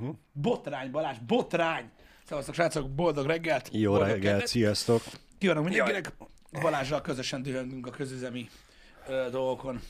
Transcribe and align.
Hm? 0.00 0.08
Botrány, 0.32 0.90
Balázs, 0.90 1.16
botrány! 1.26 1.90
Szevasztok, 2.24 2.54
srácok, 2.54 2.90
boldog 2.90 3.26
reggelt! 3.26 3.68
Jó 3.72 3.90
boldog 3.90 4.08
reggelt, 4.08 4.30
kedvet. 4.30 4.46
sziasztok! 4.46 5.02
Kívánok 5.38 5.64
mindenkinek! 5.64 6.12
Balázsral 6.60 7.00
közösen 7.00 7.42
dühöngünk 7.42 7.86
a 7.86 7.90
közüzemi 7.90 8.48
ö, 9.08 9.28
dolgokon. 9.30 9.80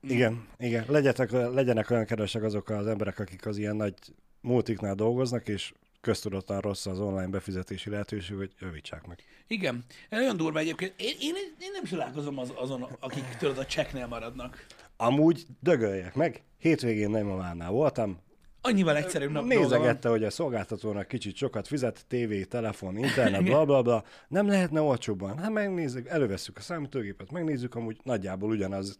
Igen, 0.00 0.46
igen. 0.58 0.84
Legyetek, 0.88 1.30
legyenek 1.30 1.90
olyan 1.90 2.04
kedvesek 2.04 2.42
azok 2.42 2.68
az 2.68 2.86
emberek, 2.86 3.18
akik 3.18 3.46
az 3.46 3.56
ilyen 3.56 3.76
nagy 3.76 3.94
multiknál 4.40 4.94
dolgoznak, 4.94 5.48
és 5.48 5.72
köztudottan 6.00 6.60
rossz 6.60 6.86
az 6.86 7.00
online 7.00 7.28
befizetési 7.28 7.90
lehetőség, 7.90 8.36
hogy 8.36 8.52
javítsák 8.58 9.06
meg. 9.06 9.18
Igen. 9.46 9.84
Nagyon 10.08 10.36
durva 10.36 10.58
egyébként. 10.58 10.94
Én, 10.96 11.16
én, 11.20 11.34
én 11.60 11.70
nem 11.72 11.84
találkozom 11.84 12.38
az, 12.38 12.52
azon, 12.54 12.82
akik 13.00 13.24
tudod 13.38 13.58
a 13.58 13.66
csekknél 13.66 14.06
maradnak. 14.06 14.66
Amúgy 14.96 15.46
dögöljek 15.60 16.14
meg, 16.14 16.42
hétvégén 16.58 17.10
nem 17.10 17.26
mamánál 17.26 17.70
voltam, 17.70 18.20
Annyival 18.62 18.96
egyszerűbb 18.96 19.30
nap 19.30 19.44
nézegette, 19.44 20.08
hogy 20.08 20.24
a 20.24 20.30
szolgáltatónak 20.30 21.08
kicsit 21.08 21.36
sokat 21.36 21.66
fizet, 21.66 22.04
tévé, 22.08 22.44
telefon, 22.44 22.96
internet, 22.96 23.44
bla 23.44 23.64
bla 23.64 23.82
bla, 23.82 24.04
nem 24.28 24.46
lehetne 24.46 24.80
olcsóbban. 24.80 25.38
Hát 25.38 25.50
megnézzük, 25.50 26.08
elővesszük 26.08 26.56
a 26.56 26.60
számítógépet, 26.60 27.30
megnézzük, 27.30 27.74
amúgy 27.74 28.00
nagyjából 28.02 28.50
ugyanaz, 28.50 28.98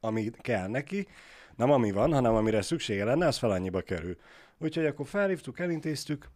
ami 0.00 0.30
kell 0.40 0.68
neki, 0.68 1.06
nem 1.56 1.70
ami 1.70 1.90
van, 1.90 2.12
hanem 2.12 2.34
amire 2.34 2.62
szüksége 2.62 3.04
lenne, 3.04 3.26
az 3.26 3.38
fel 3.38 3.50
annyiba 3.50 3.80
kerül. 3.80 4.16
Úgyhogy 4.58 4.86
akkor 4.86 5.06
felhívtuk, 5.06 5.58
elintéztük, 5.58 6.28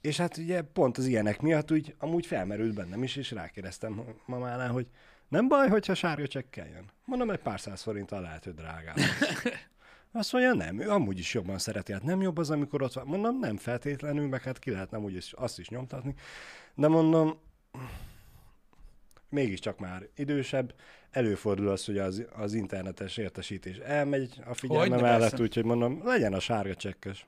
és 0.00 0.16
hát 0.16 0.36
ugye 0.36 0.62
pont 0.62 0.98
az 0.98 1.06
ilyenek 1.06 1.40
miatt 1.40 1.72
úgy 1.72 1.94
amúgy 1.98 2.26
felmerült 2.26 2.74
bennem 2.74 3.02
is, 3.02 3.16
és 3.16 3.30
rákérdeztem 3.30 4.04
mamánál, 4.26 4.70
hogy 4.70 4.86
nem 5.28 5.48
baj, 5.48 5.68
hogyha 5.68 5.94
sárga 5.94 6.26
csekkel 6.26 6.68
jön. 6.68 6.90
Mondom, 7.04 7.30
egy 7.30 7.38
pár 7.38 7.60
száz 7.60 7.82
forinttal 7.82 8.20
lehet, 8.20 8.44
hogy 8.44 8.54
drágább. 8.54 8.96
Azt 10.16 10.32
mondja, 10.32 10.54
nem, 10.54 10.80
ő 10.80 10.90
amúgy 10.90 11.18
is 11.18 11.34
jobban 11.34 11.58
szereti. 11.58 11.92
Hát 11.92 12.02
nem 12.02 12.20
jobb 12.20 12.38
az, 12.38 12.50
amikor 12.50 12.82
ott 12.82 12.92
van. 12.92 13.06
Mondom, 13.06 13.38
nem 13.38 13.56
feltétlenül, 13.56 14.28
meg 14.28 14.42
hát 14.42 14.58
ki 14.58 14.70
lehetne 14.70 14.96
amúgy 14.96 15.14
is, 15.14 15.32
azt 15.32 15.58
is 15.58 15.68
nyomtatni. 15.68 16.14
De 16.74 16.88
mondom, 16.88 17.38
mégiscsak 19.28 19.78
már 19.78 20.08
idősebb, 20.16 20.74
előfordul 21.10 21.68
az, 21.68 21.84
hogy 21.84 21.98
az, 21.98 22.24
az 22.36 22.54
internetes 22.54 23.16
értesítés 23.16 23.76
elmegy 23.76 24.40
a 24.46 24.54
figyelme 24.54 25.00
mellett, 25.00 25.40
úgyhogy 25.40 25.64
mondom, 25.64 26.00
legyen 26.04 26.32
a 26.32 26.40
sárga 26.40 26.74
csekkes. 26.74 27.26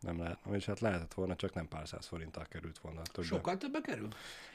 Nem 0.00 0.18
lehet, 0.18 0.38
és 0.52 0.64
hát 0.64 0.80
lehetett 0.80 1.14
volna, 1.14 1.36
csak 1.36 1.54
nem 1.54 1.68
pár 1.68 1.88
száz 1.88 2.06
forinttal 2.06 2.44
került 2.48 2.78
volna. 2.78 3.02
Többen. 3.02 3.30
Sokkal 3.30 3.56
többe 3.56 3.80
kerül? 3.80 4.08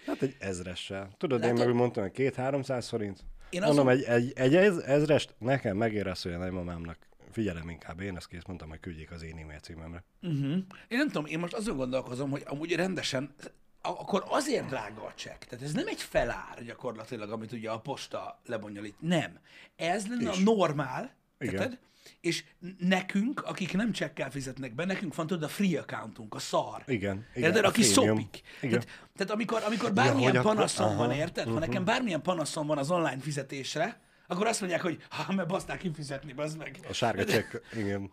Hát 0.06 0.22
egy 0.22 0.36
ezressel. 0.40 1.10
Tudod, 1.18 1.40
Lehet, 1.40 1.56
én 1.56 1.60
meg 1.64 1.74
úgy 1.74 1.80
mondtam, 1.80 2.04
hogy 2.04 2.12
két-háromszáz 2.12 2.88
forint. 2.88 3.24
Én 3.50 3.62
Mondom, 3.62 3.88
azon- 3.88 4.04
egy, 4.04 4.24
egy, 4.24 4.34
egy 4.36 4.56
ez, 4.56 4.78
ezrest 4.78 5.36
nekem 5.38 5.78
megér 5.78 6.08
az, 6.08 6.22
hogy 6.22 6.34
a 6.34 6.38
nagymamámnak 6.38 6.98
figyelem 7.36 7.70
inkább, 7.70 8.00
én 8.00 8.16
ezt 8.16 8.28
kész 8.28 8.46
mondtam, 8.48 8.70
hogy 8.70 8.80
küldjék 8.80 9.12
az 9.12 9.24
én 9.24 9.38
e-mail 9.38 9.60
címemre. 9.60 10.04
Uh-huh. 10.22 10.52
Én 10.88 10.98
nem 10.98 11.08
tudom, 11.08 11.26
én 11.26 11.40
most 11.40 11.54
azon 11.54 11.76
gondolkozom, 11.76 12.30
hogy 12.30 12.44
amúgy 12.46 12.76
rendesen, 12.76 13.36
akkor 13.82 14.24
azért 14.28 14.68
drága 14.68 15.02
a 15.06 15.14
csekk. 15.16 15.44
Tehát 15.44 15.66
ez 15.66 15.74
nem 15.74 15.88
egy 15.88 16.02
felár 16.02 16.64
gyakorlatilag, 16.66 17.32
amit 17.32 17.52
ugye 17.52 17.70
a 17.70 17.80
posta 17.80 18.42
lebonyolít. 18.46 18.96
Nem. 19.00 19.40
Ez 19.76 20.08
lenne 20.08 20.32
És? 20.32 20.38
a 20.38 20.42
normál, 20.42 21.16
érted? 21.38 21.80
És 22.22 22.44
nekünk, 22.78 23.42
akik 23.42 23.74
nem 23.74 23.92
csekkel 23.92 24.32
fizetnek 24.32 24.76
be, 24.76 24.86
nekünk 24.86 25.16
van 25.16 25.28
tudod 25.28 25.44
a 25.44 25.48
free 25.48 25.80
accountunk, 25.80 26.36
a 26.36 26.40
szar. 26.40 26.84
Igen, 26.88 27.26
igen, 27.36 27.50
Érted? 27.50 27.66
Aki 27.66 27.84
szopik. 27.84 28.42
Igen. 28.62 28.80
Tehát, 28.80 29.10
tehát 29.16 29.34
amikor, 29.34 29.64
amikor 29.64 29.94
bármilyen 29.94 30.36
akkor- 30.36 30.54
panaszom 30.54 30.98
van, 30.98 31.10
aha, 31.10 31.16
érted? 31.16 31.48
Ha 31.48 31.60
nekem 31.60 31.86
bármilyen 31.86 32.22
panaszom 32.22 32.68
van 32.68 32.78
az 32.78 32.92
online 32.92 33.20
fizetésre, 33.20 34.02
akkor 34.28 34.48
azt 34.48 34.60
mondják, 34.60 34.82
hogy 34.82 35.04
ha, 35.10 35.34
mert 35.34 35.48
baszták 35.48 35.78
kifizetni, 35.78 36.34
bazd 36.34 36.58
meg. 36.58 36.80
A 36.90 36.94
sárga 36.94 37.26
csekk, 37.26 37.54
igen. 37.74 38.12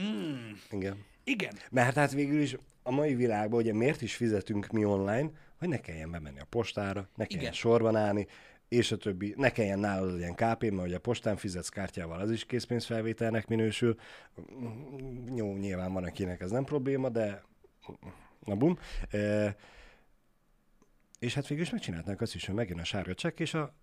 Mm, 0.00 0.50
Igen. 0.70 1.04
igen. 1.24 1.52
Mert 1.70 1.94
hát 1.94 2.12
végül 2.12 2.40
is 2.40 2.56
a 2.82 2.90
mai 2.90 3.14
világban 3.14 3.60
ugye 3.60 3.72
miért 3.72 4.02
is 4.02 4.16
fizetünk 4.16 4.66
mi 4.66 4.84
online, 4.84 5.30
hogy 5.58 5.68
ne 5.68 5.80
kelljen 5.80 6.10
bemenni 6.10 6.40
a 6.40 6.46
postára, 6.48 7.08
ne 7.14 7.24
kelljen 7.24 7.42
Igen. 7.42 7.52
sorban 7.52 7.96
állni, 7.96 8.26
és 8.68 8.92
a 8.92 8.96
többi, 8.96 9.34
ne 9.36 9.50
kelljen 9.50 9.78
nálad 9.78 10.12
legyen 10.12 10.34
KP, 10.34 10.70
mert 10.70 10.86
ugye 10.86 10.96
a 10.96 11.00
postán 11.00 11.36
fizetsz 11.36 11.68
kártyával, 11.68 12.20
az 12.20 12.30
is 12.30 12.44
készpénzfelvételnek 12.44 13.46
minősül. 13.46 13.96
Jó, 15.34 15.56
nyilván 15.56 15.92
van, 15.92 16.04
akinek 16.04 16.40
ez 16.40 16.50
nem 16.50 16.64
probléma, 16.64 17.08
de 17.08 17.42
na 18.44 18.54
bum. 18.54 18.78
E, 19.10 19.56
és 21.18 21.34
hát 21.34 21.46
végül 21.46 21.64
is 21.64 21.70
megcsinálták 21.70 22.20
azt 22.20 22.34
is, 22.34 22.46
hogy 22.46 22.54
megjön 22.54 22.78
a 22.78 22.84
sárga 22.84 23.14
csekk, 23.14 23.40
és 23.40 23.54
a, 23.54 23.74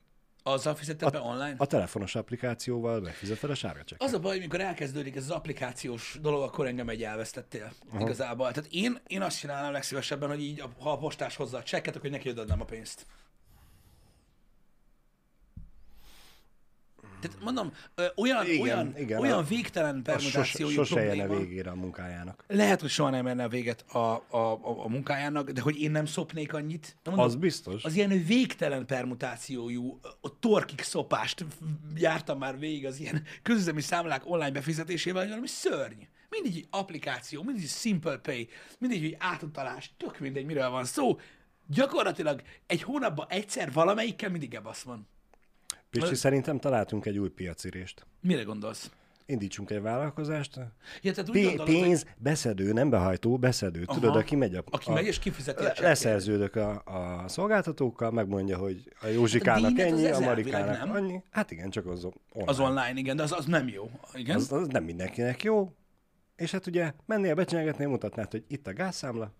Azzal 0.43 0.75
fizetted 0.75 1.11
be 1.11 1.19
online? 1.19 1.55
a 1.57 1.65
telefonos 1.65 2.15
applikációval 2.15 3.01
befizeted 3.01 3.49
a 3.49 3.55
sárga 3.55 3.83
csekket. 3.83 4.07
Az 4.07 4.13
a 4.13 4.19
baj, 4.19 4.39
mikor 4.39 4.61
elkezdődik 4.61 5.15
ez 5.15 5.23
az 5.23 5.29
applikációs 5.29 6.17
dolog, 6.21 6.41
akkor 6.41 6.67
engem 6.67 6.89
egy 6.89 7.03
elvesztettél 7.03 7.73
uh-huh. 7.85 8.01
igazából. 8.01 8.51
Tehát 8.51 8.69
én, 8.71 8.99
én 9.07 9.21
azt 9.21 9.39
csinálnám 9.39 9.71
legszívesebben, 9.71 10.29
hogy 10.29 10.41
így, 10.41 10.63
ha 10.79 10.91
a 10.91 10.97
postás 10.97 11.35
hozza 11.35 11.57
a 11.57 11.63
csekket, 11.63 11.95
akkor 11.95 12.09
neki 12.09 12.29
adnám 12.29 12.61
a 12.61 12.65
pénzt. 12.65 13.05
Tehát 17.27 17.43
mondom, 17.43 17.71
olyan, 18.15 18.45
Igen, 18.45 18.61
olyan, 18.61 18.97
igen, 18.97 19.19
olyan 19.19 19.37
a- 19.37 19.43
végtelen 19.43 19.97
A 19.97 20.01
permutációi 20.01 20.73
sose, 20.73 20.73
sose 20.73 20.93
probléma. 20.95 21.23
érne 21.23 21.37
végére 21.37 21.69
a 21.69 21.75
munkájának. 21.75 22.43
Lehet, 22.47 22.81
hogy 22.81 22.89
soha 22.89 23.09
nem 23.09 23.27
enne 23.27 23.47
véget 23.49 23.81
a, 23.91 23.97
a, 23.97 24.37
a, 24.37 24.83
a 24.83 24.87
munkájának, 24.87 25.49
de 25.49 25.61
hogy 25.61 25.81
én 25.81 25.91
nem 25.91 26.05
szopnék 26.05 26.53
annyit. 26.53 26.95
De 27.03 27.09
mondom, 27.09 27.25
Az 27.27 27.35
biztos. 27.35 27.83
az 27.83 27.95
ilyen 27.95 28.25
végtelen 28.25 28.85
permutációjú, 28.85 29.99
a 30.21 30.39
torkig 30.39 30.81
szopást 30.81 31.45
jártam 31.95 32.37
már 32.37 32.59
végig 32.59 32.85
az 32.85 32.99
ilyen 32.99 33.23
közüzemi 33.41 33.81
számlák 33.81 34.21
online 34.29 34.51
befizetésével, 34.51 35.21
hogy 35.21 35.29
valami 35.29 35.47
szörny. 35.47 36.01
Mindig 36.29 36.55
egy 36.55 36.67
applikáció, 36.69 37.43
mindig 37.43 37.63
egy 37.63 37.69
Simple 37.69 38.17
Pay, 38.17 38.47
mindig 38.79 39.03
egy 39.03 39.15
átutalás, 39.19 39.93
tök 39.97 40.19
mindegy, 40.19 40.45
miről 40.45 40.69
van 40.69 40.85
szó. 40.85 41.19
Gyakorlatilag 41.67 42.41
egy 42.67 42.81
hónapban 42.81 43.25
egyszer 43.29 43.71
valamelyikkel 43.71 44.29
mindig 44.29 44.53
ebasz 44.53 44.81
van. 44.81 45.07
Pisti, 45.99 46.15
szerintem 46.15 46.59
találtunk 46.59 47.05
egy 47.05 47.17
új 47.17 47.29
piacirést. 47.29 48.05
Mire 48.21 48.43
gondolsz? 48.43 48.91
Indítsunk 49.25 49.69
egy 49.69 49.81
vállalkozást. 49.81 50.59
Ja, 51.01 51.13
tehát 51.13 51.29
úgy 51.29 51.39
P- 51.41 51.43
gondolod, 51.43 51.65
pénz, 51.65 52.01
hogy 52.01 52.11
beszedő, 52.17 52.73
nem 52.73 52.89
behajtó, 52.89 53.37
beszedő. 53.37 53.85
Tudod, 53.85 54.09
Aha. 54.09 54.17
aki 54.17 54.35
megy 54.35 54.55
a, 54.55 54.63
aki 54.65 54.89
a, 54.89 54.93
megy 54.93 55.05
és 55.05 55.19
kifizeti 55.19 55.65
a 55.65 55.73
leszerződök 55.79 56.55
a, 56.55 56.81
a 56.85 57.27
szolgáltatókkal, 57.27 58.11
megmondja, 58.11 58.57
hogy 58.57 58.91
a 59.01 59.07
Józsikának 59.07 59.71
díjat 59.71 59.91
az 59.91 59.99
ennyi, 59.99 60.11
a 60.11 60.19
Marikának 60.19 60.77
nem. 60.77 60.91
annyi. 60.91 61.23
Hát 61.29 61.51
igen, 61.51 61.69
csak 61.69 61.85
az 61.85 62.03
online. 62.03 62.51
Az 62.51 62.59
online, 62.59 62.93
igen, 62.95 63.15
de 63.15 63.23
az, 63.23 63.31
az 63.31 63.45
nem 63.45 63.67
jó. 63.67 63.89
Igen? 64.13 64.35
az, 64.35 64.51
az 64.51 64.67
nem 64.67 64.83
mindenkinek 64.83 65.43
jó. 65.43 65.73
És 66.35 66.51
hát 66.51 66.67
ugye 66.67 66.93
mennél 67.05 67.35
becsinálgatni, 67.35 67.85
mutatnád, 67.85 68.31
hogy 68.31 68.43
itt 68.47 68.67
a 68.67 68.73
gázszámla, 68.73 69.33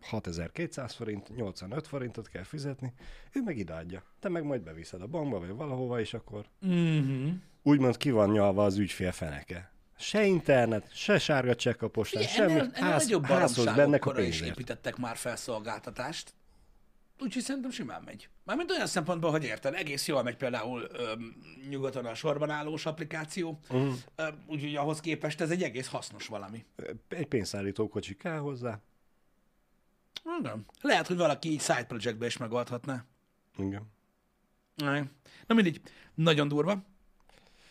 6200 0.00 0.94
forint, 0.94 1.36
85 1.36 1.86
forintot 1.86 2.28
kell 2.28 2.42
fizetni, 2.42 2.92
ő 3.32 3.42
meg 3.42 3.58
ideadja. 3.58 4.02
Te 4.20 4.28
meg 4.28 4.44
majd 4.44 4.62
beviszed 4.62 5.02
a 5.02 5.06
bankba, 5.06 5.38
vagy 5.38 5.48
valahova, 5.50 6.00
és 6.00 6.14
akkor 6.14 6.46
Mm-hmm. 6.66 7.30
úgymond 7.62 7.96
ki 7.96 8.10
van 8.10 8.30
nyalva 8.30 8.64
az 8.64 8.76
ügyfél 8.78 9.12
feneke. 9.12 9.70
Se 9.98 10.24
internet, 10.24 10.94
se 10.94 11.18
sárga 11.18 11.54
csekk 11.54 11.82
a 11.82 11.88
postán, 11.88 12.22
semmi. 12.22 12.50
ennél, 12.52 12.60
ennél 12.74 12.90
Ház, 12.90 13.02
nagyobb 13.04 13.24
házhoz 13.24 13.64
bennek 13.64 13.76
a 13.76 13.76
baromságokkora 13.76 14.20
is 14.20 14.28
pénzért. 14.28 14.50
építettek 14.58 14.96
már 14.96 15.16
felszolgáltatást. 15.16 16.34
Úgyhogy 17.20 17.42
szerintem 17.42 17.70
simán 17.70 18.02
megy. 18.04 18.28
Mármint 18.44 18.70
olyan 18.70 18.86
szempontból, 18.86 19.30
hogy 19.30 19.44
érted, 19.44 19.74
egész 19.74 20.06
jól 20.08 20.22
megy 20.22 20.36
például 20.36 20.86
öm, 20.92 21.36
nyugaton 21.70 22.04
a 22.06 22.14
sorban 22.14 22.50
állós 22.50 22.86
applikáció, 22.86 23.58
Mhm. 23.68 23.78
uh. 23.86 23.92
öm, 24.16 24.42
úgyhogy 24.46 24.74
ahhoz 24.76 25.00
képest 25.00 25.40
ez 25.40 25.50
egy 25.50 25.62
egész 25.62 25.86
hasznos 25.88 26.26
valami. 26.26 26.64
Egy 27.08 27.26
pénzszállító 27.26 27.88
kocsi 27.88 28.16
kell 28.16 28.38
hozzá. 28.38 28.80
Igen. 30.38 30.66
Lehet, 30.80 31.06
hogy 31.06 31.16
valaki 31.16 31.50
így 31.50 31.60
side 31.60 31.84
projectbe 31.84 32.26
is 32.26 32.36
megoldhatná. 32.36 33.04
Igen. 33.58 33.82
Nej. 34.74 35.02
Na 35.46 35.54
mindegy, 35.54 35.80
nagyon 36.14 36.48
durva. 36.48 36.84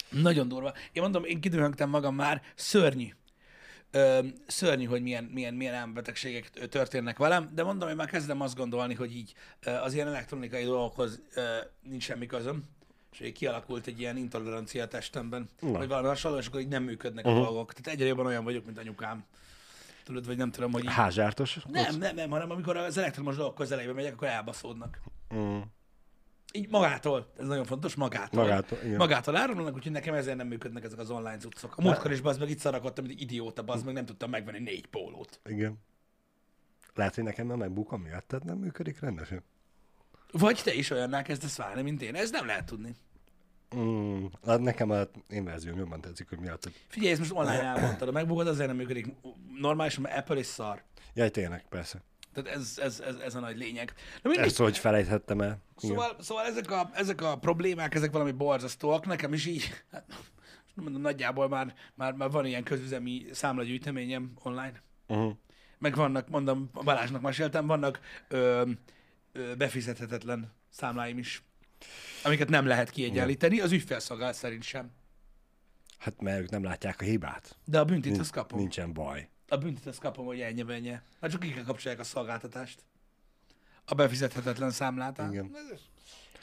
Nagyon 0.10 0.48
durva. 0.48 0.74
Én 0.92 1.02
mondom, 1.02 1.24
én 1.24 1.42
kidühöngtem 1.42 1.90
magam 1.90 2.16
már, 2.16 2.42
szörnyű. 2.56 3.08
Ö, 3.92 4.20
szörnyű, 4.48 4.86
hogy 4.86 5.02
milyen, 5.02 5.24
milyen, 5.24 5.54
milyen 5.54 5.74
álmbetegségek 5.74 6.50
ö, 6.56 6.66
történnek 6.66 7.18
velem, 7.18 7.50
de 7.54 7.64
mondom, 7.64 7.90
én 7.90 7.96
már 7.96 8.10
kezdem 8.10 8.42
azt 8.42 8.56
gondolni, 8.56 8.94
hogy 8.94 9.16
így 9.16 9.34
az 9.84 9.94
ilyen 9.94 10.08
elektronikai 10.08 10.64
dolgokhoz 10.64 11.22
ö, 11.36 11.42
nincs 11.82 12.04
semmi 12.04 12.26
közöm, 12.26 12.64
és 13.12 13.20
hogy 13.20 13.32
kialakult 13.32 13.88
egy 13.88 14.00
ilyen 14.00 14.18
intolerancia 14.18 14.88
testemben, 14.88 15.50
Na. 15.60 15.72
vagy 15.72 15.88
valami 15.88 16.08
hasonló, 16.08 16.38
és 16.38 16.48
akkor 16.48 16.60
így 16.60 16.68
nem 16.68 16.84
működnek 16.84 17.26
a 17.26 17.34
dolgok. 17.34 17.74
Tehát 17.74 18.00
egyre 18.00 18.08
jobban 18.08 18.26
olyan 18.26 18.44
vagyok, 18.44 18.66
mint 18.66 18.78
anyukám. 18.78 19.26
Tudod, 20.06 20.26
vagy 20.26 20.38
nem 20.38 20.52
tudom, 20.52 20.72
hogy 20.72 20.84
így... 20.84 20.94
Házsártos? 20.94 21.60
Nem, 21.70 21.98
nem, 21.98 22.16
nem, 22.16 22.30
hanem 22.30 22.52
amikor 22.52 22.78
az 22.78 22.98
elektromos 22.98 23.36
dolgok 23.36 23.56
közelébe 23.56 23.94
megyek, 23.94 24.14
akkor 24.14 24.28
elbaszódnak. 24.28 25.00
Mm. 25.36 25.60
Így 26.54 26.70
magától, 26.70 27.32
ez 27.38 27.48
nagyon 27.48 27.66
fontos, 27.66 27.96
magától. 27.96 28.44
Magától, 28.44 28.78
igen. 28.84 28.98
Magától 28.98 29.36
áramlanak, 29.36 29.76
úgyhogy 29.76 29.92
nekem 29.92 30.14
ezért 30.14 30.38
nem 30.38 30.48
működnek 30.48 30.84
ezek 30.84 31.00
az 31.00 31.10
online 31.10 31.38
cuccok. 31.38 31.78
A 31.78 31.82
múltkor 31.82 32.12
is 32.12 32.22
bazd 32.22 32.40
meg 32.40 32.50
itt 32.50 32.60
szarakodtam, 32.60 33.06
mint 33.06 33.20
idióta, 33.20 33.64
bazd 33.64 33.86
meg 33.86 33.94
nem 33.94 34.06
tudtam 34.06 34.30
megvenni 34.30 34.60
négy 34.60 34.88
pólót. 34.88 35.40
Igen. 35.46 35.78
Lehet, 36.94 37.16
hogy 37.16 37.24
nekem 37.24 37.50
a 37.52 37.56
MacBook 37.56 38.04
miatt 38.04 38.28
tehát 38.28 38.46
nem 38.46 38.58
működik 38.58 39.00
rendesen. 39.00 39.44
Vagy 40.32 40.62
te 40.64 40.74
is 40.74 40.90
olyannál 40.90 41.24
kezdesz 41.24 41.58
válni, 41.58 41.82
mint 41.82 42.02
én. 42.02 42.16
Ez 42.16 42.32
nem 42.32 42.46
lehet 42.46 42.66
tudni. 42.66 42.96
Mm. 43.76 44.26
Hát 44.46 44.60
Nekem 44.60 44.90
a 44.90 45.02
én 45.30 45.44
verzióm 45.44 45.78
jobban 45.78 46.02
tetszik, 46.02 46.30
hogy 46.30 46.40
miatt. 46.40 46.70
Figyelj, 46.88 47.12
ezt 47.12 47.20
most 47.20 47.32
online 47.32 47.64
elmondtad, 47.64 48.08
a 48.08 48.12
MacBookod 48.12 48.48
azért 48.48 48.68
nem 48.68 48.76
működik 48.76 49.08
normálisan, 49.60 50.02
mert 50.02 50.18
Apple 50.18 50.40
is 50.40 50.46
szar. 50.46 50.84
Jaj, 51.14 51.30
tényleg, 51.30 51.66
persze. 51.70 52.04
Tehát 52.34 52.60
ez, 52.60 52.80
ez, 52.82 53.00
ez, 53.00 53.16
ez 53.16 53.36
a 53.36 53.40
nagy 53.40 53.58
lényeg. 53.58 53.94
Na 54.22 54.30
mindegy, 54.30 54.48
Ezt, 54.48 54.58
hogy 54.58 54.78
felejthettem 54.78 55.42
el. 55.42 55.64
Igen. 55.82 55.96
Szóval, 55.96 56.16
szóval 56.20 56.46
ezek, 56.46 56.72
a, 56.72 56.90
ezek 56.94 57.22
a 57.22 57.38
problémák, 57.38 57.96
ezek 57.96 58.12
valami 58.12 58.32
borzasztóak. 58.32 59.06
Nekem 59.06 59.34
is 59.34 59.46
így, 59.46 59.84
hát, 59.92 60.06
mondom, 60.74 61.02
nagyjából 61.02 61.48
már, 61.48 61.74
már, 61.94 62.14
már 62.14 62.30
van 62.32 62.46
ilyen 62.46 62.64
közüzemi 62.64 63.26
számlagyűjteményem 63.32 64.32
online. 64.44 64.82
Uh-huh. 65.08 65.34
Meg 65.78 65.96
vannak, 65.96 66.30
mondom, 66.30 66.70
Balázsnak 66.74 67.22
meséltem, 67.22 67.68
vannak 67.68 68.00
ö, 68.28 68.72
ö, 69.32 69.56
befizethetetlen 69.56 70.54
számláim 70.70 71.18
is, 71.18 71.44
amiket 72.24 72.50
nem 72.50 72.66
lehet 72.66 72.90
kiegyenlíteni, 72.90 73.60
az 73.60 73.72
ügyfélszolgálat 73.72 74.36
szerint 74.36 74.64
sem. 74.64 74.92
Hát 75.98 76.22
mert 76.22 76.42
ők 76.42 76.50
nem 76.50 76.64
látják 76.64 77.02
a 77.02 77.04
hibát. 77.04 77.58
De 77.66 77.80
a 77.80 77.86
büntit 77.86 78.18
azt 78.18 78.32
kapom. 78.32 78.60
Nincsen 78.60 78.94
baj. 78.94 79.30
A 79.48 79.58
büntit 79.58 79.86
azt 79.86 80.00
kapom, 80.00 80.26
hogy 80.26 80.40
ennyi 80.40 80.64
ennyi. 80.68 80.98
Hát 81.22 81.32
csak 81.32 81.40
ki 81.40 81.54
kapcsolják 81.66 82.00
a 82.00 82.04
szolgáltatást. 82.04 82.84
A 83.86 83.94
befizethetetlen 83.94 84.72
számlát. 84.72 85.18
Igen. 85.18 85.52
Ez, 85.72 85.80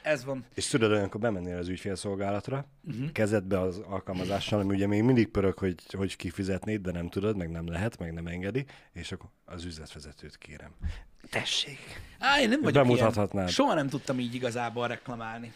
ez 0.03 0.25
van. 0.25 0.45
És 0.53 0.67
tudod, 0.67 0.91
olyankor 0.91 1.21
bemennél 1.21 1.57
az 1.57 1.67
ügyfélszolgálatra, 1.67 2.65
uh-huh. 2.83 3.11
kezedbe 3.11 3.59
az 3.59 3.77
alkalmazással, 3.77 4.59
ami 4.59 4.75
ugye 4.75 4.87
még 4.87 5.03
mindig 5.03 5.27
pörög, 5.27 5.57
hogy 5.57 5.75
hogy 5.97 6.15
kifizetnéd, 6.15 6.81
de 6.81 6.91
nem 6.91 7.09
tudod, 7.09 7.37
meg 7.37 7.49
nem 7.49 7.67
lehet, 7.67 7.99
meg 7.99 8.13
nem 8.13 8.27
engedi, 8.27 8.65
és 8.93 9.11
akkor 9.11 9.29
az 9.45 9.65
üzletvezetőt 9.65 10.37
kérem. 10.37 10.71
Tessék! 11.29 11.79
Á, 12.19 12.39
én 12.39 12.49
nem 12.49 12.61
vagyok 12.61 12.83
bemutathatnád. 12.83 13.33
ilyen. 13.33 13.47
Soha 13.47 13.73
nem 13.73 13.89
tudtam 13.89 14.19
így 14.19 14.35
igazából 14.35 14.87
reklamálni. 14.87 15.53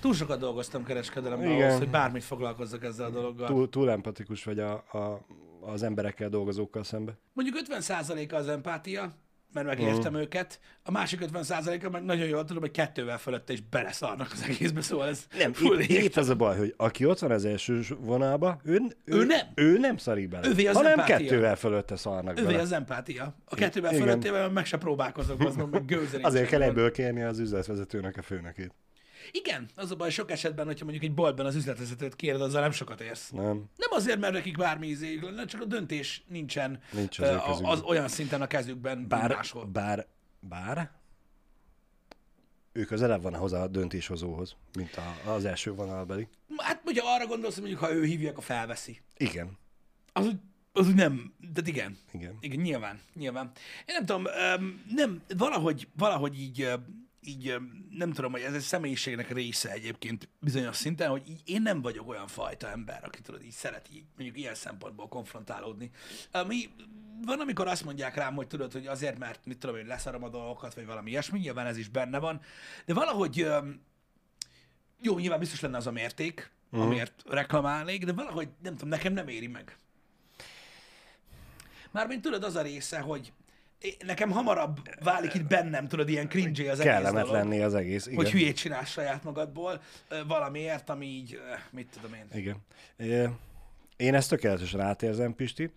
Túl 0.00 0.14
sokat 0.14 0.38
dolgoztam 0.38 0.84
kereskedelemben 0.84 1.50
Igen. 1.50 1.68
ahhoz, 1.68 1.78
hogy 1.78 1.88
bármit 1.90 2.24
foglalkozzak 2.24 2.84
ezzel 2.84 3.06
a 3.06 3.10
dologgal. 3.10 3.46
Túl, 3.46 3.68
túl 3.68 3.90
empatikus 3.90 4.44
vagy 4.44 4.58
a, 4.58 4.72
a, 4.72 5.26
az 5.60 5.82
emberekkel, 5.82 6.28
dolgozókkal 6.28 6.84
szembe. 6.84 7.18
Mondjuk 7.32 7.66
50%-a 7.68 8.34
az 8.34 8.48
empátia, 8.48 9.12
mert 9.52 9.66
megértem 9.66 10.12
Mhm. 10.12 10.20
őket, 10.20 10.60
a 10.82 10.90
másik 10.90 11.20
50%-a 11.20 11.88
meg 11.90 12.04
nagyon 12.04 12.26
jól 12.26 12.44
tudom, 12.44 12.62
hogy 12.62 12.70
kettővel 12.70 13.18
fölötte 13.18 13.52
is 13.52 13.60
beleszarnak 13.70 14.28
az 14.32 14.42
egészbe, 14.48 14.80
szóval 14.80 15.08
ez 15.08 15.26
Nem, 15.38 15.52
full 15.52 15.78
épp, 15.80 15.88
épp 15.88 16.16
ez 16.16 16.28
a 16.28 16.34
baj, 16.34 16.56
hogy 16.56 16.74
aki 16.76 17.04
ott 17.04 17.18
van 17.18 17.30
az 17.30 17.44
első 17.44 17.80
vonalba, 18.00 18.60
ő, 18.64 18.72
ő, 19.04 19.16
Ő 19.16 19.24
nem. 19.24 19.46
Ő 19.54 19.78
nem 19.78 19.96
szarik 19.96 20.28
bele. 20.28 20.48
Ővé 20.48 20.66
az 20.66 20.76
hanem 20.76 20.92
empátia. 20.92 21.16
kettővel 21.16 21.56
fölötte 21.56 21.96
szarnak 21.96 22.38
Övé 22.38 22.46
bele. 22.46 22.60
az 22.60 22.72
empátia. 22.72 23.34
A 23.44 23.54
kettővel 23.54 23.92
Igen. 23.94 24.04
fölöttével 24.06 24.50
meg 24.50 24.66
se 24.66 24.76
próbálkozok, 24.76 25.40
az 25.40 25.56
meg 25.56 25.84
gőzerés. 25.84 26.24
Azért 26.30 26.48
kell 26.48 26.62
ebből 26.62 26.90
kérni 26.90 27.22
az 27.22 27.38
üzletvezetőnek 27.38 28.16
a 28.16 28.22
főnökét. 28.22 28.72
Igen, 29.30 29.68
az 29.74 29.90
a 29.90 29.96
baj 29.96 30.10
sok 30.10 30.30
esetben, 30.30 30.66
hogyha 30.66 30.84
mondjuk 30.84 31.04
egy 31.04 31.14
boltban 31.14 31.46
az 31.46 31.54
üzletvezetőt 31.54 32.16
kéred, 32.16 32.40
azzal 32.40 32.60
nem 32.60 32.70
sokat 32.70 33.00
érsz. 33.00 33.30
Nem? 33.30 33.64
Nem 33.76 33.90
azért, 33.90 34.18
mert 34.18 34.32
nekik 34.32 34.56
bármi 34.56 34.86
ízéig 34.86 35.22
lenne, 35.22 35.44
csak 35.44 35.60
a 35.60 35.64
döntés 35.64 36.22
nincsen 36.28 36.80
Nincs 36.92 37.18
az 37.18 37.28
ő 37.28 37.32
a- 37.36 37.42
kezükben. 37.46 37.70
az 37.72 37.80
olyan 37.80 38.08
szinten 38.08 38.42
a 38.42 38.46
kezükben, 38.46 39.08
Bár, 39.08 39.20
bár, 39.20 39.36
máshol. 39.36 39.64
bár, 39.64 40.06
bár, 40.40 40.90
ő 42.72 42.84
közelebb 42.84 43.22
van 43.22 43.34
ahhoz 43.34 43.52
a 43.52 43.66
döntéshozóhoz, 43.66 44.56
mint 44.76 44.96
a, 45.24 45.30
az 45.30 45.44
első 45.44 45.74
vonalbeli. 45.74 46.28
Hát, 46.56 46.80
hogyha 46.84 47.14
arra 47.14 47.26
gondolsz, 47.26 47.54
hogy 47.54 47.62
mondjuk, 47.64 47.84
ha 47.84 47.92
ő 47.94 48.04
hívja, 48.04 48.30
akkor 48.30 48.44
felveszi. 48.44 49.00
Igen, 49.16 49.58
Az 50.12 50.26
úgy, 50.26 50.36
az 50.72 50.88
úgy 50.88 50.94
nem, 50.94 51.34
de 51.52 51.60
igen. 51.64 51.98
igen. 52.12 52.36
Igen, 52.40 52.60
nyilván, 52.60 53.00
nyilván. 53.14 53.50
Én 53.86 53.94
nem 53.94 54.04
tudom, 54.06 54.24
nem, 54.94 55.22
valahogy, 55.36 55.88
valahogy 55.96 56.40
így, 56.40 56.68
így 57.26 57.56
nem 57.90 58.12
tudom, 58.12 58.32
hogy 58.32 58.40
ez 58.40 58.54
egy 58.54 58.60
személyiségnek 58.60 59.30
része 59.30 59.70
egyébként 59.70 60.28
bizonyos 60.40 60.76
szinten, 60.76 61.10
hogy 61.10 61.28
így 61.28 61.42
én 61.44 61.62
nem 61.62 61.82
vagyok 61.82 62.08
olyan 62.08 62.26
fajta 62.26 62.68
ember, 62.68 63.04
aki 63.04 63.20
tudod, 63.20 63.42
így 63.42 63.50
szeret 63.50 63.88
így, 63.92 64.04
mondjuk 64.16 64.38
ilyen 64.38 64.54
szempontból 64.54 65.08
konfrontálódni. 65.08 65.90
Ami, 66.32 66.70
van, 67.24 67.40
amikor 67.40 67.66
azt 67.66 67.84
mondják 67.84 68.14
rám, 68.14 68.34
hogy 68.34 68.46
tudod, 68.46 68.72
hogy 68.72 68.86
azért, 68.86 69.18
mert 69.18 69.46
mit 69.46 69.58
tudom 69.58 69.76
én, 69.76 69.86
leszarom 69.86 70.24
a 70.24 70.28
dolgokat, 70.28 70.74
vagy 70.74 70.86
valami 70.86 71.10
ilyesmi, 71.10 71.38
nyilván 71.38 71.66
ez 71.66 71.76
is 71.76 71.88
benne 71.88 72.18
van, 72.18 72.40
de 72.84 72.94
valahogy 72.94 73.46
jó, 75.00 75.18
nyilván 75.18 75.38
biztos 75.38 75.60
lenne 75.60 75.76
az 75.76 75.86
a 75.86 75.90
mérték, 75.90 76.50
amiért 76.70 77.22
reklamálnék, 77.28 78.04
de 78.04 78.12
valahogy, 78.12 78.48
nem 78.62 78.72
tudom, 78.72 78.88
nekem 78.88 79.12
nem 79.12 79.28
éri 79.28 79.46
meg. 79.46 79.76
Mármint 81.90 82.22
tudod, 82.22 82.44
az 82.44 82.56
a 82.56 82.62
része, 82.62 83.00
hogy 83.00 83.32
nekem 84.06 84.30
hamarabb 84.30 84.80
válik 85.02 85.34
itt 85.34 85.46
bennem, 85.46 85.88
tudod, 85.88 86.08
ilyen 86.08 86.28
cringe 86.28 86.70
az 86.70 86.80
egész 86.80 86.92
dolog, 86.92 87.02
Kellemetlenné 87.02 87.62
az 87.62 87.74
egész. 87.74 88.06
Igen. 88.06 88.16
hogy 88.16 88.30
hülyét 88.30 88.56
csinálsz 88.56 88.90
saját 88.90 89.24
magadból, 89.24 89.80
valamiért, 90.26 90.90
ami 90.90 91.06
így, 91.06 91.40
mit 91.70 91.88
tudom 91.94 92.14
én. 92.14 92.56
Igen. 92.98 93.36
Én 93.96 94.14
ezt 94.14 94.28
tökéletesen 94.28 94.80
átérzem, 94.80 95.34
Pisti. 95.34 95.70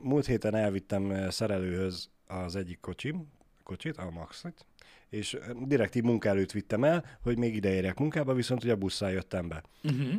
Múlt 0.00 0.26
héten 0.26 0.54
elvittem 0.54 1.30
szerelőhöz 1.30 2.10
az 2.26 2.56
egyik 2.56 2.80
kocsim, 2.80 3.32
kocsit, 3.62 3.96
a 3.96 4.10
Maxit, 4.10 4.66
és 5.08 5.38
direkt 5.66 5.94
így 5.94 6.04
munka 6.04 6.28
előtt 6.28 6.52
vittem 6.52 6.84
el, 6.84 7.04
hogy 7.22 7.38
még 7.38 7.54
ide 7.54 7.72
érjek 7.72 7.98
munkába, 7.98 8.34
viszont 8.34 8.64
ugye 8.64 8.74
busszal 8.74 9.10
jöttem 9.10 9.48
be. 9.48 9.62
Uh-huh. 9.82 10.12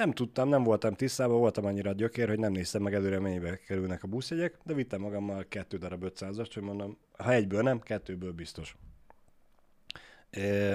Nem 0.00 0.12
tudtam, 0.12 0.48
nem 0.48 0.62
voltam 0.62 0.94
tisztában, 0.94 1.38
voltam 1.38 1.64
annyira 1.64 1.92
gyökér, 1.92 2.28
hogy 2.28 2.38
nem 2.38 2.52
néztem 2.52 2.82
meg 2.82 2.94
előre, 2.94 3.18
mennyibe 3.18 3.56
kerülnek 3.56 4.02
a 4.02 4.06
buszjegyek, 4.06 4.58
de 4.64 4.74
vittem 4.74 5.00
magammal 5.00 5.44
kettő 5.48 5.76
darab 5.76 6.04
500-as, 6.06 6.50
hogy 6.54 6.62
mondom, 6.62 6.96
ha 7.18 7.32
egyből 7.32 7.62
nem, 7.62 7.80
kettőből 7.80 8.32
biztos. 8.32 8.76
É, 10.30 10.74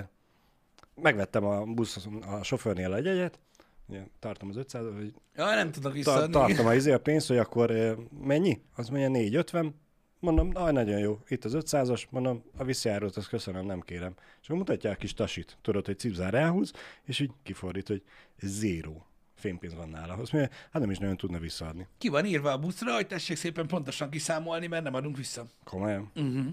megvettem 0.95 1.45
a 1.45 1.63
busz, 1.63 2.07
a 2.27 2.43
sofőrnél 2.43 2.93
egy 2.93 3.05
jegyet, 3.05 3.39
ugye, 3.87 4.03
tartom 4.19 4.49
az 4.49 4.55
500 4.55 4.85
hogy 4.93 5.13
Ja, 5.35 5.45
nem 5.45 5.71
tudok 5.71 5.83
ta- 5.91 5.93
visszaadni. 5.93 6.31
tartom 6.31 6.65
a, 6.65 6.73
izé, 6.73 6.91
a 6.91 6.99
pénzt, 6.99 7.27
hogy 7.27 7.37
akkor 7.37 7.71
mennyi? 8.31 8.61
Az 8.75 8.89
mondja 8.89 9.09
450, 9.09 9.75
mondom, 10.19 10.51
aj, 10.53 10.71
nagyon 10.71 10.99
jó, 10.99 11.19
itt 11.27 11.45
az 11.45 11.53
500-as, 11.55 12.03
mondom, 12.09 12.43
a 12.57 12.63
visszajárót, 12.63 13.15
azt 13.15 13.27
köszönöm, 13.29 13.65
nem 13.65 13.81
kérem. 13.81 14.13
És 14.41 14.47
akkor 14.47 14.57
mutatja 14.57 14.91
a 14.91 14.95
kis 14.95 15.13
tasit, 15.13 15.57
tudod, 15.61 15.85
hogy 15.85 15.99
cipzár 15.99 16.33
elhúz, 16.33 16.71
és 17.03 17.19
így 17.19 17.31
kifordít, 17.43 17.87
hogy 17.87 18.03
zéró 18.39 19.05
fénypénz 19.35 19.73
van 19.73 19.89
nála. 19.89 20.13
Azt 20.13 20.31
mondja, 20.31 20.51
hát 20.71 20.81
nem 20.81 20.91
is 20.91 20.97
nagyon 20.97 21.17
tudna 21.17 21.39
visszaadni. 21.39 21.87
Ki 21.97 22.07
van 22.07 22.25
írva 22.25 22.51
a 22.51 22.57
buszra, 22.57 22.93
hogy 22.93 23.07
tessék 23.07 23.37
szépen 23.37 23.67
pontosan 23.67 24.09
kiszámolni, 24.09 24.67
mert 24.67 24.83
nem 24.83 24.93
adunk 24.93 25.17
vissza. 25.17 25.45
Komolyan? 25.63 26.11
Uh-huh. 26.15 26.45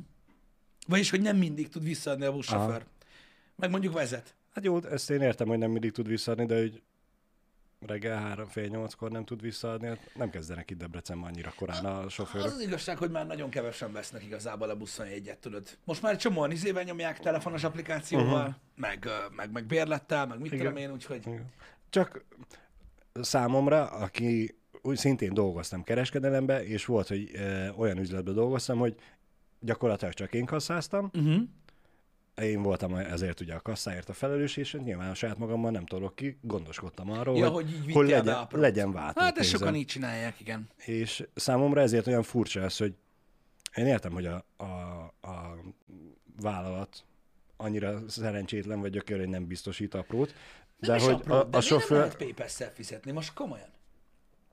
Vagyis, 0.86 1.10
hogy 1.10 1.20
nem 1.20 1.36
mindig 1.36 1.68
tud 1.68 1.82
visszaadni 1.82 2.24
a 2.24 2.32
buszsofőr. 2.32 2.84
Meg 3.56 3.70
mondjuk 3.70 3.94
vezet. 3.94 4.34
Hát 4.54 4.64
jó, 4.64 4.84
ezt 4.84 5.10
én 5.10 5.20
értem, 5.20 5.48
hogy 5.48 5.58
nem 5.58 5.70
mindig 5.70 5.92
tud 5.92 6.08
visszaadni, 6.08 6.46
de 6.46 6.58
hogy 6.58 6.82
reggel 7.86 8.18
három 8.18 8.46
fél 8.46 8.66
nyolckor 8.66 9.10
nem 9.10 9.24
tud 9.24 9.40
visszaadni, 9.40 9.86
hát 9.86 10.10
nem 10.14 10.30
kezdenek 10.30 10.70
itt 10.70 10.78
Debrecenben 10.78 11.30
annyira 11.30 11.52
korán 11.56 11.84
a 11.84 11.98
Az 11.98 12.12
sofőrök. 12.12 12.46
az 12.46 12.60
igazság, 12.60 12.98
hogy 12.98 13.10
már 13.10 13.26
nagyon 13.26 13.50
kevesen 13.50 13.92
vesznek 13.92 14.24
igazából 14.24 14.70
a 14.70 14.76
buszon 14.76 15.06
egyet, 15.06 15.38
tudod. 15.38 15.78
Most 15.84 16.02
már 16.02 16.16
csomóan 16.16 16.50
izével 16.50 16.82
nyomják 16.82 17.20
telefonos 17.20 17.64
applikációval, 17.64 18.38
uh-huh. 18.38 18.54
meg, 18.76 19.08
meg, 19.36 19.52
meg 19.52 19.64
bérlettel, 19.66 20.26
meg 20.26 20.38
mit 20.38 20.52
Igen. 20.52 20.58
tudom 20.66 20.82
én, 20.82 20.92
úgyhogy... 20.92 21.26
Igen. 21.26 21.50
Csak 21.90 22.24
számomra, 23.20 23.86
aki 23.86 24.54
úgy 24.82 24.96
szintén 24.96 25.34
dolgoztam 25.34 25.82
kereskedelembe, 25.82 26.64
és 26.64 26.84
volt, 26.84 27.08
hogy 27.08 27.30
ö, 27.34 27.68
olyan 27.68 27.98
üzletben 27.98 28.34
dolgoztam, 28.34 28.78
hogy 28.78 28.94
gyakorlatilag 29.60 30.14
csak 30.14 30.32
én 30.32 30.44
kasszáztam, 30.44 31.10
Uh-huh. 31.14 31.42
én 32.42 32.62
voltam 32.62 32.94
ezért 32.94 33.40
ugye 33.40 33.54
a 33.54 33.60
kasszáért 33.60 34.08
a 34.08 34.12
felelős, 34.12 34.56
és 34.56 34.76
nyilván 34.84 35.10
a 35.10 35.14
saját 35.14 35.38
magammal 35.38 35.70
nem 35.70 35.86
tolok 35.86 36.14
ki, 36.14 36.38
gondoskodtam 36.40 37.10
arról, 37.10 37.36
Ja, 37.36 37.48
hogy, 37.48 37.80
hogy 37.84 37.92
hogy 37.92 38.08
legyen, 38.08 38.46
legyen 38.50 38.92
váltó 38.92 39.20
Hát 39.20 39.38
ezt 39.38 39.48
sokan 39.48 39.74
így 39.74 39.86
csinálják, 39.86 40.40
igen. 40.40 40.68
És 40.76 41.26
számomra 41.34 41.80
ezért 41.80 42.06
olyan 42.06 42.22
furcsa 42.22 42.60
ez, 42.60 42.76
hogy 42.76 42.94
én 43.76 43.86
értem, 43.86 44.12
hogy 44.12 44.26
a, 44.26 44.44
a, 44.56 44.64
a 45.28 45.56
vállalat 46.40 47.04
annyira 47.56 48.02
szerencsétlen 48.08 48.80
vagy 48.80 48.90
gyökér, 48.90 49.18
hogy 49.18 49.28
nem 49.28 49.46
biztosít 49.46 49.94
aprót, 49.94 50.34
de 50.86 51.00
hogy 51.00 51.12
apró, 51.12 51.34
a, 51.34 51.36
de 51.36 51.42
a 51.42 51.44
miért 51.44 51.52
nem 51.52 51.60
sofőr... 51.60 51.98
lehet 51.98 52.16
PayPass-szel 52.16 52.70
fizetni, 52.70 53.10
most 53.12 53.32
komolyan. 53.32 53.70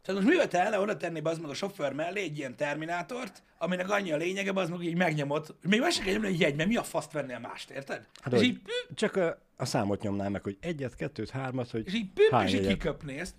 Tehát 0.01 0.21
most 0.21 0.33
mivel 0.33 0.48
te 0.48 0.59
el 0.59 0.81
oda 0.81 0.98
tenni 0.98 1.19
az 1.24 1.38
meg 1.38 1.50
a 1.50 1.53
sofőr 1.53 1.93
mellé 1.93 2.21
egy 2.21 2.38
ilyen 2.38 2.55
terminátort, 2.55 3.43
aminek 3.57 3.89
annyi 3.89 4.12
a 4.12 4.17
lényege, 4.17 4.51
az 4.53 4.69
meg 4.69 4.81
így 4.81 4.95
megnyomod, 4.95 5.55
még 5.62 5.79
meg 5.79 5.91
se 5.91 6.03
kell 6.03 6.13
nyomni 6.13 6.27
egy 6.27 6.39
jegy, 6.39 6.55
mert 6.55 6.69
mi 6.69 6.75
a 6.75 6.83
faszt 6.83 7.12
vennél 7.12 7.39
mást, 7.39 7.69
érted? 7.69 8.07
Hát, 8.21 8.33
és 8.33 8.41
így, 8.41 8.62
Csak 8.93 9.15
a, 9.15 9.41
a 9.57 9.65
számot 9.65 10.01
nyomnál 10.01 10.29
meg, 10.29 10.43
hogy 10.43 10.57
egyet, 10.59 10.95
kettőt, 10.95 11.29
hármat, 11.29 11.71
hogy 11.71 11.88
és 11.88 11.93
így, 11.93 12.09
hány 12.31 12.48
és 12.48 12.53
így 12.53 12.67
kiköpni 12.67 13.19
ezt. 13.19 13.36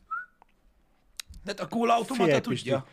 Tehát 1.44 1.60
a 1.60 1.68
kóla 1.68 1.94
automata 1.94 2.40
tudja. 2.40 2.86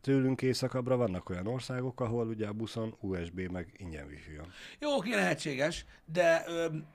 Tőlünk 0.00 0.42
északabbra 0.42 0.96
vannak 0.96 1.28
olyan 1.28 1.46
országok, 1.46 2.00
ahol 2.00 2.26
ugye 2.26 2.46
a 2.46 2.52
buszon 2.52 2.96
USB 3.00 3.40
meg 3.40 3.74
ingyen 3.76 4.06
wifi. 4.06 4.30
Jó, 4.78 4.96
oké, 4.96 5.14
lehetséges, 5.14 5.84
de 6.04 6.44
öm, 6.46 6.86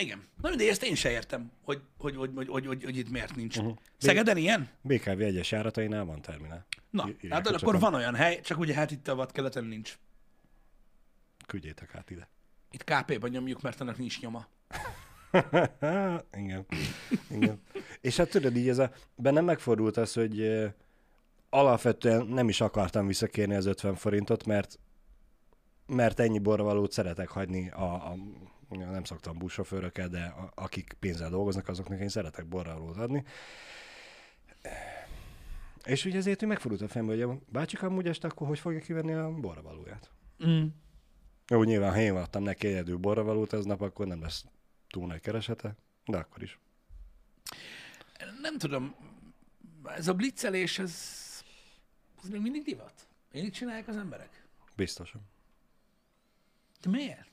igen. 0.00 0.28
Na 0.42 0.48
mindegy, 0.48 0.68
ezt 0.68 0.84
én 0.84 0.94
se 0.94 1.10
értem, 1.10 1.50
hogy, 1.62 1.80
hogy, 1.98 2.16
hogy, 2.16 2.30
hogy, 2.34 2.48
hogy, 2.48 2.66
hogy, 2.66 2.84
hogy 2.84 2.96
itt 2.96 3.10
miért 3.10 3.36
nincs. 3.36 3.56
Uh-huh. 3.56 3.76
Szegeden 3.98 4.36
ilyen? 4.36 4.68
BKV 4.80 5.20
egyes 5.20 5.50
járatainál 5.50 6.04
van 6.04 6.22
terminál. 6.22 6.66
Na, 6.90 7.08
írják 7.08 7.32
hát 7.32 7.46
akkor 7.46 7.78
van 7.78 7.94
olyan 7.94 8.14
hely, 8.14 8.40
csak 8.40 8.58
ugye 8.58 8.74
hát 8.74 8.90
itt 8.90 9.08
a 9.08 9.14
vadkeleten 9.14 9.64
nincs. 9.64 9.98
Küldjétek 11.46 11.94
át 11.94 12.10
ide. 12.10 12.28
Itt 12.70 12.84
KP-ban 12.84 13.30
nyomjuk, 13.30 13.62
mert 13.62 13.80
annak 13.80 13.98
nincs 13.98 14.20
nyoma. 14.20 14.46
Igen. 17.30 17.60
És 18.00 18.16
hát 18.16 18.30
tudod, 18.30 18.56
így 18.56 18.68
ez 18.68 18.78
a, 18.78 18.92
bennem 19.14 19.44
megfordult 19.44 19.96
az, 19.96 20.12
hogy 20.12 20.62
alapvetően 21.50 22.26
nem 22.26 22.48
is 22.48 22.60
akartam 22.60 23.06
visszakérni 23.06 23.54
az 23.54 23.66
50 23.66 23.94
forintot, 23.94 24.46
mert 24.46 24.78
mert 25.86 26.20
ennyi 26.20 26.38
borvalót 26.38 26.92
szeretek 26.92 27.28
hagyni 27.28 27.70
a, 27.70 27.92
a 27.92 28.16
nem 28.78 29.04
szoktam 29.04 29.38
buszsofőröket, 29.38 30.10
de 30.10 30.34
akik 30.54 30.96
pénzzel 31.00 31.30
dolgoznak, 31.30 31.68
azoknak 31.68 32.00
én 32.00 32.08
szeretek 32.08 32.46
borvalót 32.46 32.96
adni. 32.96 33.24
És 35.84 36.04
ugye 36.04 36.16
ezért 36.16 36.44
megfordult 36.44 36.82
a 36.82 36.88
fejembe, 36.88 37.12
hogy 37.12 37.22
a 37.22 37.38
bácsik 37.48 37.82
amúgy 37.82 38.06
este 38.06 38.28
akkor 38.28 38.46
hogy 38.46 38.58
fogja 38.58 38.80
kivenni 38.80 39.12
a 39.12 39.30
borravalóját. 39.30 40.10
Mm. 40.46 40.66
Jó, 41.48 41.62
nyilván, 41.62 41.92
ha 41.92 42.00
én 42.00 42.14
adtam 42.14 42.42
neki 42.42 42.66
egyedül 42.66 42.96
borravalót 42.96 43.52
ez 43.52 43.64
nap, 43.64 43.80
akkor 43.80 44.06
nem 44.06 44.20
lesz 44.20 44.44
túl 44.88 45.06
nagy 45.06 45.20
keresete, 45.20 45.76
de 46.06 46.16
akkor 46.16 46.42
is. 46.42 46.58
Nem 48.40 48.58
tudom, 48.58 48.94
ez 49.84 50.08
a 50.08 50.14
blitzelés, 50.14 50.78
ez, 50.78 50.94
ez 52.22 52.28
még 52.28 52.40
mindig 52.40 52.62
divat? 52.62 53.08
Mindig 53.32 53.52
csinálják 53.52 53.88
az 53.88 53.96
emberek? 53.96 54.46
Biztosan. 54.76 55.20
De 56.80 56.90
miért? 56.90 57.31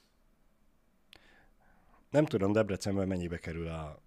Nem 2.10 2.26
tudom, 2.26 2.52
Debrecenben 2.52 3.08
mennyibe 3.08 3.38
kerül 3.38 3.68
a 3.68 4.02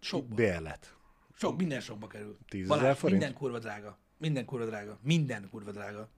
Sokba. 0.00 0.34
bérlet. 0.34 0.96
Sok, 1.34 1.56
minden 1.56 1.80
sokba 1.80 2.06
kerül. 2.06 2.38
10 2.48 2.68
Balázs, 2.68 2.98
forint? 2.98 3.18
Minden 3.20 3.38
kurva 3.38 3.58
drága. 3.58 3.98
Minden 4.18 4.44
kurva 4.44 4.64
drága. 4.66 4.98
Minden 5.02 5.48
kurva 5.50 5.70
drága. 5.70 6.08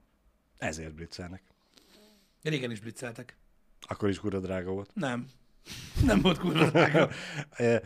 Ezért 0.57 0.93
blitzelnek. 0.93 1.43
Régen 2.43 2.71
is 2.71 2.79
blitzeltek. 2.79 3.37
Akkor 3.81 4.09
is 4.09 4.19
kurva 4.19 4.39
drága 4.39 4.71
volt. 4.71 4.95
Nem. 4.95 5.29
Nem 6.05 6.21
volt 6.21 6.37
kurva 6.39 6.69
drága. 6.69 7.09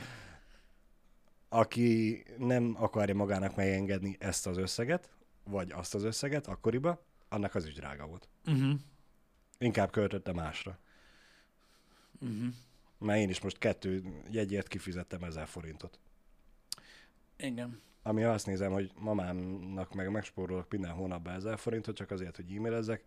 Aki 1.50 2.24
nem 2.38 2.75
akarja 2.77 3.15
magának 3.15 3.56
megengedni 3.56 4.15
ezt 4.20 4.48
az 4.48 4.58
összeget, 4.58 5.10
vagy 5.44 5.72
azt 5.72 5.96
az 5.96 6.03
összeget 6.03 6.48
akkoriba, 6.48 7.06
annak 7.29 7.56
az 7.56 7.65
is 7.65 7.74
drága 7.74 8.06
volt. 8.06 8.29
uh-huh. 8.46 8.79
Inkább 9.58 9.91
költötte 9.91 10.34
másra. 10.34 10.79
Uh-huh. 12.20 12.48
Mert 13.00 13.20
én 13.20 13.29
is 13.29 13.41
most 13.41 13.58
kettő 13.58 14.03
jegyért 14.32 14.68
kifizettem 14.68 15.24
ezer 15.24 15.48
forintot. 15.48 16.00
Igen. 17.38 17.82
Ami 18.03 18.24
azt 18.24 18.46
nézem, 18.46 18.72
hogy 18.72 18.91
mamámnak 18.96 19.94
meg 19.94 20.12
megspórolok 20.12 20.72
minden 20.72 20.91
hónapban 20.91 21.34
ezer 21.34 21.58
forintot, 21.58 21.96
csak 21.96 22.12
azért, 22.12 22.36
hogy 22.36 22.56
e-mailezzek, 22.56 23.03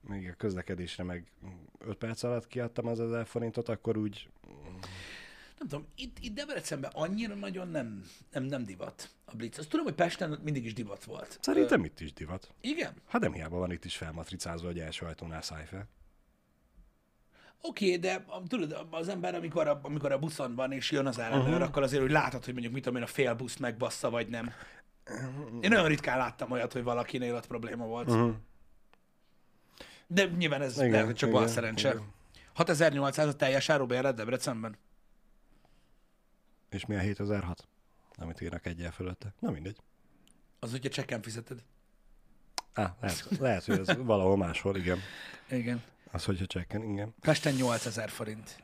még 0.00 0.28
a 0.28 0.34
közlekedésre 0.34 1.04
meg 1.04 1.32
5 1.78 1.96
perc 1.96 2.22
alatt 2.22 2.46
kiadtam 2.46 2.86
az 2.86 3.00
ezer 3.00 3.26
forintot, 3.26 3.68
akkor 3.68 3.96
úgy 3.96 4.28
Nem 5.58 5.68
tudom, 5.68 5.86
itt, 5.94 6.18
itt 6.20 6.34
Debrecenben 6.34 6.90
annyira 6.94 7.34
nagyon 7.34 7.68
nem, 7.68 8.04
nem, 8.32 8.44
nem 8.44 8.64
divat 8.64 9.10
a 9.24 9.36
blitz. 9.36 9.58
Azt 9.58 9.68
tudom, 9.68 9.84
hogy 9.84 9.94
Pesten 9.94 10.40
mindig 10.42 10.64
is 10.64 10.72
divat 10.72 11.04
volt. 11.04 11.38
szerintem 11.40 11.84
itt 11.84 12.00
is 12.00 12.12
divat. 12.12 12.48
Ö, 12.50 12.52
igen? 12.60 12.92
Hát 13.06 13.20
nem 13.22 13.32
hiába 13.32 13.58
van 13.58 13.72
itt 13.72 13.84
is 13.84 13.96
felmatricázva, 13.96 14.66
hogy 14.66 14.78
első 14.78 15.06
ajtónál 15.06 15.42
szállj 15.42 15.64
fel. 15.64 15.88
Oké, 17.60 17.84
okay, 17.86 17.98
de 17.98 18.24
tudod, 18.46 18.86
az 18.90 19.08
ember, 19.08 19.34
amikor 19.34 19.68
a, 19.68 19.80
amikor 19.82 20.12
a 20.12 20.18
buszon 20.18 20.54
van, 20.54 20.72
és 20.72 20.90
jön 20.90 21.06
az 21.06 21.18
ellenőr, 21.18 21.48
uh-huh. 21.48 21.62
akkor 21.62 21.82
azért, 21.82 22.02
hogy 22.02 22.10
látod, 22.10 22.44
hogy 22.44 22.52
mondjuk 22.52 22.74
mit 22.74 22.82
tudom 22.82 22.98
én, 22.98 23.04
a 23.04 23.10
fél 23.10 23.34
busz 23.34 23.56
megbassza, 23.56 24.10
vagy 24.10 24.28
nem. 24.28 24.52
Én 25.60 25.70
nagyon 25.70 25.86
ritkán 25.86 26.18
láttam 26.18 26.50
olyat, 26.50 26.72
hogy 26.72 26.82
valakinél 26.82 27.34
ott 27.34 27.46
probléma 27.46 27.86
volt. 27.86 28.10
Uh-huh. 28.10 28.34
De 30.06 30.24
nyilván 30.24 30.62
ez 30.62 30.80
Igen, 30.80 31.04
hogy 31.04 31.14
csak 31.14 31.30
bal 31.30 31.46
szerencse. 31.46 31.88
igen. 31.88 32.12
6800 32.54 33.26
a 33.26 33.36
teljes 33.36 33.68
árubérlet 33.68 34.14
Debrecenben. 34.14 34.76
És 36.70 36.86
mi 36.86 36.94
a 36.94 36.98
7006? 36.98 37.68
Amit 38.16 38.40
írnak 38.40 38.66
egyel 38.66 38.90
fölötte. 38.90 39.34
Na 39.38 39.50
mindegy. 39.50 39.76
Az, 40.58 40.70
hogyha 40.70 40.88
csekken 40.88 41.22
fizeted. 41.22 41.62
Á, 42.72 42.96
lehet, 43.00 43.28
lehet, 43.38 43.64
hogy 43.64 43.78
ez 43.78 43.96
valahol 43.96 44.36
máshol, 44.36 44.76
igen. 44.76 44.98
Igen. 45.50 45.82
Az, 46.12 46.24
hogyha 46.24 46.46
csekken, 46.46 46.82
igen. 46.82 47.14
Pesten 47.20 47.54
8000 47.54 48.08
forint. 48.08 48.62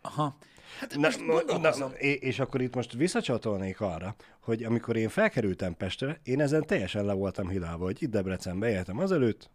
Aha. 0.00 0.36
Hát 0.80 0.94
Na, 0.94 1.00
most 1.00 1.26
na, 1.46 1.76
na, 1.76 1.86
és 1.98 2.38
akkor 2.38 2.60
itt 2.60 2.74
most 2.74 2.92
visszacsatolnék 2.92 3.80
arra, 3.80 4.14
hogy 4.40 4.64
amikor 4.64 4.96
én 4.96 5.08
felkerültem 5.08 5.76
Pestre, 5.76 6.20
én 6.22 6.40
ezen 6.40 6.62
teljesen 6.66 7.04
le 7.04 7.12
voltam 7.12 7.48
hidalva, 7.48 7.84
hogy 7.84 8.02
itt 8.02 8.10
Debrecenbe 8.10 8.70
éltem 8.70 8.98
azelőtt, 8.98 9.50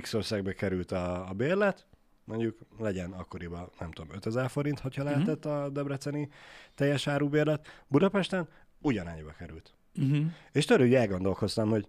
X 0.00 0.12
országbe 0.14 0.52
került 0.52 0.92
a, 0.92 1.28
a 1.28 1.32
bérlet, 1.32 1.86
mondjuk 2.24 2.58
legyen 2.78 3.12
akkoriban, 3.12 3.70
nem 3.78 3.90
tudom, 3.92 4.14
5000 4.16 4.50
forint, 4.50 4.74
Mhm. 4.76 4.82
hogyha 4.82 5.02
lehetett 5.04 5.44
a 5.44 5.68
debreceni 5.68 6.28
teljes 6.74 7.06
árubérlet, 7.06 7.66
Budapesten 7.88 8.48
ugyanannyiba 8.80 9.32
került. 9.38 9.74
Uh-huh. 9.94 10.26
És 10.52 10.66
hogy 10.66 10.94
elgondolkoztam, 10.94 11.68
hogy 11.68 11.88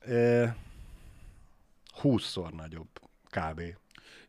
e, 0.00 0.56
20-szor 2.02 2.52
nagyobb 2.52 2.88
kb. 3.34 3.62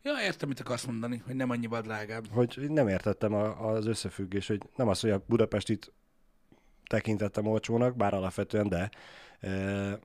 Ja, 0.02 0.12
értem, 0.22 0.48
mit 0.48 0.60
akarsz 0.60 0.84
mondani, 0.84 1.22
hogy 1.26 1.34
nem 1.34 1.50
annyival 1.50 1.80
drágább. 1.80 2.26
Hogy 2.30 2.66
nem 2.68 2.88
értettem 2.88 3.34
a, 3.34 3.70
az 3.70 3.86
összefüggés, 3.86 4.46
hogy 4.46 4.62
nem 4.76 4.88
az, 4.88 5.00
hogy 5.00 5.10
a 5.10 5.24
Budapestit 5.26 5.92
tekintettem 6.86 7.46
olcsónak, 7.46 7.96
bár 7.96 8.14
alapvetően 8.14 8.68
de, 8.68 8.90
e, 9.40 9.98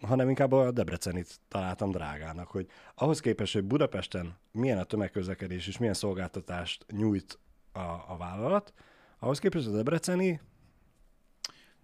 hanem 0.00 0.28
inkább 0.28 0.52
a 0.52 0.70
Debrecenit 0.70 1.40
találtam 1.48 1.90
drágának, 1.90 2.48
hogy 2.48 2.66
ahhoz 2.94 3.20
képest, 3.20 3.52
hogy 3.52 3.64
Budapesten 3.64 4.38
milyen 4.52 4.78
a 4.78 4.84
tömegközlekedés 4.84 5.66
és 5.66 5.78
milyen 5.78 5.94
szolgáltatást 5.94 6.86
nyújt 6.92 7.38
a, 7.72 7.78
a 8.08 8.16
vállalat, 8.18 8.72
ahhoz 9.18 9.38
képest 9.38 9.66
a 9.66 9.70
Debreceni 9.70 10.40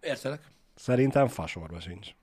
Értelek. 0.00 0.48
szerintem 0.74 1.28
fasorba 1.28 1.80
sincs. 1.80 2.14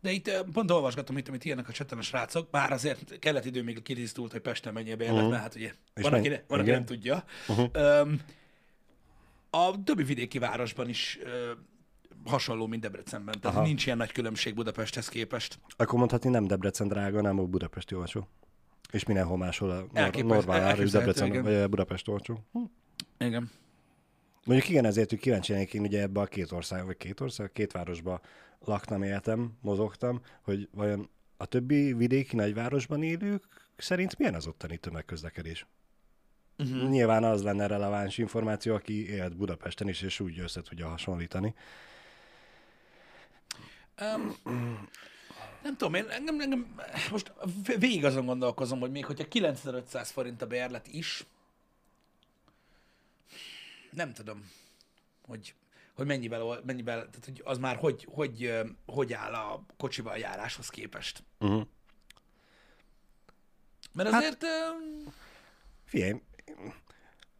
De 0.00 0.10
itt 0.10 0.44
pont 0.52 0.70
olvasgatom 0.70 1.16
itt, 1.16 1.28
amit 1.28 1.44
írnak 1.44 1.68
a 1.68 1.72
cseten 1.72 1.98
a 1.98 2.02
srácok, 2.02 2.50
bár 2.50 2.72
azért 2.72 3.18
kellett 3.18 3.44
idő, 3.44 3.62
még 3.62 3.82
kitisztult, 3.82 4.32
hogy 4.32 4.40
Pesten 4.40 4.72
mennyi 4.72 4.92
a 4.92 4.96
bérlet, 4.96 5.16
uh-huh. 5.16 5.30
mert 5.30 5.42
hát 5.42 5.54
ugye 5.54 5.72
És 5.94 6.02
van, 6.02 6.12
aki, 6.12 6.28
ne, 6.28 6.40
van, 6.46 6.60
aki 6.60 6.70
nem 6.70 6.84
tudja. 6.84 7.24
Uh-huh. 7.48 8.00
Um, 8.02 8.20
a 9.50 9.82
többi 9.84 10.02
vidéki 10.02 10.38
városban 10.38 10.88
is 10.88 11.18
ö, 11.22 11.50
hasonló, 12.24 12.66
mint 12.66 12.82
Debrecenben. 12.82 13.40
Tehát 13.40 13.56
Aha. 13.56 13.66
nincs 13.66 13.86
ilyen 13.86 13.98
nagy 13.98 14.12
különbség 14.12 14.54
Budapesthez 14.54 15.08
képest. 15.08 15.58
Akkor 15.76 15.98
mondhatni 15.98 16.30
nem 16.30 16.46
Debrecen 16.46 16.88
drága, 16.88 17.16
hanem 17.16 17.38
a 17.38 17.42
Budapesti 17.42 17.94
olcsó. 17.94 18.28
És 18.92 19.04
mindenhol 19.04 19.36
máshol 19.36 19.70
a 19.70 19.86
Nor- 19.92 20.24
normál 20.24 20.62
ár, 20.62 20.78
és 20.78 20.90
Debrecen 20.90 21.26
igen. 21.26 21.42
vagy 21.42 21.54
a 21.54 21.68
Budapest 21.68 22.08
olcsó. 22.08 22.44
Hm. 22.52 22.58
Igen. 23.18 23.50
Mondjuk 24.44 24.68
igen, 24.68 24.84
ezért, 24.84 25.10
hogy 25.10 25.18
kíváncsi 25.18 25.52
lennék 25.52 25.74
én 25.74 25.82
ugye 25.82 26.00
ebbe 26.00 26.20
a 26.20 26.26
két 26.26 26.52
ország, 26.52 26.84
vagy 26.84 26.96
két 26.96 27.20
ország, 27.20 27.52
két 27.52 27.72
városba 27.72 28.20
laktam, 28.64 29.02
éltem, 29.02 29.58
mozogtam, 29.60 30.20
hogy 30.42 30.68
vajon 30.72 31.10
a 31.36 31.46
többi 31.46 31.92
vidéki 31.92 32.36
nagyvárosban 32.36 33.02
élők 33.02 33.44
szerint 33.76 34.18
milyen 34.18 34.34
az 34.34 34.46
ottani 34.46 34.76
tömegközlekedés? 34.76 35.66
Uh-huh. 36.58 36.88
Nyilván 36.88 37.24
az 37.24 37.42
lenne 37.42 37.66
releváns 37.66 38.18
információ, 38.18 38.74
aki 38.74 39.08
élt 39.08 39.36
Budapesten 39.36 39.88
is, 39.88 40.02
és 40.02 40.20
úgy 40.20 40.38
össze 40.38 40.62
tudja 40.62 40.88
hasonlítani. 40.88 41.54
Um, 44.00 44.36
nem 45.62 45.76
tudom, 45.76 45.94
én 45.94 46.08
engem, 46.08 46.40
engem, 46.40 46.74
most 47.10 47.32
végig 47.78 48.04
azon 48.04 48.26
gondolkozom, 48.26 48.80
hogy 48.80 48.90
még 48.90 49.04
hogyha 49.04 49.28
9500 49.28 50.10
forint 50.10 50.42
a 50.42 50.46
bérlet 50.46 50.86
is, 50.86 51.24
nem 53.90 54.12
tudom, 54.12 54.50
hogy, 55.22 55.54
hogy 56.00 56.08
mennyivel, 56.08 56.60
mennyivel, 56.66 56.96
tehát 56.96 57.24
hogy 57.24 57.40
az 57.44 57.58
már 57.58 57.76
hogy, 57.76 58.06
hogy, 58.10 58.52
hogy 58.86 59.12
áll 59.12 59.32
a 59.32 59.64
kocsival 59.76 60.16
járáshoz 60.16 60.68
képest. 60.68 61.22
Uh-huh. 61.38 61.66
Mert 63.92 64.10
Hát- 64.10 64.22
azért, 64.22 64.44
hát, 64.44 64.76
Figyelj, 65.84 66.20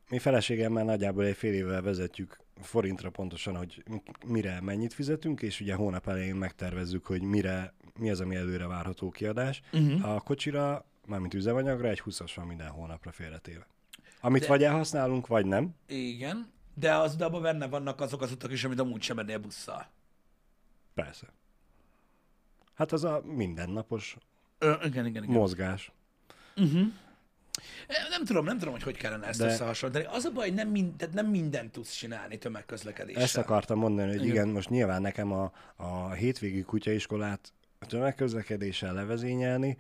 mi 0.09 0.19
feleségemmel 0.19 0.85
nagyjából 0.85 1.25
egy 1.25 1.37
fél 1.37 1.53
évvel 1.53 1.83
vezetjük 1.83 2.39
forintra 2.61 3.11
pontosan, 3.11 3.57
hogy 3.57 3.83
mire 4.27 4.61
mennyit 4.61 4.93
fizetünk, 4.93 5.43
és 5.43 5.61
ugye 5.61 5.75
hónap 5.75 6.09
elején 6.09 6.35
megtervezzük, 6.35 7.07
hogy 7.07 7.23
mire, 7.23 7.75
mi 7.99 8.11
az, 8.11 8.21
ami 8.21 8.35
előre 8.35 8.67
várható 8.67 9.11
kiadás. 9.11 9.61
Uh-huh. 9.73 10.09
A 10.15 10.21
kocsira, 10.21 10.87
mármint 11.07 11.35
üzemanyagra, 11.35 11.89
egy 11.89 12.03
20-as 12.05 12.33
van 12.35 12.47
minden 12.47 12.69
hónapra 12.69 13.13
félretéve. 13.13 13.67
Amit 14.21 14.43
De... 14.43 14.49
vagy 14.49 14.65
elhasználunk, 14.65 15.27
vagy 15.27 15.47
nem. 15.47 15.75
igen, 15.87 16.53
de 16.81 16.95
az 16.95 17.17
de 17.17 17.25
abban 17.25 17.43
benne 17.43 17.67
vannak 17.67 18.01
azok 18.01 18.23
az 18.23 18.33
utak 18.33 18.53
is, 18.53 18.65
amit 18.65 18.79
amúgy 18.81 19.03
sem 19.03 19.17
mennél 19.17 19.39
busszal. 19.39 19.87
Persze. 20.95 21.27
Hát 22.75 22.93
az 22.93 23.05
a 23.05 23.23
mindennapos 23.25 24.17
Ö, 24.59 24.73
igen, 24.83 25.07
igen, 25.07 25.23
igen. 25.23 25.35
mozgás. 25.37 25.93
Nem 28.11 28.25
tudom, 28.25 28.45
nem 28.45 28.59
tudom, 28.59 28.73
hogy 28.73 28.83
hogy 28.83 28.97
kellene 28.97 29.27
ezt 29.27 29.39
De- 29.39 29.47
összehasonlítani. 29.47 30.15
Az 30.15 30.25
a 30.25 30.31
baj, 30.31 30.47
hogy 30.47 30.55
nem, 30.55 30.69
mind, 30.69 30.97
tehát 30.97 31.15
nem 31.15 31.27
mindent 31.27 31.73
tudsz 31.73 31.93
csinálni 31.93 32.39
tömegközlekedéssel. 32.39 33.23
Ezt 33.23 33.37
akartam 33.37 33.79
mondani, 33.79 34.09
hogy 34.09 34.17
Igen. 34.17 34.29
igen, 34.29 34.49
most 34.49 34.69
nyilván 34.71 35.03
nekem 35.03 35.33
a, 35.33 35.53
a 35.77 36.11
hétvégi 36.11 36.63
kutyaiskolát 36.63 37.53
tömegközlekedéssel 37.79 38.95
levezényelni, 38.95 39.79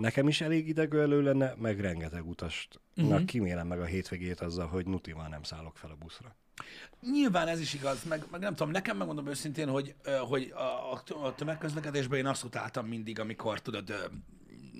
nekem 0.00 0.28
is 0.28 0.40
elég 0.40 0.68
idegölő 0.68 1.22
lenne, 1.22 1.54
meg 1.58 1.80
rengeteg 1.80 2.26
utasnak 2.28 2.82
Mhm. 2.94 3.06
uh-huh. 3.08 3.24
kimélem 3.24 3.66
meg 3.66 3.80
a 3.80 3.84
hétvégét 3.84 4.40
azzal, 4.40 4.66
hogy 4.66 4.86
nutival 4.86 5.28
nem 5.28 5.42
szállok 5.42 5.76
fel 5.76 5.90
a 5.90 5.94
buszra. 5.94 6.34
Nyilván 7.00 7.48
ez 7.48 7.60
is 7.60 7.74
igaz, 7.74 8.04
meg, 8.04 8.24
meg 8.30 8.40
nem 8.40 8.54
tudom, 8.54 8.72
nekem 8.72 8.96
megmondom 8.96 9.26
őszintén, 9.26 9.68
hogy, 9.68 9.94
hogy 10.28 10.50
a, 10.54 10.92
a- 10.92 11.34
tömegközlekedésben 11.34 12.18
én 12.18 12.26
azt 12.26 12.44
utáltam 12.44 12.86
mindig, 12.86 13.20
amikor 13.20 13.60
tudod, 13.60 14.10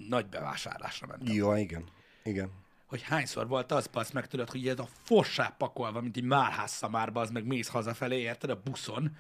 nagy 0.09 0.27
bevásárlásra 0.27 1.07
mentem. 1.07 1.35
Jó, 1.35 1.55
igen. 1.55 1.85
Igen. 2.25 2.51
Hogy 2.87 3.03
hányszor 3.03 3.49
volt 3.49 3.73
az, 3.73 3.87
pasz, 3.87 4.11
meg 4.11 4.27
tudod, 4.27 4.51
hogy 4.51 4.69
ez 4.69 4.79
a 4.79 4.89
fossá 5.03 5.55
pakolva, 5.59 6.01
mint 6.01 6.17
egy 6.17 6.23
márház 6.25 6.71
szamárba, 6.71 7.21
az 7.21 7.31
meg 7.31 7.45
mész 7.47 7.69
hazafelé, 7.69 8.19
érted, 8.21 8.51
a 8.51 8.61
buszon. 8.65 9.17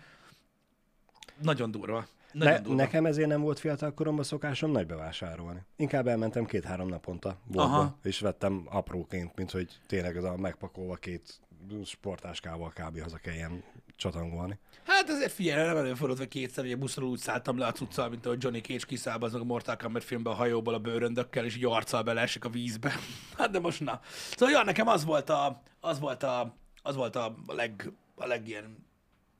Nagyon 1.42 1.70
durva. 1.70 2.06
Ne, 2.32 2.60
durva. 2.60 2.74
nekem 2.74 3.06
ezért 3.06 3.28
nem 3.28 3.40
volt 3.40 3.58
fiatal 3.58 3.94
koromban 3.94 4.24
szokásom 4.24 4.70
nagy 4.70 4.86
bevásárolni. 4.86 5.60
Inkább 5.76 6.06
elmentem 6.06 6.44
két-három 6.44 6.88
naponta 6.88 7.38
boltba, 7.44 7.98
és 8.02 8.20
vettem 8.20 8.66
apróként, 8.70 9.36
mint 9.36 9.50
hogy 9.50 9.78
tényleg 9.86 10.16
az 10.16 10.24
a 10.24 10.36
megpakolva 10.36 10.94
két 10.94 11.40
sportáskával 11.84 12.72
kb. 12.74 13.00
haza 13.00 13.16
kelljen 13.16 13.64
csatangolni. 13.96 14.58
Hát 14.84 15.08
azért 15.08 15.32
figyelj, 15.32 15.66
nem 15.66 15.76
előfordult, 15.76 16.18
hogy 16.18 16.28
kétszer, 16.28 16.64
a 16.72 16.76
buszról 16.76 17.08
úgy 17.08 17.18
szálltam 17.18 17.58
le 17.58 17.66
a 17.66 17.72
cuccal, 17.72 18.08
mint 18.08 18.26
ahogy 18.26 18.42
Johnny 18.42 18.60
Cage 18.60 18.84
kiszáll 18.86 19.18
az 19.20 19.32
meg 19.32 19.40
a 19.40 19.44
Mortal 19.44 19.76
Kombat 19.76 20.04
filmben 20.04 20.32
a 20.32 20.36
hajóból 20.36 20.74
a 20.74 20.78
bőröndökkel, 20.78 21.44
és 21.44 21.56
így 21.56 21.64
arccal 21.64 22.02
beleesik 22.02 22.44
a 22.44 22.48
vízbe. 22.48 22.92
Hát 23.38 23.50
de 23.50 23.60
most 23.60 23.80
na. 23.80 24.00
Szóval 24.36 24.54
ja, 24.54 24.62
nekem 24.64 24.88
az 24.88 25.04
volt 25.04 25.30
a, 25.30 25.62
az 25.80 26.00
volt 26.00 26.22
a, 26.22 26.56
az 26.82 26.94
volt 26.94 27.16
a 27.16 27.34
leg, 27.46 27.92
a 28.14 28.26
leg 28.26 28.48
ilyen, 28.48 28.88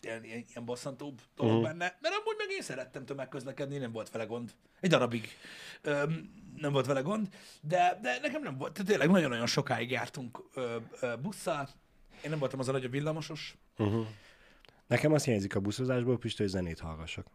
ilyen, 0.02 0.24
ilyen, 0.24 0.44
ilyen 0.48 0.64
bosszantóbb 0.64 1.20
dolog 1.36 1.52
uh-huh. 1.52 1.68
benne, 1.68 1.98
mert 2.00 2.14
amúgy 2.14 2.34
meg 2.38 2.50
én 2.50 2.62
szerettem 2.62 3.04
tömegközlekedni, 3.04 3.78
nem 3.78 3.92
volt 3.92 4.10
vele 4.10 4.24
gond. 4.24 4.54
Egy 4.80 4.90
darabig 4.90 5.28
öm, 5.82 6.38
nem 6.56 6.72
volt 6.72 6.86
vele 6.86 7.00
gond, 7.00 7.28
de, 7.60 7.98
de 8.02 8.18
nekem 8.22 8.42
nem 8.42 8.56
volt, 8.56 8.72
tehát 8.72 8.88
tényleg 8.88 9.10
nagyon-nagyon 9.10 9.46
sokáig 9.46 9.90
jártunk 9.90 10.42
ö, 10.54 10.76
ö, 11.00 11.16
busszal, 11.16 11.68
én 12.24 12.30
nem 12.30 12.38
voltam 12.38 12.60
az 12.60 12.68
a 12.68 12.72
nagyobb 12.72 12.90
villamosos. 12.90 13.56
Nekem 14.86 15.12
azt 15.12 15.24
hiányzik 15.24 15.54
a 15.56 15.60
buszozásból, 15.60 16.18
Pista, 16.18 16.42
hogy 16.42 16.52
zenét 16.52 16.80
hallgassak. 16.80 17.26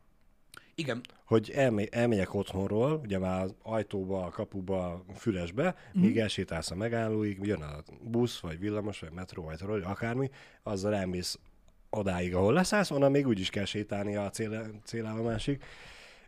Igen, 0.76 1.02
Hogy 1.26 1.50
elme- 1.50 1.96
elmegyek 1.96 2.34
otthonról, 2.34 3.00
ugye 3.04 3.20
már 3.20 3.44
az 3.44 3.56
ajtóba, 3.62 4.26
a 4.26 4.30
kapuba, 4.30 4.92
a 4.94 5.14
fülesbe, 5.16 5.76
mm. 5.98 6.02
míg 6.02 6.18
elsétálsz 6.18 6.72
a 6.72 6.76
megállóig, 6.76 7.40
jön 7.42 7.62
a 7.62 7.84
busz, 8.02 8.40
vagy 8.40 8.60
villamos, 8.60 9.00
vagy 9.00 9.12
metró, 9.12 9.44
vagy 9.44 9.58
trolley, 9.58 9.90
akármi, 9.90 10.30
azzal 10.64 10.96
elmész 10.96 11.40
odáig, 11.98 12.36
ahol 12.36 12.54
leszállsz, 12.54 12.92
onnan 12.92 13.12
még 13.12 13.28
úgy 13.28 13.40
is 13.40 13.50
kell 13.50 13.66
sétálni 13.66 14.16
a 14.16 14.30
cél, 14.30 14.82
célállomásig, 14.84 15.64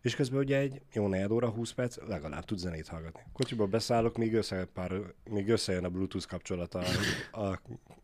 és 0.02 0.16
közben 0.16 0.40
ugye 0.40 0.58
egy 0.58 0.82
jó 0.94 1.08
negyed 1.08 1.32
óra, 1.32 1.50
20 1.50 1.72
perc, 1.72 1.98
legalább 2.08 2.46
tud 2.46 2.58
zenét 2.58 2.88
hallgatni. 2.88 3.22
Kocsiba 3.34 3.66
beszállok, 3.66 4.18
míg, 4.18 4.34
össze, 4.34 4.66
pár, 4.66 4.92
míg 5.30 5.50
összejön 5.50 5.86
a 5.86 5.90
Bluetooth 5.90 6.28
kapcsolat 6.28 6.76
a, 6.76 6.84
a 7.32 7.62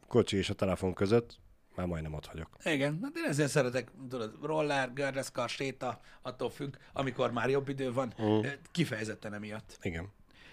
kocsi 0.07 0.37
és 0.37 0.49
a 0.49 0.53
telefon 0.53 0.93
között, 0.93 1.39
már 1.75 1.87
majdnem 1.87 2.13
ott 2.13 2.27
vagyok. 2.27 2.49
Igen, 2.63 2.99
hát 3.03 3.17
én 3.17 3.23
ezért 3.23 3.49
szeretek, 3.49 3.91
tudod, 4.09 4.37
roller, 4.41 4.93
gördeszkar, 4.93 5.49
séta, 5.49 6.01
attól 6.21 6.49
függ, 6.49 6.75
amikor 6.93 7.31
már 7.31 7.49
jobb 7.49 7.69
idő 7.69 7.93
van, 7.93 8.13
mm. 8.21 8.39
kifejezetten 8.71 9.33
emiatt. 9.33 9.77
Igen. 9.81 10.11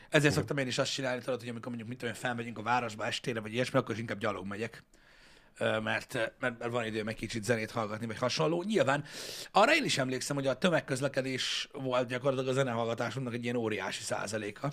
Ezért 0.08 0.34
szoktam 0.34 0.58
én 0.58 0.66
is 0.66 0.78
azt 0.78 0.92
csinálni, 0.92 1.20
tudod, 1.20 1.40
hogy 1.40 1.48
amikor 1.48 1.68
mondjuk 1.68 1.88
mit 1.88 1.98
tudom, 1.98 2.14
felmegyünk 2.14 2.58
a 2.58 2.62
városba 2.62 3.06
estére, 3.06 3.40
vagy 3.40 3.52
ilyesmi, 3.52 3.78
akkor 3.78 3.94
is 3.94 4.00
inkább 4.00 4.18
gyalog 4.18 4.46
megyek. 4.46 4.82
Mert, 5.58 6.14
mert, 6.14 6.58
mert 6.58 6.70
van 6.70 6.84
időm 6.84 7.08
egy 7.08 7.16
kicsit 7.16 7.44
zenét 7.44 7.70
hallgatni, 7.70 8.06
vagy 8.06 8.18
hasonló. 8.18 8.62
Nyilván 8.62 9.04
arra 9.50 9.74
én 9.74 9.84
is 9.84 9.98
emlékszem, 9.98 10.36
hogy 10.36 10.46
a 10.46 10.58
tömegközlekedés 10.58 11.68
volt 11.72 12.08
gyakorlatilag 12.08 12.50
a 12.50 12.58
zenehallgatásunknak 12.58 13.34
egy 13.34 13.44
ilyen 13.44 13.56
óriási 13.56 14.02
százaléka. 14.02 14.72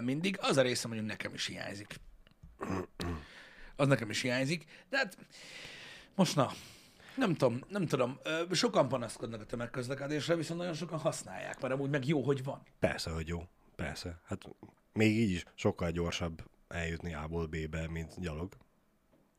Mindig. 0.00 0.38
Az 0.40 0.56
a 0.56 0.62
része 0.62 0.86
mondjuk 0.88 1.08
nekem 1.08 1.34
is 1.34 1.46
hiányzik. 1.46 1.94
Az 3.76 3.86
nekem 3.86 4.10
is 4.10 4.20
hiányzik. 4.20 4.64
De 4.88 4.96
hát 4.96 5.16
most 6.14 6.36
na, 6.36 6.52
nem 7.16 7.34
tudom, 7.34 7.60
nem 7.68 7.86
tudom. 7.86 8.18
Sokan 8.50 8.88
panaszkodnak 8.88 9.40
a 9.40 9.44
tömegközlekedésre, 9.44 10.36
viszont 10.36 10.58
nagyon 10.58 10.74
sokan 10.74 10.98
használják, 10.98 11.60
mert 11.60 11.74
amúgy 11.74 11.90
meg 11.90 12.06
jó, 12.06 12.22
hogy 12.22 12.44
van. 12.44 12.62
Persze, 12.78 13.10
hogy 13.10 13.28
jó. 13.28 13.48
Persze. 13.76 14.20
Hát 14.24 14.42
még 14.92 15.16
így 15.16 15.30
is 15.30 15.44
sokkal 15.54 15.90
gyorsabb 15.90 16.42
eljutni 16.68 17.14
A-ból 17.14 17.46
B-be, 17.46 17.88
mint 17.88 18.20
gyalog. 18.20 18.56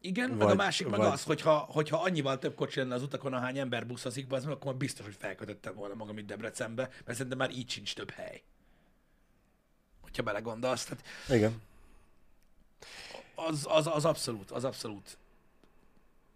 Igen, 0.02 0.30
vagy, 0.30 0.38
meg 0.38 0.50
a 0.50 0.56
másik 0.56 0.88
meg 0.88 1.00
vagy- 1.00 1.12
az, 1.12 1.24
hogyha, 1.24 1.58
hogyha 1.58 2.02
annyival 2.02 2.40
több 2.40 2.56
kocsi 2.56 2.80
lenne 2.80 2.94
az 2.94 3.04
utakon, 3.04 3.34
ahány 3.34 3.58
ember 3.58 3.88
buszozik, 3.88 4.28
be, 4.28 4.36
az 4.36 4.44
meg, 4.44 4.54
akkor 4.54 4.76
biztos, 4.76 5.06
hogy 5.06 5.16
felkötöttem 5.20 5.76
volna 5.76 5.94
magam 5.94 6.18
itt 6.18 6.26
Debrecenbe, 6.28 6.82
mert 7.06 7.18
szerintem 7.18 7.38
már 7.38 7.52
így 7.52 7.70
sincs 7.70 7.96
több 7.96 8.10
hely. 8.10 8.44
Hogyha 10.02 10.24
belegondolsz. 10.24 10.84
Tehát 10.86 11.06
Igen. 11.30 11.62
az, 13.36 13.66
az, 13.70 13.88
az 13.88 14.06
abszolút, 14.06 14.52
az 14.52 14.64
abszolút 14.64 15.18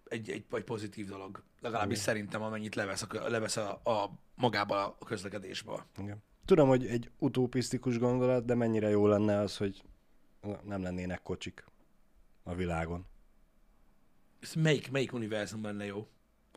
egy, 0.07 0.29
egy, 0.29 0.45
egy 0.51 0.63
pozitív 0.63 1.07
dolog. 1.07 1.43
Legalábbis 1.61 1.97
szerintem, 1.97 2.41
amennyit 2.41 2.75
levesz, 2.75 3.01
a, 3.01 3.29
levesz 3.29 3.57
a, 3.57 3.71
a 3.83 4.11
magába 4.35 4.95
a 4.99 5.05
közlekedésből. 5.05 5.85
Igen. 5.97 6.23
Tudom, 6.45 6.67
hogy 6.67 6.85
egy 6.85 7.11
utopisztikus 7.19 7.97
gondolat, 7.97 8.45
de 8.45 8.55
mennyire 8.55 8.89
jó 8.89 9.07
lenne 9.07 9.39
az, 9.39 9.57
hogy 9.57 9.83
nem 10.63 10.81
lennének 10.83 11.21
kocsik 11.21 11.65
a 12.43 12.55
világon. 12.55 13.05
Ez 14.43 14.53
melyik, 14.53 14.91
melyik 14.91 15.13
univerzum 15.13 15.63
lenne 15.63 15.85
jó? 15.85 16.07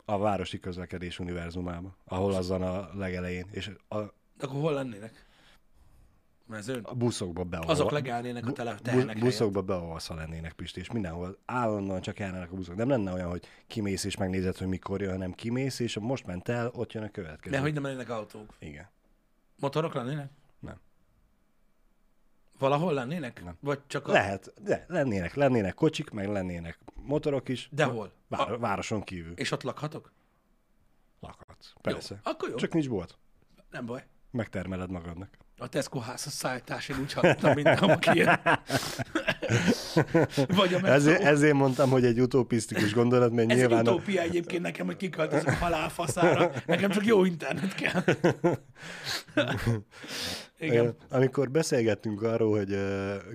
A 0.05 0.17
városi 0.17 0.59
közlekedés 0.59 1.19
univerzumában, 1.19 1.95
ahol 2.05 2.33
azon 2.33 2.61
a 2.61 2.89
legelején, 2.93 3.45
és 3.51 3.71
a, 3.87 3.97
akkor 4.39 4.59
hol 4.59 4.73
lennének? 4.73 5.25
Mezőn? 6.45 6.83
a 6.83 6.93
buszokba 6.93 7.43
beolva. 7.43 7.71
Azok 7.71 7.91
legelnének 7.91 8.45
a 8.47 8.51
tele, 8.51 8.77
bu- 8.93 9.19
buszokba 9.19 9.61
beolvaszva 9.61 10.15
lennének, 10.15 10.53
Pisti, 10.53 10.79
és 10.79 10.91
mindenhol 10.91 11.37
állandóan 11.45 12.01
csak 12.01 12.19
járnának 12.19 12.51
a 12.51 12.55
buszok. 12.55 12.75
Nem 12.75 12.89
lenne 12.89 13.13
olyan, 13.13 13.29
hogy 13.29 13.47
kimész 13.67 14.03
és 14.03 14.17
megnézed, 14.17 14.57
hogy 14.57 14.67
mikor 14.67 15.01
jön, 15.01 15.11
hanem 15.11 15.31
kimész, 15.31 15.79
és 15.79 15.99
most 15.99 16.25
ment 16.25 16.49
el, 16.49 16.71
ott 16.73 16.91
jön 16.93 17.03
a 17.03 17.11
következő. 17.11 17.55
De 17.55 17.61
hogy 17.61 17.73
nem 17.73 17.83
lennének 17.83 18.09
autók? 18.09 18.53
Igen. 18.59 18.89
Motorok 19.59 19.93
lennének? 19.93 20.29
Valahol 22.57 22.93
lennének? 22.93 23.43
Nem. 23.43 23.57
Vagy 23.59 23.79
csak 23.87 24.07
a... 24.07 24.11
Lehet, 24.11 24.53
de 24.61 24.85
lennének, 24.87 25.33
lennének 25.33 25.73
kocsik, 25.73 26.09
meg 26.09 26.27
lennének 26.27 26.79
motorok 26.95 27.49
is. 27.49 27.69
De 27.71 27.83
hol? 27.83 28.11
Vár, 28.27 28.51
A... 28.51 28.57
városon 28.57 29.03
kívül. 29.03 29.33
És 29.33 29.51
ott 29.51 29.63
lakhatok? 29.63 30.11
Lakhatsz. 31.19 31.73
Persze. 31.81 32.13
Jó. 32.25 32.31
Akkor 32.31 32.49
jó. 32.49 32.55
Csak 32.55 32.73
nincs 32.73 32.89
bolt. 32.89 33.17
Nem 33.71 33.85
baj. 33.85 34.05
Megtermeled 34.31 34.89
magadnak. 34.89 35.37
A 35.59 35.67
Tesco 35.67 35.99
házas 35.99 36.33
szállítás, 36.33 36.89
én 36.89 36.97
úgy 37.01 37.13
hallottam 37.13 37.53
minden, 37.53 37.77
aki. 37.77 38.23
Vagy 40.47 40.73
a. 40.73 40.87
Ezért, 40.87 41.21
ezért 41.21 41.53
mondtam, 41.53 41.89
hogy 41.89 42.05
egy 42.05 42.21
utopisztikus 42.21 42.93
gondolat, 42.93 43.31
mert 43.31 43.51
Ez 43.51 43.57
nyilván... 43.57 43.79
egy 43.79 43.87
utópia 43.87 44.21
egyébként 44.21 44.61
nekem, 44.61 44.85
hogy 44.85 44.95
kiköltözök 44.95 45.47
a 45.47 45.53
halálfaszára. 45.53 46.51
Nekem 46.65 46.89
csak 46.89 47.05
jó 47.05 47.25
internet 47.25 47.75
kell. 47.75 48.03
Igen. 50.59 50.95
Amikor 51.09 51.51
beszélgettünk 51.51 52.21
arról, 52.21 52.57
hogy 52.57 52.77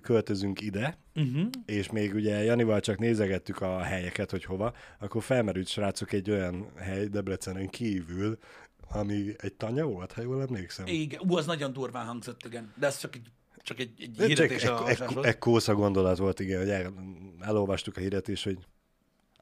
költözünk 0.03 0.61
ide, 0.61 1.01
Uh-huh. 1.15 1.49
és 1.67 1.91
még 1.91 2.15
ugye 2.15 2.43
Janival 2.43 2.81
csak 2.81 2.99
nézegettük 2.99 3.61
a 3.61 3.81
helyeket, 3.81 4.31
hogy 4.31 4.45
hova, 4.45 4.73
akkor 4.99 5.23
felmerült 5.23 5.69
srácok 5.69 6.13
egy 6.13 6.31
olyan 6.31 6.67
hely 6.79 7.07
Debrecenen 7.07 7.69
kívül, 7.69 8.39
ami 8.93 9.35
egy 9.39 9.55
tanya 9.55 9.85
volt, 9.87 10.13
ha 10.13 10.23
jól 10.23 10.41
emlékszem. 10.41 10.87
Igen. 10.87 11.21
Ú, 11.29 11.37
az 11.37 11.47
nagyon 11.47 11.73
durván 11.73 12.07
hangzott, 12.07 12.45
igen. 12.45 12.73
De 12.77 12.87
ez 12.87 12.99
csak 12.99 13.15
egy, 13.15 13.27
csak 13.57 13.79
egy, 13.79 13.91
egy 13.99 14.11
De 14.11 14.27
Csak 14.27 14.27
hirdetés 14.27 14.63
egy, 14.63 14.69
a 14.69 14.89
egy, 14.89 15.03
egy 15.23 15.39
kósza 15.39 15.75
gondolat 15.75 16.19
volt, 16.19 16.41
igen, 16.41 16.59
hogy 16.59 16.69
el, 16.69 16.93
elolvastuk 17.41 17.97
a 17.97 18.01
hirdetés, 18.01 18.45
hogy 18.45 18.59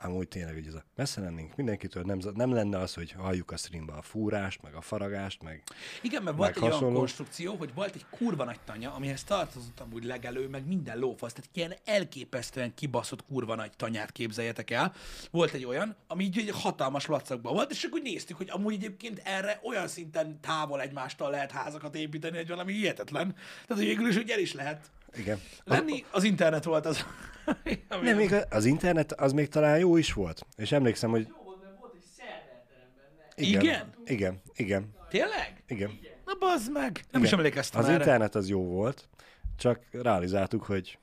amúgy 0.02 0.28
tényleg, 0.28 0.54
hogy 0.54 0.66
ez 0.66 0.74
a 0.74 0.84
messze 0.96 1.20
lennénk 1.20 1.56
mindenkitől, 1.56 2.02
nem, 2.02 2.18
nem 2.34 2.52
lenne 2.52 2.78
az, 2.78 2.94
hogy 2.94 3.12
halljuk 3.12 3.50
a 3.50 3.56
streamba 3.56 3.92
a 3.92 4.02
fúrást, 4.02 4.62
meg 4.62 4.74
a 4.74 4.80
faragást, 4.80 5.42
meg 5.42 5.62
Igen, 6.02 6.22
mert 6.22 6.36
volt 6.36 6.56
egy 6.56 6.62
olyan 6.62 6.72
hasonló. 6.72 6.98
konstrukció, 6.98 7.54
hogy 7.54 7.74
volt 7.74 7.94
egy 7.94 8.06
kurva 8.10 8.44
nagy 8.44 8.60
tanya, 8.64 8.94
amihez 8.94 9.24
tartozott 9.24 9.80
amúgy 9.80 10.04
legelő, 10.04 10.48
meg 10.48 10.66
minden 10.66 10.98
lófasz, 10.98 11.32
tehát 11.32 11.50
ilyen 11.52 11.74
elképesztően 11.84 12.74
kibaszott 12.74 13.24
kurva 13.24 13.54
nagy 13.54 13.70
tanyát 13.76 14.12
képzeljetek 14.12 14.70
el. 14.70 14.94
Volt 15.30 15.52
egy 15.52 15.64
olyan, 15.64 15.96
ami 16.06 16.24
így 16.24 16.38
egy 16.38 16.50
hatalmas 16.50 17.06
lacakban 17.06 17.52
volt, 17.52 17.70
és 17.70 17.84
akkor 17.84 17.98
úgy 17.98 18.04
néztük, 18.04 18.36
hogy 18.36 18.50
amúgy 18.50 18.74
egyébként 18.74 19.20
erre 19.24 19.60
olyan 19.62 19.88
szinten 19.88 20.40
távol 20.40 20.80
egymástól 20.80 21.30
lehet 21.30 21.50
házakat 21.50 21.94
építeni, 21.94 22.36
hogy 22.36 22.48
valami 22.48 22.72
hihetetlen. 22.72 23.34
Tehát, 23.34 23.82
hogy 23.82 23.84
végül 23.84 24.08
is 24.08 24.16
úgy 24.16 24.30
el 24.30 24.38
is 24.38 24.52
lehet 24.52 24.90
igen. 25.16 25.40
lenni. 25.64 26.04
Az 26.10 26.22
internet 26.24 26.64
volt 26.64 26.86
az, 26.86 27.04
ami 27.88 28.06
Nem, 28.08 28.16
még 28.16 28.34
az 28.50 28.64
internet 28.64 29.12
az 29.12 29.32
még 29.32 29.48
talán 29.48 29.78
jó 29.78 29.96
is 29.96 30.12
volt. 30.12 30.46
És 30.56 30.72
emlékszem, 30.72 31.10
hogy 31.10 31.26
Jó 31.28 31.42
volt, 31.44 31.62
mert 31.62 31.78
volt 31.80 31.94
egy 31.94 32.04
szerverterem 32.16 32.88
benne. 32.96 33.48
igen, 33.48 33.62
Igen? 33.62 33.92
igen, 34.04 34.40
igen, 34.54 34.94
Tényleg? 35.08 35.62
igen. 35.66 35.98
Na 36.24 36.34
bazd 36.38 36.72
meg! 36.72 37.04
Nem 37.10 37.22
is 37.22 37.26
igen. 37.28 37.38
emlékeztem 37.38 37.80
Az 37.80 37.86
erre. 37.88 37.96
internet 37.96 38.34
az 38.34 38.48
jó 38.48 38.64
volt, 38.64 39.08
csak 39.56 39.80
realizáltuk, 39.90 40.62
hogy 40.64 40.98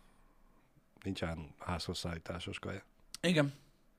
nincsen 1.04 1.56
házhoz 1.60 1.98
szállításos 1.98 2.60
kaja. 2.60 2.82
Igen. 3.22 3.54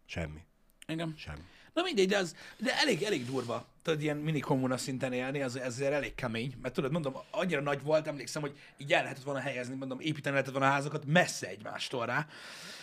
Semmi. 0.07 0.41
Igen. 0.87 1.15
Semmi. 1.17 1.43
Na 1.79 1.85
mindegy, 1.85 2.09
de, 2.09 2.17
az, 2.17 2.37
de 2.57 2.79
elég, 2.79 3.03
elég 3.03 3.27
durva. 3.27 3.67
Tudod, 3.83 4.03
ilyen 4.03 4.17
mini 4.17 4.41
kommuna 4.41 4.77
szinten 4.77 5.13
élni, 5.13 5.43
az 5.43 5.57
ezért 5.57 5.93
elég 5.93 6.15
kemény. 6.15 6.55
Mert 6.63 6.75
tudod, 6.75 6.93
mondom, 6.93 7.15
annyira 7.31 7.61
nagy 7.61 7.83
volt, 7.83 8.07
emlékszem, 8.07 8.43
hogy 8.43 8.59
így 8.77 8.93
el 8.93 9.03
lehetett 9.03 9.23
volna 9.23 9.41
helyezni, 9.41 9.75
mondom, 9.75 10.01
építeni 10.01 10.35
lehetett 10.35 10.53
volna 10.53 10.69
a 10.69 10.73
házakat 10.73 11.05
messze 11.07 11.49
egymástól 11.49 12.07
rá. 12.07 12.27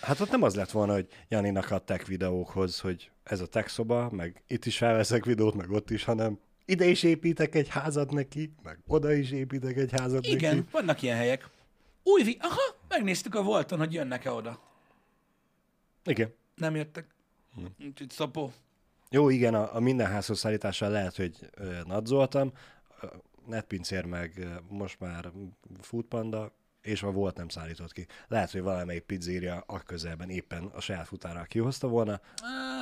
Hát 0.02 0.20
ott 0.20 0.30
nem 0.30 0.42
az 0.42 0.56
lett 0.56 0.72
volna, 0.72 0.94
hogy 0.94 1.08
Janinak 1.28 1.72
a 1.72 1.78
tech 1.78 2.08
videókhoz, 2.08 2.80
hogy 2.80 3.10
ez 3.24 3.40
a 3.42 3.48
tech 3.48 3.68
szoba, 3.70 4.10
meg 4.12 4.44
itt 4.48 4.66
is 4.66 4.78
felveszek 4.78 5.26
videót, 5.26 5.54
meg 5.56 5.72
ott 5.72 5.90
is, 5.90 6.04
hanem 6.04 6.40
ide 6.66 6.86
is 6.86 7.04
építek 7.04 7.56
egy 7.56 7.68
házat 7.70 8.12
neki, 8.12 8.54
meg 8.64 8.80
oda 8.88 9.14
is 9.14 9.32
építek 9.32 9.78
egy 9.78 9.92
házat 9.92 10.26
Igen, 10.26 10.56
neki. 10.56 10.68
vannak 10.72 11.02
ilyen 11.02 11.18
helyek. 11.18 11.50
Új, 12.04 12.24
vi- 12.24 12.38
aha, 12.42 12.76
megnéztük 12.88 13.36
a 13.36 13.44
Volton, 13.44 13.78
hogy 13.80 13.94
jönnek-e 13.94 14.32
oda. 14.32 14.60
Igen. 16.06 16.34
Nem 16.56 16.76
jöttek. 16.76 17.06
Úgyhogy 17.86 18.10
szapó. 18.10 18.52
Jó, 19.10 19.30
igen, 19.30 19.54
a, 19.54 19.76
a 19.76 19.80
minden 19.80 20.08
házhoz 20.08 20.40
szállítással 20.40 20.90
lehet, 20.90 21.16
hogy 21.16 21.50
ö, 21.54 21.80
nadzoltam, 21.86 22.52
netpincér 23.46 24.06
meg 24.06 24.48
most 24.70 25.00
már 25.00 25.32
foodpanda, 25.82 26.52
és 26.82 27.04
a 27.04 27.12
volt 27.12 27.38
nem 27.38 27.48
szállított 27.48 27.92
ki. 27.92 28.08
Lehet, 28.28 28.52
hogy 28.52 28.62
valamelyik 28.62 29.04
pizzéria 29.04 29.64
a 29.68 29.80
közelben 29.80 30.30
éppen 30.30 30.64
a 30.64 30.82
saját 30.82 31.08
futára 31.08 31.44
kihozta 31.44 31.88
volna. 31.88 32.22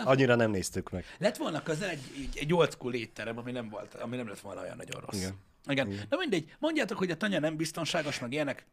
Annyira 0.03 0.35
nem 0.35 0.51
néztük 0.51 0.89
meg. 0.89 1.05
Lett 1.17 1.37
volna 1.37 1.63
közel 1.63 1.89
egy, 1.89 2.03
egy, 2.15 2.37
egy 2.37 2.53
old 2.53 2.71
school 2.71 2.93
étterem, 2.93 3.37
ami 3.37 3.51
nem, 3.51 3.69
volt, 3.69 3.93
ami 3.93 4.15
nem 4.15 4.27
lett 4.27 4.39
volna 4.39 4.61
olyan 4.61 4.77
nagyon 4.77 5.01
rossz. 5.01 5.19
Igen. 5.19 5.35
Igen. 5.65 5.91
Igen. 5.91 6.05
Na 6.09 6.17
mindegy, 6.17 6.55
mondjátok, 6.59 6.97
hogy 6.97 7.11
a 7.11 7.17
tanya 7.17 7.39
nem 7.39 7.55
biztonságos, 7.55 8.19
meg 8.19 8.31
ilyenek. 8.31 8.65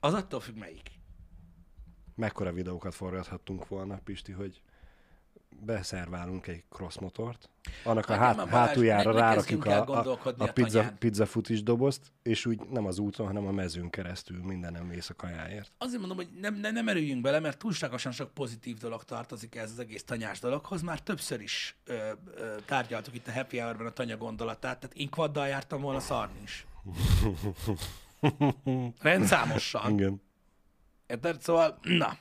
Az 0.00 0.14
attól 0.14 0.40
függ 0.40 0.56
melyik. 0.56 0.90
Mekkora 2.20 2.52
videókat 2.52 2.94
forgathattunk 2.94 3.68
volna, 3.68 4.00
Pisti, 4.04 4.32
hogy 4.32 4.60
beszerválunk 5.60 6.46
egy 6.46 6.64
crossmotort, 6.68 7.48
annak 7.84 8.08
a 8.08 8.12
Hát 8.12 8.22
hát, 8.22 8.36
nem, 8.36 8.48
Balázs, 8.48 8.68
hátuljára 8.68 9.12
rárakjuk 9.12 9.64
a, 9.64 9.86
a, 9.86 10.18
a 10.24 10.32
a 10.38 10.46
pizza, 10.52 10.92
pizza 10.98 11.26
futis 11.26 11.62
dobozt, 11.62 12.12
és 12.22 12.46
úgy 12.46 12.60
nem 12.70 12.86
az 12.86 12.98
úton, 12.98 13.26
hanem 13.26 13.46
a 13.46 13.50
mezőn 13.50 13.90
keresztül 13.90 14.42
minden 14.42 14.72
nem 14.72 14.88
vész 14.88 15.10
a 15.10 15.14
kajáért. 15.14 15.72
Azért 15.78 15.98
mondom, 15.98 16.16
hogy 16.16 16.28
nem, 16.40 16.54
nem, 16.54 16.72
nem 16.72 16.88
erüljünk 16.88 17.22
bele, 17.22 17.40
mert 17.40 17.58
túlságosan 17.58 18.12
sok 18.12 18.34
pozitív 18.34 18.78
dolog 18.78 19.04
tartozik 19.04 19.54
ez 19.54 19.70
az 19.70 19.78
egész 19.78 20.04
tanyás 20.04 20.40
dologhoz. 20.40 20.82
Már 20.82 21.00
többször 21.00 21.40
is 21.40 21.76
ö, 21.84 21.94
ö, 21.94 22.54
tárgyaltuk 22.66 23.14
itt 23.14 23.26
a 23.26 23.32
Happy 23.32 23.58
Hour-ben 23.58 23.86
a 23.86 23.90
tanya 23.90 24.16
gondolatát, 24.16 24.80
tehát 24.80 24.96
én 24.96 25.10
kvaddal 25.10 25.48
jártam 25.48 25.80
volna 25.80 26.00
szarni 26.00 26.40
is. 26.42 26.66
Rendszámosan. 29.00 29.92
Igen. 29.92 30.28
Érted? 31.10 31.42
Szóval, 31.42 31.78
na. 31.82 32.18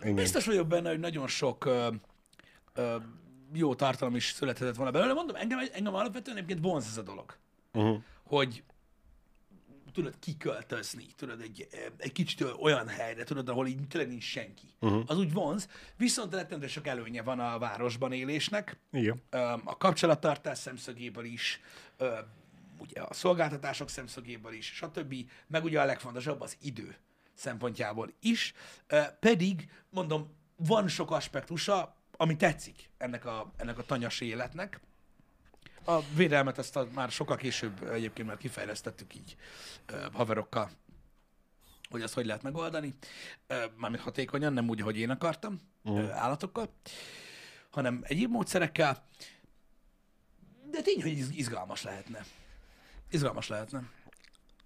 Igen. 0.00 0.14
Biztos 0.14 0.46
vagyok 0.46 0.66
benne, 0.66 0.88
hogy 0.88 0.98
nagyon 0.98 1.26
sok 1.26 1.64
ö, 1.64 1.88
ö, 2.74 2.96
jó 3.52 3.74
tartalom 3.74 4.16
is 4.16 4.24
születhetett 4.24 4.74
volna 4.74 4.90
belőle. 4.90 5.12
Mondom, 5.12 5.36
engem, 5.36 5.58
engem 5.72 5.94
alapvetően 5.94 6.36
egyébként 6.36 6.64
vonz 6.64 6.86
ez 6.86 6.96
a 6.96 7.02
dolog. 7.02 7.36
Uh-huh. 7.72 8.02
Hogy 8.24 8.62
tudod, 9.92 10.18
kiköltözni, 10.18 11.06
tudod, 11.16 11.40
egy, 11.40 11.68
egy 11.96 12.12
kicsit 12.12 12.40
olyan 12.60 12.88
helyre, 12.88 13.24
tudod, 13.24 13.48
ahol 13.48 13.66
így 13.66 13.86
tényleg 13.88 14.10
nincs 14.10 14.24
senki. 14.24 14.66
Uh-huh. 14.80 15.02
Az 15.06 15.18
úgy 15.18 15.32
vonz, 15.32 15.68
viszont 15.96 16.34
rettentően 16.34 16.70
sok 16.70 16.86
előnye 16.86 17.22
van 17.22 17.40
a 17.40 17.58
városban 17.58 18.12
élésnek, 18.12 18.76
Igen. 18.92 19.22
A 19.64 19.76
kapcsolattartás 19.76 20.58
szemszögéből 20.58 21.24
is, 21.24 21.60
ugye 22.78 23.00
a 23.00 23.14
szolgáltatások 23.14 23.88
szemszögéből 23.88 24.52
is, 24.52 24.66
stb. 24.66 25.14
Meg 25.46 25.64
ugye 25.64 25.80
a 25.80 25.84
legfontosabb 25.84 26.40
az 26.40 26.56
idő 26.60 26.96
szempontjából 27.38 28.12
is, 28.20 28.54
pedig, 29.20 29.70
mondom, 29.90 30.36
van 30.56 30.88
sok 30.88 31.10
aspektusa, 31.10 31.96
ami 32.16 32.36
tetszik 32.36 32.90
ennek 32.96 33.24
a, 33.24 33.52
ennek 33.56 33.78
a 33.78 33.84
tanyas 33.84 34.20
életnek. 34.20 34.80
A 35.84 36.00
védelmet 36.00 36.58
ezt 36.58 36.76
a, 36.76 36.88
már 36.94 37.10
sokkal 37.10 37.36
később 37.36 37.82
egyébként 37.82 38.28
már 38.28 38.36
kifejlesztettük 38.36 39.14
így 39.14 39.36
haverokkal, 40.12 40.70
hogy 41.90 42.02
azt 42.02 42.14
hogy 42.14 42.26
lehet 42.26 42.42
megoldani. 42.42 42.94
Mármint 43.76 44.02
hatékonyan, 44.02 44.52
nem 44.52 44.68
úgy, 44.68 44.80
ahogy 44.80 44.98
én 44.98 45.10
akartam, 45.10 45.60
uh. 45.82 46.10
állatokkal, 46.10 46.72
hanem 47.70 48.00
egyéb 48.02 48.30
módszerekkel. 48.30 49.06
De 50.70 50.82
tény, 50.82 51.02
hogy 51.02 51.10
iz- 51.10 51.36
izgalmas 51.36 51.82
lehetne. 51.82 52.24
Izgalmas 53.10 53.48
lehetne. 53.48 53.82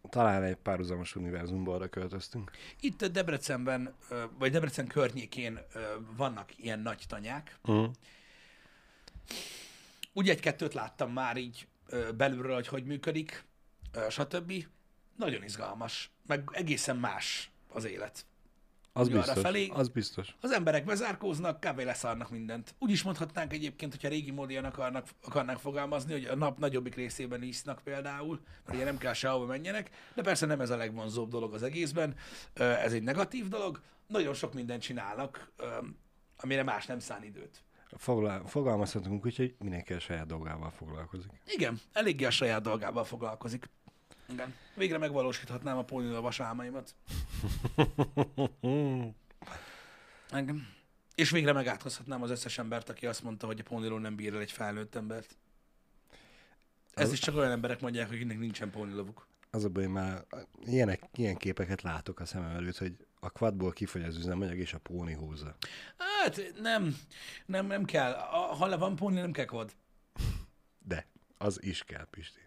Talán 0.09 0.43
egy 0.43 0.57
párhuzamos 0.57 1.17
univerzumba 1.17 1.88
költöztünk. 1.88 2.51
Itt 2.81 3.05
Debrecenben, 3.05 3.95
vagy 4.38 4.51
Debrecen 4.51 4.87
környékén 4.87 5.59
vannak 6.17 6.59
ilyen 6.59 6.81
nagy 6.81 7.05
tanyák. 7.09 7.59
Uh-huh. 7.65 7.91
Úgy 10.12 10.29
egy-kettőt 10.29 10.75
láttam 10.75 11.12
már 11.12 11.37
így 11.37 11.67
belülről, 12.17 12.55
hogy 12.55 12.67
hogy 12.67 12.85
működik, 12.85 13.45
stb. 14.11 14.53
Nagyon 15.17 15.43
izgalmas, 15.43 16.11
meg 16.27 16.49
egészen 16.53 16.97
más 16.97 17.51
az 17.69 17.85
élet. 17.85 18.27
Az 18.94 19.09
biztos. 19.09 19.40
felé- 19.40 19.70
Az 19.70 19.88
biztos. 19.88 20.37
Az 20.40 20.50
emberek 20.50 20.85
bezárkóznak, 20.85 21.61
kb. 21.61 21.78
leszarnak 21.81 22.31
mindent. 22.31 22.74
Úgy 22.78 22.90
is 22.90 23.02
mondhatnánk 23.02 23.52
egyébként, 23.52 23.92
hogyha 23.92 24.09
régi 24.09 24.31
módian 24.31 24.64
akarnak, 24.64 25.07
akarnánk 25.24 25.59
fogalmazni, 25.59 26.12
hogy 26.12 26.24
a 26.24 26.37
nap 26.37 26.59
nagyobbik 26.59 26.94
részében 26.94 27.42
isznak 27.42 27.81
például, 27.85 28.40
mert 28.64 28.76
ugye 28.76 28.85
nem 28.85 28.98
kell 28.98 29.12
sehova 29.12 29.46
menjenek, 29.46 29.90
de 30.14 30.22
persze 30.22 30.46
nem 30.46 30.61
ez 30.61 30.70
a 30.70 30.76
legvonzóbb 30.76 31.31
dolog 31.31 31.55
az 31.55 31.62
egészben, 31.62 32.14
ez 32.55 32.92
egy 32.92 33.02
negatív 33.02 33.48
dolog, 33.48 33.81
nagyon 34.07 34.35
sok 34.35 34.55
mindent 34.55 34.83
csinálnak, 34.83 35.52
amire 36.37 36.62
más 36.62 36.87
nem 36.87 36.98
szán 36.98 37.24
időt. 37.24 37.64
Foglal, 37.96 38.46
fogalmazhatunk 38.46 39.24
úgy, 39.24 39.37
hogy 39.37 39.55
mindenki 39.59 39.92
a 39.92 39.98
saját 39.98 40.26
dolgával 40.26 40.70
foglalkozik. 40.70 41.31
Igen, 41.46 41.81
eléggé 41.92 42.24
a 42.24 42.31
saját 42.31 42.62
dolgával 42.62 43.05
foglalkozik. 43.05 43.70
Igen. 44.28 44.54
Végre 44.74 44.98
megvalósíthatnám 44.98 45.76
a 45.78 45.85
pónilovas 45.85 46.40
álmaimat. 46.40 46.94
Igen. 50.32 50.68
És 51.14 51.30
végre 51.30 51.52
megátkozhatnám 51.52 52.22
az 52.22 52.30
összes 52.30 52.58
embert, 52.58 52.88
aki 52.88 53.06
azt 53.06 53.22
mondta, 53.22 53.46
hogy 53.46 53.61
a 53.61 53.62
póniló 53.62 53.98
nem 53.98 54.16
bír 54.16 54.35
el 54.35 54.40
egy 54.40 54.52
felnőtt 54.52 54.94
embert. 54.94 55.37
Ez 56.94 57.06
Az- 57.06 57.12
is 57.12 57.18
csak 57.18 57.37
olyan 57.37 57.50
emberek 57.50 57.80
mondják, 57.80 58.11
akiknek 58.11 58.38
nincsen 58.38 58.70
pónilovuk. 58.70 59.26
Az 59.50 59.64
a 59.64 59.68
baj, 59.68 59.87
már 59.87 60.24
ilyenek, 60.64 61.02
ilyen 61.14 61.37
képeket 61.37 61.82
látok 61.82 62.20
a 62.20 62.24
szemem 62.24 62.56
előtt, 62.56 62.78
hogy 62.78 62.96
a 63.20 63.30
quadból 63.30 63.72
kifogy 63.72 64.02
az 64.02 64.16
üzemanyag, 64.16 64.56
és 64.58 64.72
a 64.74 64.78
póni 64.78 65.14
húzza. 65.14 65.56
Hát 66.22 66.40
nem, 66.61 66.96
nem, 67.46 67.66
nem 67.66 67.85
kell. 67.85 68.12
A, 68.12 68.37
ha 68.37 68.66
le 68.66 68.76
van 68.76 68.96
póni, 68.96 69.20
nem 69.20 69.32
kell 69.32 69.44
kod. 69.44 69.72
De 70.87 71.06
az 71.38 71.62
is 71.62 71.82
kell, 71.85 72.06
Pisti. 72.11 72.40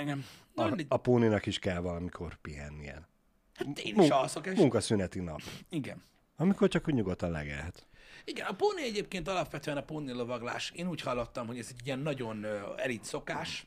Igen. 0.00 0.24
A, 0.54 0.84
a 0.88 0.96
póninak 0.96 1.46
is 1.46 1.58
kell 1.58 1.78
valamikor 1.80 2.36
pihennie. 2.36 3.08
Hát 3.54 3.78
én 3.78 3.92
is 3.92 3.94
Mun- 3.94 4.10
alszok, 4.10 4.46
és... 4.46 4.58
Munkaszüneti 4.58 5.20
nap. 5.20 5.40
Igen. 5.68 6.02
Amikor 6.36 6.68
csak 6.68 6.88
úgy 6.88 6.94
nyugodtan 6.94 7.30
legelhet. 7.30 7.86
Igen, 8.24 8.46
a 8.46 8.52
póni 8.52 8.82
egyébként 8.82 9.28
alapvetően 9.28 9.76
a 9.76 9.82
póni 9.82 10.12
lovaglás, 10.12 10.70
én 10.70 10.88
úgy 10.88 11.00
hallottam, 11.00 11.46
hogy 11.46 11.58
ez 11.58 11.68
egy 11.70 11.86
ilyen 11.86 11.98
nagyon 11.98 12.46
elit 12.76 13.04
szokás. 13.04 13.66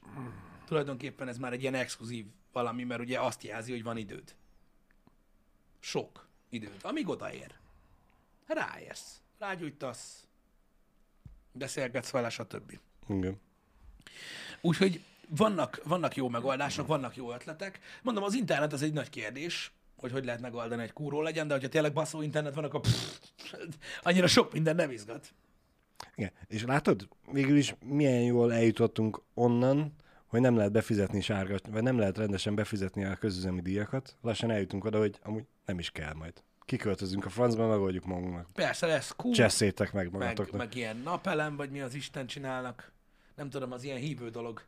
Tulajdonképpen 0.65 1.27
ez 1.27 1.37
már 1.37 1.53
egy 1.53 1.61
ilyen 1.61 1.73
exkluzív 1.73 2.25
valami, 2.51 2.83
mert 2.83 3.01
ugye 3.01 3.19
azt 3.19 3.43
jelzi, 3.43 3.71
hogy 3.71 3.83
van 3.83 3.97
időd. 3.97 4.35
Sok 5.79 6.27
időd. 6.49 6.77
Amíg 6.81 7.09
odaér. 7.09 7.53
Ráérsz. 8.47 9.21
Rágyújtasz. 9.39 10.27
Beszélgetsz 11.51 12.09
vele, 12.09 12.29
stb. 12.29 12.79
Igen. 13.07 13.39
Úgyhogy 14.61 15.03
vannak, 15.29 15.81
vannak 15.83 16.15
jó 16.15 16.29
megoldások, 16.29 16.87
vannak 16.87 17.15
jó 17.15 17.33
ötletek. 17.33 17.79
Mondom, 18.03 18.23
az 18.23 18.33
internet 18.33 18.73
az 18.73 18.81
egy 18.81 18.93
nagy 18.93 19.09
kérdés, 19.09 19.71
hogy 19.95 20.11
hogy 20.11 20.25
lehet 20.25 20.41
megoldani, 20.41 20.83
egy 20.83 20.93
kúró 20.93 21.21
legyen, 21.21 21.47
de 21.47 21.53
hogyha 21.53 21.69
tényleg 21.69 21.93
baszó 21.93 22.21
internet 22.21 22.55
van, 22.55 22.63
akkor 22.63 22.79
pff, 22.81 23.17
annyira 24.01 24.27
sok 24.27 24.53
minden 24.53 24.75
nem 24.75 24.91
izgat. 24.91 25.33
Igen. 26.15 26.31
És 26.47 26.63
látod, 26.63 27.07
végül 27.31 27.57
is 27.57 27.75
milyen 27.85 28.21
jól 28.21 28.53
eljutottunk 28.53 29.21
onnan, 29.33 29.95
hogy 30.27 30.41
nem 30.41 30.55
lehet 30.55 30.71
befizetni 30.71 31.21
sárga, 31.21 31.57
vagy 31.69 31.83
nem 31.83 31.97
lehet 31.97 32.17
rendesen 32.17 32.55
befizetni 32.55 33.05
a 33.05 33.15
közüzemi 33.15 33.61
díjakat. 33.61 34.17
Lassan 34.21 34.51
eljutunk 34.51 34.85
oda, 34.85 34.97
hogy 34.97 35.19
amúgy 35.23 35.43
nem 35.65 35.79
is 35.79 35.91
kell 35.91 36.13
majd. 36.13 36.33
Kiköltözünk 36.65 37.25
a 37.25 37.29
francba, 37.29 37.67
megoldjuk 37.67 38.05
magunknak. 38.05 38.51
Persze 38.53 38.85
lesz 38.87 39.11
kú, 39.15 39.31
Cseszétek 39.31 39.93
meg 39.93 40.11
meg, 40.11 40.21
magatoknak. 40.21 40.57
meg 40.57 40.75
ilyen 40.75 40.97
napelem, 40.97 41.55
vagy 41.55 41.69
mi 41.69 41.81
az 41.81 41.93
Isten 41.93 42.27
csinálnak. 42.27 42.91
Nem 43.35 43.49
tudom, 43.49 43.71
az 43.71 43.83
ilyen 43.83 43.97
hívő 43.97 44.29
dolog. 44.29 44.61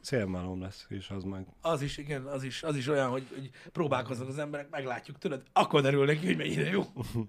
Szélmalom 0.00 0.60
lesz, 0.60 0.86
és 0.88 1.10
az 1.10 1.24
majd... 1.24 1.44
Az 1.60 1.82
is, 1.82 1.96
igen, 1.96 2.24
az 2.26 2.42
is, 2.42 2.62
az 2.62 2.76
is 2.76 2.88
olyan, 2.88 3.10
hogy, 3.10 3.26
hogy 3.34 3.50
próbálkoznak 3.72 4.28
az 4.28 4.38
emberek, 4.38 4.70
meglátjuk, 4.70 5.18
tudod, 5.18 5.42
akkor 5.52 5.82
derül 5.82 6.06
neki, 6.06 6.26
hogy 6.26 6.36
mennyire 6.36 6.70
jó. 6.70 6.82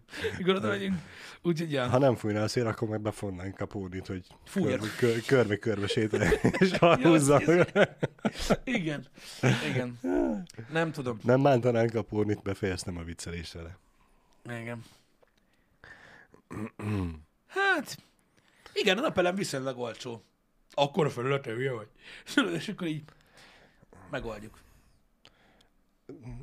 Oda 0.55 0.67
megyünk. 0.67 0.95
Úgyhogy, 1.41 1.71
ja. 1.71 1.89
Ha 1.89 1.97
nem 1.97 2.15
fújna 2.15 2.41
a 2.41 2.47
szél, 2.47 2.67
akkor 2.67 2.87
meg 2.87 3.01
befonnánk 3.01 3.59
a 3.59 3.65
pónit, 3.65 4.07
hogy 4.07 4.25
körbe-körbe 5.25 5.87
sétálj, 5.87 6.29
és 6.59 6.71
húzza. 6.77 7.41
Igen, 8.63 9.07
igen. 9.69 9.99
Nem 10.71 10.91
tudom. 10.91 11.19
Nem 11.23 11.41
bántanánk 11.41 11.93
a 11.95 12.01
pónit, 12.01 12.41
befejeztem 12.41 12.97
a 12.97 13.03
viccelést 13.03 13.53
vele. 13.53 13.77
Igen. 14.59 14.83
Hát, 17.47 17.97
igen, 18.73 18.97
a 18.97 19.01
napelem 19.01 19.35
viszonylag 19.35 19.77
olcsó. 19.77 20.23
Akkor 20.73 21.05
a 21.05 21.09
felülete, 21.09 21.51
hülye 21.51 21.71
vagy. 21.71 21.87
És 22.53 22.67
akkor 22.69 22.87
így 22.87 23.03
megoldjuk. 24.09 24.59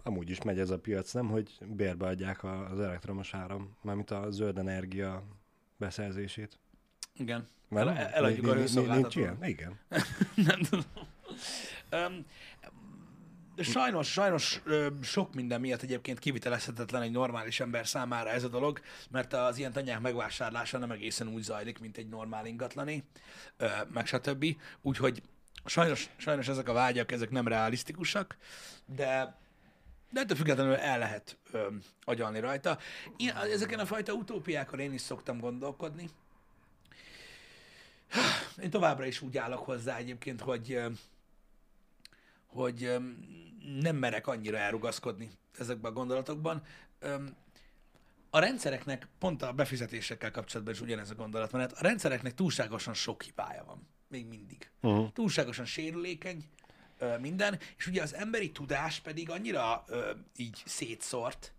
Amúgy 0.02 0.30
is 0.30 0.42
megy 0.42 0.58
ez 0.58 0.70
a 0.70 0.78
piac, 0.78 1.12
nem, 1.12 1.28
hogy 1.28 1.58
bérbe 1.66 2.06
adják 2.06 2.44
az 2.44 2.80
elektromos 2.80 3.34
áram, 3.34 3.76
mármint 3.82 4.10
a 4.10 4.30
zöld 4.30 4.58
energia 4.58 5.22
beszerzését. 5.76 6.58
Igen. 7.16 7.48
Mert 7.68 7.88
El- 7.88 8.06
eladjuk 8.06 8.46
a 8.46 8.54
nincs- 8.54 8.74
nincs 8.86 9.16
ilyen? 9.16 9.44
Igen. 9.44 9.78
Nem 10.48 10.60
tudom. 10.60 10.84
De 13.58 13.64
sajnos, 13.64 14.12
sajnos 14.12 14.62
sok 15.02 15.34
minden 15.34 15.60
miatt 15.60 15.82
egyébként 15.82 16.18
kivitelezhetetlen 16.18 17.02
egy 17.02 17.10
normális 17.10 17.60
ember 17.60 17.86
számára 17.86 18.30
ez 18.30 18.44
a 18.44 18.48
dolog, 18.48 18.80
mert 19.10 19.32
az 19.32 19.58
ilyen 19.58 19.72
tanyák 19.72 20.00
megvásárlása 20.00 20.78
nem 20.78 20.90
egészen 20.90 21.28
úgy 21.28 21.42
zajlik, 21.42 21.78
mint 21.78 21.96
egy 21.96 22.08
normál 22.08 22.46
ingatlani, 22.46 23.04
meg 23.92 24.06
stb. 24.06 24.46
Úgyhogy 24.82 25.22
sajnos, 25.64 26.10
sajnos 26.16 26.48
ezek 26.48 26.68
a 26.68 26.72
vágyak, 26.72 27.12
ezek 27.12 27.30
nem 27.30 27.48
realisztikusak, 27.48 28.36
de 28.86 29.36
de 30.10 30.20
ettől 30.20 30.36
függetlenül 30.36 30.74
el 30.74 30.98
lehet 30.98 31.36
ö, 31.52 31.66
agyalni 32.04 32.40
rajta. 32.40 32.78
Én, 33.16 33.30
ezeken 33.30 33.78
a 33.78 33.86
fajta 33.86 34.12
utópiákon 34.12 34.78
én 34.78 34.92
is 34.92 35.00
szoktam 35.00 35.38
gondolkodni. 35.38 36.10
Én 38.62 38.70
továbbra 38.70 39.06
is 39.06 39.20
úgy 39.20 39.38
állok 39.38 39.64
hozzá 39.64 39.96
egyébként, 39.96 40.40
hogy, 40.40 40.80
hogy 42.46 42.98
nem 43.80 43.96
merek 43.96 44.26
annyira 44.26 44.56
elrugaszkodni 44.56 45.30
ezekben 45.58 45.90
a 45.90 45.94
gondolatokban. 45.94 46.62
A 48.30 48.38
rendszereknek, 48.38 49.08
pont 49.18 49.42
a 49.42 49.52
befizetésekkel 49.52 50.30
kapcsolatban 50.30 50.74
is 50.74 50.80
ugyanez 50.80 51.10
a 51.10 51.14
gondolat 51.14 51.50
hát 51.50 51.72
a 51.72 51.82
rendszereknek 51.82 52.34
túlságosan 52.34 52.94
sok 52.94 53.22
hibája 53.22 53.64
van. 53.64 53.88
Még 54.08 54.26
mindig. 54.26 54.70
Uh-huh. 54.80 55.12
Túlságosan 55.12 55.64
sérülékeny 55.64 56.44
minden, 57.20 57.58
és 57.76 57.86
ugye 57.86 58.02
az 58.02 58.14
emberi 58.14 58.52
tudás 58.52 59.00
pedig 59.00 59.30
annyira 59.30 59.84
így 60.36 60.62
szétszórt, 60.66 61.52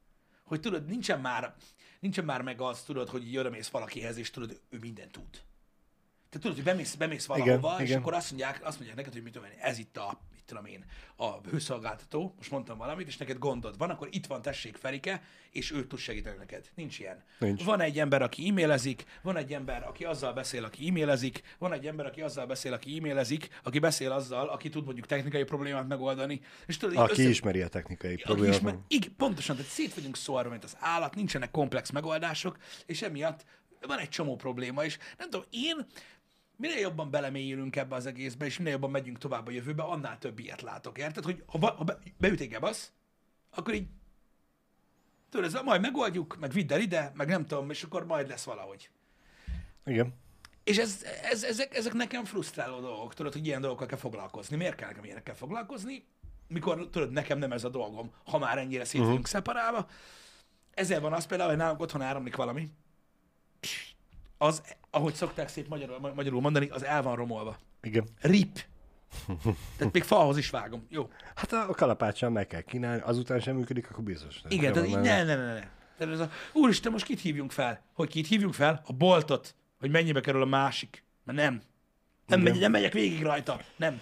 hogy 0.44 0.60
tudod, 0.60 0.86
nincsen 0.86 1.22
már, 1.22 1.56
nincsen 2.00 2.26
már 2.26 2.42
meg 2.42 2.62
az, 2.62 2.84
tudod, 2.84 3.10
hogy 3.10 3.38
odamész 3.38 3.68
valakihez, 3.68 4.18
és 4.18 4.32
tudod, 4.32 4.60
ő 4.70 4.78
mindent 4.78 5.12
tud. 5.12 5.42
Te 6.30 6.40
tudod, 6.40 6.56
hogy 6.56 6.66
bemész, 6.66 6.96
bemész 6.96 7.26
valahova, 7.26 7.70
Igen, 7.70 7.82
és 7.82 7.90
igen. 7.90 8.02
akkor 8.02 8.14
azt 8.14 8.30
mondják, 8.30 8.66
azt 8.66 8.76
mondják 8.76 8.98
neked, 8.98 9.14
hogy 9.14 9.24
mit 9.24 9.34
tudom 9.34 9.50
én, 9.52 9.58
ez 9.60 9.78
itt 9.78 9.98
a, 9.98 10.20
tudom 10.50 10.66
én, 10.66 10.86
a 11.16 11.40
hőszolgáltató, 11.50 12.34
most 12.38 12.52
mondtam 12.52 12.78
valamit, 12.78 13.08
és 13.08 13.18
neked 13.18 13.38
gondod 13.38 13.78
van, 13.78 13.90
akkor 13.90 14.08
itt 14.12 14.26
van, 14.26 14.42
tessék 14.42 14.76
Ferike, 14.78 15.22
és 15.52 15.72
ő 15.72 15.88
tud 15.88 16.00
segíteni 16.00 16.38
neked. 16.38 16.70
Nincs 16.76 17.00
ilyen. 17.00 17.24
Nincs. 17.40 17.64
Van 17.64 17.82
egy 17.82 18.00
ember, 18.00 18.22
aki 18.22 18.48
e-mailezik, 18.50 19.04
van 19.22 19.38
egy 19.38 19.54
ember, 19.54 19.84
aki 19.88 20.04
azzal 20.04 20.34
beszél, 20.34 20.64
aki 20.64 20.88
e-mailezik, 20.88 21.42
van 21.58 21.74
egy 21.74 21.88
ember, 21.88 22.06
aki 22.06 22.22
azzal 22.22 22.46
beszél, 22.46 22.74
aki 22.74 22.98
e-mailezik, 22.98 23.48
aki 23.64 23.80
beszél 23.80 24.12
azzal, 24.12 24.50
aki 24.50 24.70
tud 24.70 24.86
mondjuk 24.86 25.06
technikai 25.06 25.44
problémát 25.44 25.88
megoldani. 25.88 26.42
És 26.68 26.78
tudod, 26.78 26.98
Aki 26.98 27.12
össze- 27.12 27.30
ismeri 27.30 27.62
a 27.62 27.68
technikai 27.68 28.16
problémát. 28.16 28.56
ismer, 28.56 28.78
igen, 28.88 29.16
pontosan, 29.18 29.56
tehát 29.56 29.72
szét 29.72 29.94
vagyunk 29.94 30.16
szórva, 30.18 30.50
mint 30.50 30.64
az 30.64 30.78
állat, 30.80 31.16
nincsenek 31.16 31.52
komplex 31.52 31.90
megoldások, 31.90 32.58
és 32.86 33.02
emiatt 33.02 33.46
van 33.88 34.00
egy 34.00 34.10
csomó 34.10 34.36
probléma 34.36 34.84
is. 34.84 34.98
Nem 35.18 35.30
tudom, 35.30 35.46
én 35.50 35.86
minél 36.60 36.80
jobban 36.80 37.10
belemélyülünk 37.10 37.76
ebbe 37.76 37.96
az 37.96 38.06
egészbe, 38.06 38.46
és 38.46 38.58
minél 38.58 38.72
jobban 38.72 38.92
megyünk 38.92 39.18
tovább 39.18 39.48
a 39.48 39.52
jövőbe, 39.52 39.84
annál 39.84 40.18
több 40.18 40.40
ilyet 40.40 40.62
látok, 40.62 40.98
érted? 40.98 41.24
Hogy 41.24 41.44
ha, 41.46 41.74
ha 41.76 41.84
be, 41.84 41.98
beüt 42.18 42.40
egy 42.40 42.50
gebasz, 42.50 42.92
akkor 43.50 43.74
így 43.74 43.88
tudod, 45.30 45.46
ez, 45.46 45.62
majd 45.64 45.82
megoldjuk, 45.82 46.38
meg 46.40 46.52
vidd 46.52 46.74
el 46.74 46.80
ide, 46.80 47.12
meg 47.16 47.28
nem 47.28 47.46
tudom, 47.46 47.70
és 47.70 47.84
akkor 47.84 48.06
majd 48.06 48.28
lesz 48.28 48.44
valahogy. 48.44 48.90
Igen. 49.86 50.14
És 50.64 50.78
ez, 50.78 51.04
ez, 51.24 51.44
ezek, 51.44 51.76
ezek 51.76 51.94
nekem 51.94 52.26
frusztráló 52.26 52.80
dolgok, 52.80 53.14
tudod, 53.14 53.34
hogy 53.34 53.46
ilyen 53.46 53.62
dolgokkal 53.62 53.88
kell 53.88 53.98
foglalkozni. 53.98 54.56
Miért 54.56 54.76
kell 54.76 54.88
nekem 54.88 55.04
ilyenekkel 55.04 55.36
foglalkozni? 55.36 56.06
Mikor, 56.48 56.90
tudod, 56.90 57.12
nekem 57.12 57.38
nem 57.38 57.52
ez 57.52 57.64
a 57.64 57.70
dolgom, 57.70 58.14
ha 58.26 58.38
már 58.38 58.58
ennyire 58.58 58.86
szét 58.86 59.02
vagyunk 59.02 59.28
szeparálva. 59.28 59.88
Ezzel 60.74 61.00
van 61.00 61.14
az 61.14 61.26
például, 61.26 61.50
hogy 61.50 61.60
nálunk 61.60 61.82
otthon 61.82 62.02
áramlik 62.02 62.36
valami. 62.36 62.70
Az, 64.38 64.64
ahogy 64.90 65.14
szokták 65.14 65.48
szép 65.48 65.68
magyarul, 65.68 66.00
ma- 66.00 66.14
magyarul 66.14 66.42
mondani, 66.42 66.70
az 66.70 66.84
el 66.84 67.02
van 67.02 67.16
romolva. 67.16 67.58
Igen. 67.82 68.08
Rip. 68.22 68.60
Tehát 69.78 69.94
még 69.94 70.04
falhoz 70.04 70.38
is 70.38 70.50
vágom. 70.50 70.86
Jó. 70.90 71.10
Hát 71.36 71.54
a 71.54 71.74
kalapáccsal 71.76 72.30
meg 72.30 72.48
kell 72.48 72.62
kínálni, 72.62 73.02
azután 73.02 73.40
sem 73.40 73.56
működik, 73.56 73.90
akkor 73.90 74.04
biztos. 74.04 74.42
nem 74.42 74.52
Igen, 74.52 74.74
tehát 74.74 74.88
így 74.88 75.00
ne, 75.00 75.24
ne, 75.24 75.36
ne, 75.36 75.54
ne. 75.54 75.68
Tehát 75.98 76.14
ez 76.14 76.20
a, 76.20 76.30
úristen, 76.54 76.92
most 76.92 77.06
kit 77.06 77.20
hívjunk 77.20 77.52
fel? 77.52 77.84
Hogy 77.94 78.10
kit 78.10 78.28
hívjunk 78.28 78.54
fel? 78.54 78.82
A 78.86 78.94
boltot. 78.94 79.56
Hogy 79.80 79.90
mennyibe 79.90 80.22
kerül 80.22 80.42
a 80.42 80.46
másik. 80.46 81.04
Mert 81.24 81.38
nem. 81.38 81.62
Nem, 82.28 82.42
megy, 82.42 82.60
nem 82.60 82.72
megyek 82.72 82.94
végig 82.94 83.22
rajta. 83.22 83.60
Nem. 83.76 84.02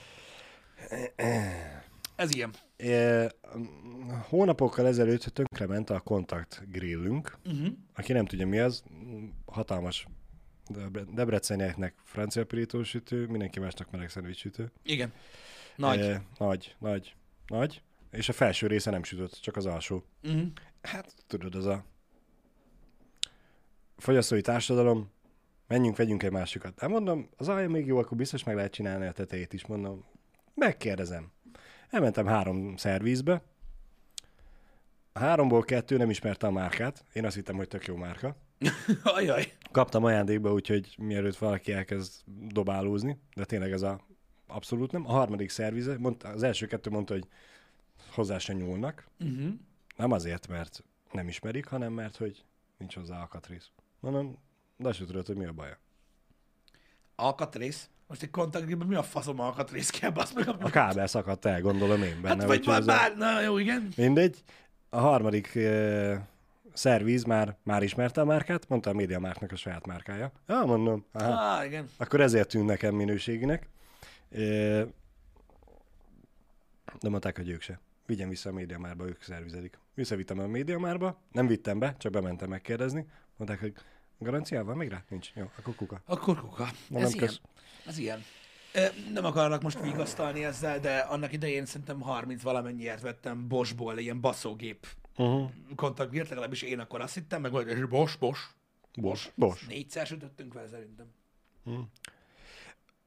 Ez 2.16 2.36
ilyen. 2.36 2.54
É, 2.78 3.26
hónapokkal 4.30 4.88
ezelőtt 4.88 5.24
tönkrement 5.24 5.90
a 5.90 6.00
kontakt 6.00 6.64
grillünk. 6.72 7.38
Uh-huh. 7.46 7.68
Aki 7.96 8.14
nem 8.14 8.26
tudja 8.26 8.48
mi 8.48 8.60
az, 8.60 8.84
hatalmas 9.46 10.08
Debrecenieknek 11.14 11.96
francia 12.04 12.46
pirítós 12.46 12.90
sütő, 12.90 13.26
mindenki 13.28 13.60
másnak 13.60 13.92
meleg 13.92 14.10
szendvics 14.10 14.38
sütő. 14.38 14.72
Igen. 14.84 15.14
Nagy. 15.76 16.00
É, 16.00 16.16
nagy, 16.38 16.76
nagy, 16.80 17.16
nagy. 17.48 17.82
És 18.12 18.30
a 18.30 18.34
felső 18.34 18.68
része 18.68 18.92
nem 18.92 19.04
sütött, 19.04 19.34
csak 19.42 19.56
az 19.56 19.66
alsó. 19.66 20.04
Uh-huh. 20.24 20.48
Hát 20.82 21.14
tudod, 21.28 21.56
az 21.56 21.66
a 21.66 21.86
fogyasztói 23.98 24.42
társadalom, 24.42 25.12
menjünk, 25.68 25.96
vegyünk 25.96 26.24
egy 26.24 26.32
másikat. 26.32 26.80
Hát 26.80 26.90
mondom, 26.90 27.30
az 27.38 27.48
alja 27.48 27.70
még 27.70 27.86
jó, 27.86 27.98
akkor 27.98 28.18
biztos 28.18 28.44
meg 28.44 28.56
lehet 28.56 28.72
csinálni 28.72 29.06
a 29.06 29.12
tetejét 29.12 29.54
is, 29.54 29.66
mondom. 29.66 30.06
Megkérdezem. 30.54 31.32
Elmentem 31.90 32.26
három 32.26 32.76
szervízbe. 32.76 33.42
A 35.14 35.20
háromból 35.20 35.64
kettő 35.64 35.98
nem 35.98 36.10
ismerte 36.10 36.48
a 36.48 36.52
márkát. 36.52 37.06
Én 37.14 37.26
azt 37.26 37.36
hittem, 37.36 37.56
hogy 37.56 37.68
tök 37.68 37.86
jó 37.86 37.96
márka. 37.96 38.36
Ajaj. 39.04 39.54
Kaptam 39.78 40.04
ajándékba, 40.04 40.54
úgyhogy 40.54 40.96
mielőtt 40.98 41.38
valaki 41.38 41.74
elkezd 41.74 42.14
dobálózni, 42.48 43.20
de 43.36 43.46
tényleg 43.46 43.72
ez 43.72 43.82
a 43.82 44.00
abszolút 44.48 44.92
nem. 44.92 45.08
A 45.08 45.12
harmadik 45.12 45.50
szervize, 45.50 45.98
mondta, 45.98 46.28
az 46.28 46.44
első 46.44 46.66
kettő 46.66 46.90
mondta, 46.90 47.14
hogy 47.14 47.28
hozzá 48.12 48.38
se 48.38 48.54
nyúlnak. 48.54 49.08
Uh-huh. 49.20 49.54
Nem 49.96 50.12
azért, 50.12 50.48
mert 50.48 50.84
nem 51.12 51.28
ismerik, 51.28 51.66
hanem 51.66 51.94
mert, 51.94 52.16
hogy 52.16 52.44
nincs 52.78 52.96
hozzá 52.96 53.20
alkatrész. 53.20 53.70
Mondom, 54.00 54.38
de 54.78 54.92
se 54.92 55.06
tudod, 55.06 55.28
hogy 55.28 55.36
mi 55.36 55.46
a 55.46 55.54
baja. 55.54 55.78
Alkatrész. 57.16 57.90
Most 58.08 58.24
egy 58.24 58.30
kontaktgépben 58.30 58.88
mi 58.88 58.96
a 58.96 59.04
faszom 59.04 59.40
alkatrész 59.40 59.90
kell, 59.90 60.10
basz 60.10 60.34
meg 60.34 60.48
A 60.48 60.70
kábel 60.70 61.08
szakadt 61.08 61.46
el, 61.46 61.62
gondolom 61.62 62.04
én 62.04 62.22
benne. 62.22 62.36
Hát 62.36 62.48
vagy 62.48 62.66
már, 62.66 62.80
ez 62.80 62.88
a- 62.88 62.92
bár, 62.92 63.18
na 63.18 63.42
jó, 63.42 63.58
igen. 63.58 63.88
Mindegy. 63.96 64.44
A 64.90 65.00
harmadik 65.00 65.60
szervíz 66.78 67.24
már, 67.24 67.58
már 67.64 67.84
ismerte 67.84 68.22
a 68.22 68.26
márkát, 68.26 68.68
mondta 68.68 68.90
a 68.90 68.94
média 68.94 69.20
márknak 69.20 69.52
a 69.52 69.56
saját 69.56 69.86
márkája. 69.86 70.32
Ja, 70.48 70.64
mondom, 70.66 71.06
aha. 71.12 71.58
Ah, 71.58 71.66
igen. 71.66 71.90
Akkor 71.98 72.22
ezért 72.22 72.48
tűnt 72.50 72.66
nekem 72.66 72.96
minőséginek. 72.96 73.70
De 77.00 77.10
mondták, 77.10 77.36
hogy 77.36 77.50
ők 77.50 77.62
se. 77.62 77.80
Vigyen 78.06 78.30
vissza 78.30 78.50
a 78.50 78.54
médiamárba, 78.54 79.08
ők 79.08 79.22
szervizelik. 79.22 79.80
Visszavittem 79.94 80.40
a 80.40 80.48
médiamárba, 80.48 81.22
nem 81.32 81.48
vittem 81.48 81.80
be, 81.80 81.96
csak 81.98 82.12
bementem 82.12 82.50
megkérdezni. 82.50 83.06
Mondták, 83.38 83.60
hogy 83.60 83.74
garancia 84.18 84.64
van 84.64 84.78
még 84.78 84.90
rá? 84.90 85.04
Nincs. 85.10 85.32
Jó, 85.36 85.52
akkor 85.58 85.76
kuka. 85.76 86.02
Akkor 86.06 86.40
kuka. 86.40 86.68
Mondom, 86.90 87.10
Ez 87.10 87.16
ilyen. 87.16 87.28
kösz. 87.28 87.42
Ez 87.86 87.98
ilyen. 87.98 88.24
Nem 89.14 89.26
akarlak 89.26 89.62
most 89.62 89.82
vigasztalni 89.82 90.44
ezzel, 90.44 90.80
de 90.80 90.98
annak 90.98 91.34
idején 91.34 91.66
szerintem 91.66 92.02
30 92.02 92.42
valamennyiért 92.42 93.02
vettem 93.02 93.48
Boschból 93.48 93.98
ilyen 93.98 94.22
baszógép 94.22 94.88
Uh-huh. 95.18 95.52
kontaktgért, 95.76 96.30
legalábbis 96.30 96.62
én 96.62 96.80
akkor 96.80 97.02
azt 97.02 97.14
hittem, 97.14 97.42
meg 97.42 97.52
vagy, 97.52 97.68
és 97.68 97.86
Bosch, 97.86 98.20
Bosch. 98.20 98.42
Bos. 99.00 99.32
Bos. 99.36 99.66
Négyszer 99.66 100.08
sütöttünk 100.08 100.54
vele 100.54 100.68
szerintem. 100.68 101.08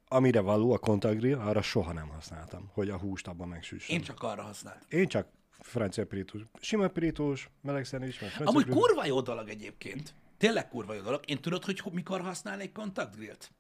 Amire 0.09 0.41
való 0.41 0.73
a 0.73 0.79
kontaktgrill, 0.79 1.39
arra 1.39 1.63
soha 1.63 1.93
nem 1.93 2.09
használtam, 2.09 2.71
hogy 2.73 2.89
a 2.91 2.99
húst 2.99 3.27
abban 3.27 3.49
megsüssem. 3.49 3.97
Én 3.97 4.03
csak 4.03 4.23
arra 4.23 4.43
használtam. 4.43 4.87
Én 4.89 5.09
csak 5.09 5.29
francia 5.51 6.07
pirítós, 6.07 6.43
sima 6.61 6.89
pirítós, 6.89 7.49
meleg 7.61 7.85
szendvics, 7.85 8.21
meg 8.21 8.31
francia 8.31 8.49
Amúgy 8.51 8.65
pirítós. 8.65 8.87
kurva 8.87 9.05
jó 9.07 9.21
dolog 9.21 9.49
egyébként. 9.49 10.15
Tényleg 10.39 10.69
kurva 10.69 10.95
jó 10.95 11.01
dolog. 11.03 11.21
Én 11.27 11.41
tudod, 11.41 11.65
hogy 11.65 11.79
ho- 11.81 11.93
mikor 11.93 12.21
használnék 12.21 12.73
kontaktgrillt? 12.73 13.51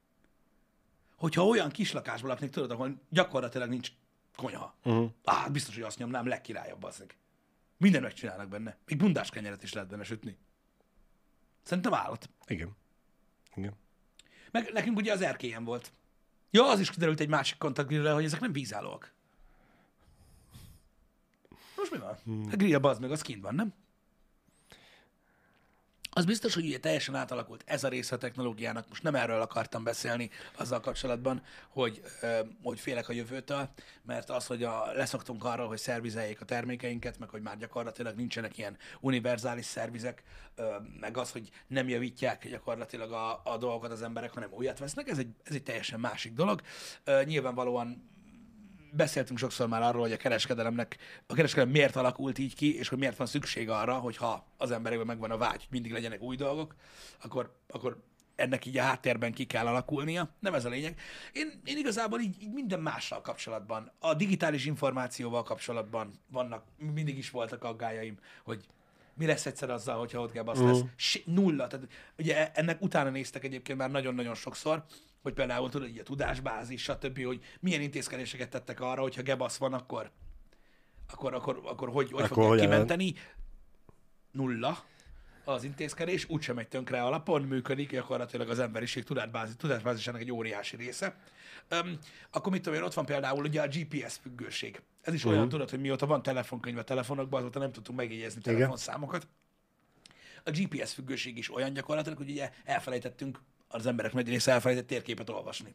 Hogyha 1.16 1.46
olyan 1.46 1.70
kis 1.70 1.92
lakásban 1.92 2.30
laknék, 2.30 2.50
tudod, 2.50 2.70
ahol 2.70 3.00
gyakorlatilag 3.08 3.68
nincs 3.68 3.88
konyha. 4.36 4.74
Uh-huh. 4.84 5.10
Á, 5.24 5.48
biztos, 5.48 5.74
hogy 5.74 5.82
azt 5.84 5.98
nyomnám 5.98 6.26
legkirályabb 6.26 6.82
azok. 6.82 7.14
Minden 7.80 8.02
megcsinálnak 8.02 8.48
benne. 8.48 8.76
Még 8.86 8.98
bundás 8.98 9.30
kenyeret 9.30 9.62
is 9.62 9.72
lehet 9.72 9.88
benne 9.88 10.04
sütni. 10.04 10.36
Szerintem 11.62 11.94
állat. 11.94 12.30
Igen. 12.46 12.76
Igen. 13.54 13.74
Meg 14.50 14.70
nekünk 14.72 14.96
ugye 14.96 15.12
az 15.12 15.20
erkélyen 15.20 15.64
volt. 15.64 15.92
Ja, 16.50 16.68
az 16.68 16.80
is 16.80 16.90
kiderült 16.90 17.20
egy 17.20 17.28
másik 17.28 17.58
kontaktgrillre, 17.58 18.12
hogy 18.12 18.24
ezek 18.24 18.40
nem 18.40 18.52
vízállóak. 18.52 19.12
Most 21.76 21.90
mi 21.90 21.98
van? 21.98 22.18
A 22.50 22.56
grill 22.56 22.80
az 22.80 22.98
meg, 22.98 23.10
az 23.10 23.22
kint 23.22 23.42
van, 23.42 23.54
nem? 23.54 23.74
Az 26.12 26.25
biztos, 26.25 26.55
hogy 26.55 26.64
ugye 26.66 26.79
teljesen 26.79 27.14
átalakult 27.14 27.62
ez 27.66 27.85
a 27.85 27.88
része 27.88 28.14
a 28.14 28.18
technológiának. 28.18 28.88
Most 28.88 29.03
nem 29.03 29.14
erről 29.14 29.40
akartam 29.40 29.85
beszélni 29.85 30.31
azzal 30.57 30.81
kapcsolatban, 30.81 31.42
hogy, 31.68 32.03
hogy 32.62 32.81
félek 32.81 33.09
a 33.09 33.12
jövőtől, 33.12 33.68
mert 34.03 34.31
az, 34.31 34.46
hogy 34.46 34.62
a, 34.62 34.92
leszoktunk 34.92 35.44
arról, 35.44 35.66
hogy 35.66 35.79
szervizeljék 35.79 36.40
a 36.40 36.44
termékeinket, 36.44 37.18
meg 37.18 37.29
hogy 37.29 37.42
már 37.42 37.57
gyakorlatilag 37.57 38.16
nincsenek 38.16 38.59
ilyen 38.59 38.77
univerzális 39.01 39.64
szervizek, 39.64 40.23
meg 41.01 41.16
az, 41.16 41.31
hogy 41.31 41.51
nem 41.66 41.88
javítják 41.88 42.49
gyakorlatilag 42.49 43.12
a, 43.12 43.40
a 43.44 43.57
dolgokat 43.59 43.90
az 43.90 44.03
emberek, 44.03 44.33
hanem 44.33 44.53
újat 44.53 44.79
vesznek, 44.79 45.09
ez 45.09 45.18
egy, 45.18 45.35
ez 45.44 45.55
egy 45.55 45.62
teljesen 45.62 46.01
másik 46.01 46.33
dolog. 46.33 46.61
Nyilvánvalóan 47.25 48.11
beszéltünk 48.92 49.38
sokszor 49.38 49.68
már 49.68 49.83
arról, 49.83 50.03
hogy 50.03 50.12
a 50.12 50.16
kereskedelemnek, 50.16 50.96
a 51.26 51.35
kereskedelem 51.35 51.72
miért 51.72 51.96
alakult 51.96 52.38
így 52.38 52.55
ki, 52.55 52.79
és 52.79 52.88
hogy 52.88 52.98
miért 52.98 53.16
van 53.16 53.26
szükség 53.26 53.70
arra, 53.70 53.94
hogy 53.94 54.16
ha 54.16 54.46
az 54.57 54.70
emberekben 54.70 55.07
megvan 55.07 55.31
a 55.31 55.37
vágy, 55.37 55.57
hogy 55.57 55.68
mindig 55.70 55.92
legyenek 55.92 56.22
új 56.22 56.37
dolgok, 56.37 56.74
akkor, 57.22 57.57
akkor 57.68 58.03
ennek 58.40 58.66
így 58.66 58.79
a 58.79 58.83
háttérben 58.83 59.33
ki 59.33 59.44
kell 59.44 59.66
alakulnia. 59.66 60.35
Nem 60.38 60.55
ez 60.55 60.64
a 60.64 60.68
lényeg. 60.68 61.00
Én, 61.33 61.61
én 61.64 61.76
igazából 61.76 62.20
így, 62.20 62.42
így 62.42 62.53
minden 62.53 62.81
mással 62.81 63.20
kapcsolatban, 63.20 63.92
a 63.98 64.14
digitális 64.14 64.66
információval 64.66 65.42
kapcsolatban 65.42 66.11
vannak, 66.31 66.64
mindig 66.94 67.18
is 67.18 67.31
voltak 67.31 67.64
aggájaim, 67.64 68.18
hogy 68.44 68.66
mi 69.14 69.26
lesz 69.26 69.46
egyszer 69.46 69.70
azzal, 69.70 69.98
hogyha 69.98 70.20
ott 70.20 70.33
gebasz 70.33 70.59
lesz. 70.59 70.81
Se, 70.96 71.18
nulla. 71.24 71.66
Tehát, 71.66 71.87
ugye 72.18 72.53
ennek 72.53 72.83
utána 72.83 73.11
néztek 73.11 73.44
egyébként 73.44 73.79
már 73.79 73.90
nagyon-nagyon 73.90 74.35
sokszor, 74.35 74.85
hogy 75.22 75.33
például 75.33 75.70
tudod, 75.70 75.88
így 75.88 75.98
a 75.98 76.02
tudásbázis, 76.02 76.83
stb., 76.83 77.24
hogy 77.24 77.44
milyen 77.61 77.80
intézkedéseket 77.80 78.50
tettek 78.50 78.80
arra, 78.80 79.02
hogyha 79.02 79.22
gebasz 79.22 79.56
van, 79.56 79.72
akkor 79.72 80.11
akkor, 81.12 81.35
akkor, 81.35 81.61
akkor 81.64 81.88
hogy, 81.88 82.11
hogy 82.11 82.22
Akkor 82.22 82.28
fogják 82.28 82.48
hogyan 82.48 82.70
kimenteni? 82.70 83.14
Nulla 84.30 84.85
az 85.44 85.64
intézkedés, 85.64 86.28
úgysem 86.28 86.54
megy 86.54 86.68
tönkre 86.68 87.02
alapon, 87.02 87.42
működik 87.42 87.90
gyakorlatilag 87.90 88.48
az 88.48 88.59
emberiség 88.59 89.04
tudásbázis, 89.04 89.56
tudásbázisának 89.56 90.20
egy 90.20 90.33
óriási 90.33 90.76
része. 90.76 91.20
Öm, 91.68 91.98
akkor 92.30 92.52
mit 92.52 92.62
tudom 92.62 92.78
én, 92.78 92.85
ott 92.85 92.94
van 92.94 93.04
például 93.04 93.44
ugye 93.44 93.62
a 93.62 93.66
GPS 93.66 94.16
függőség. 94.22 94.83
Ez 95.02 95.14
is 95.14 95.24
olyan, 95.24 95.48
tudod, 95.48 95.70
hogy 95.70 95.80
mióta 95.80 96.06
van 96.06 96.22
telefonkönyv 96.22 96.78
a 96.78 96.83
telefonokban, 96.83 97.40
azóta 97.40 97.59
nem 97.59 97.72
tudtunk 97.72 97.98
megjegyezni 97.98 98.40
Igen. 98.40 98.54
telefonszámokat. 98.54 99.28
A 100.44 100.50
GPS 100.50 100.94
függőség 100.94 101.38
is 101.38 101.54
olyan 101.54 101.72
gyakorlatilag, 101.72 102.18
hogy 102.18 102.30
ugye 102.30 102.50
elfelejtettünk, 102.64 103.40
az 103.70 103.87
emberek 103.87 104.12
nagy 104.12 104.28
része 104.28 104.52
elfelejtett 104.52 104.87
térképet 104.87 105.30
olvasni. 105.30 105.74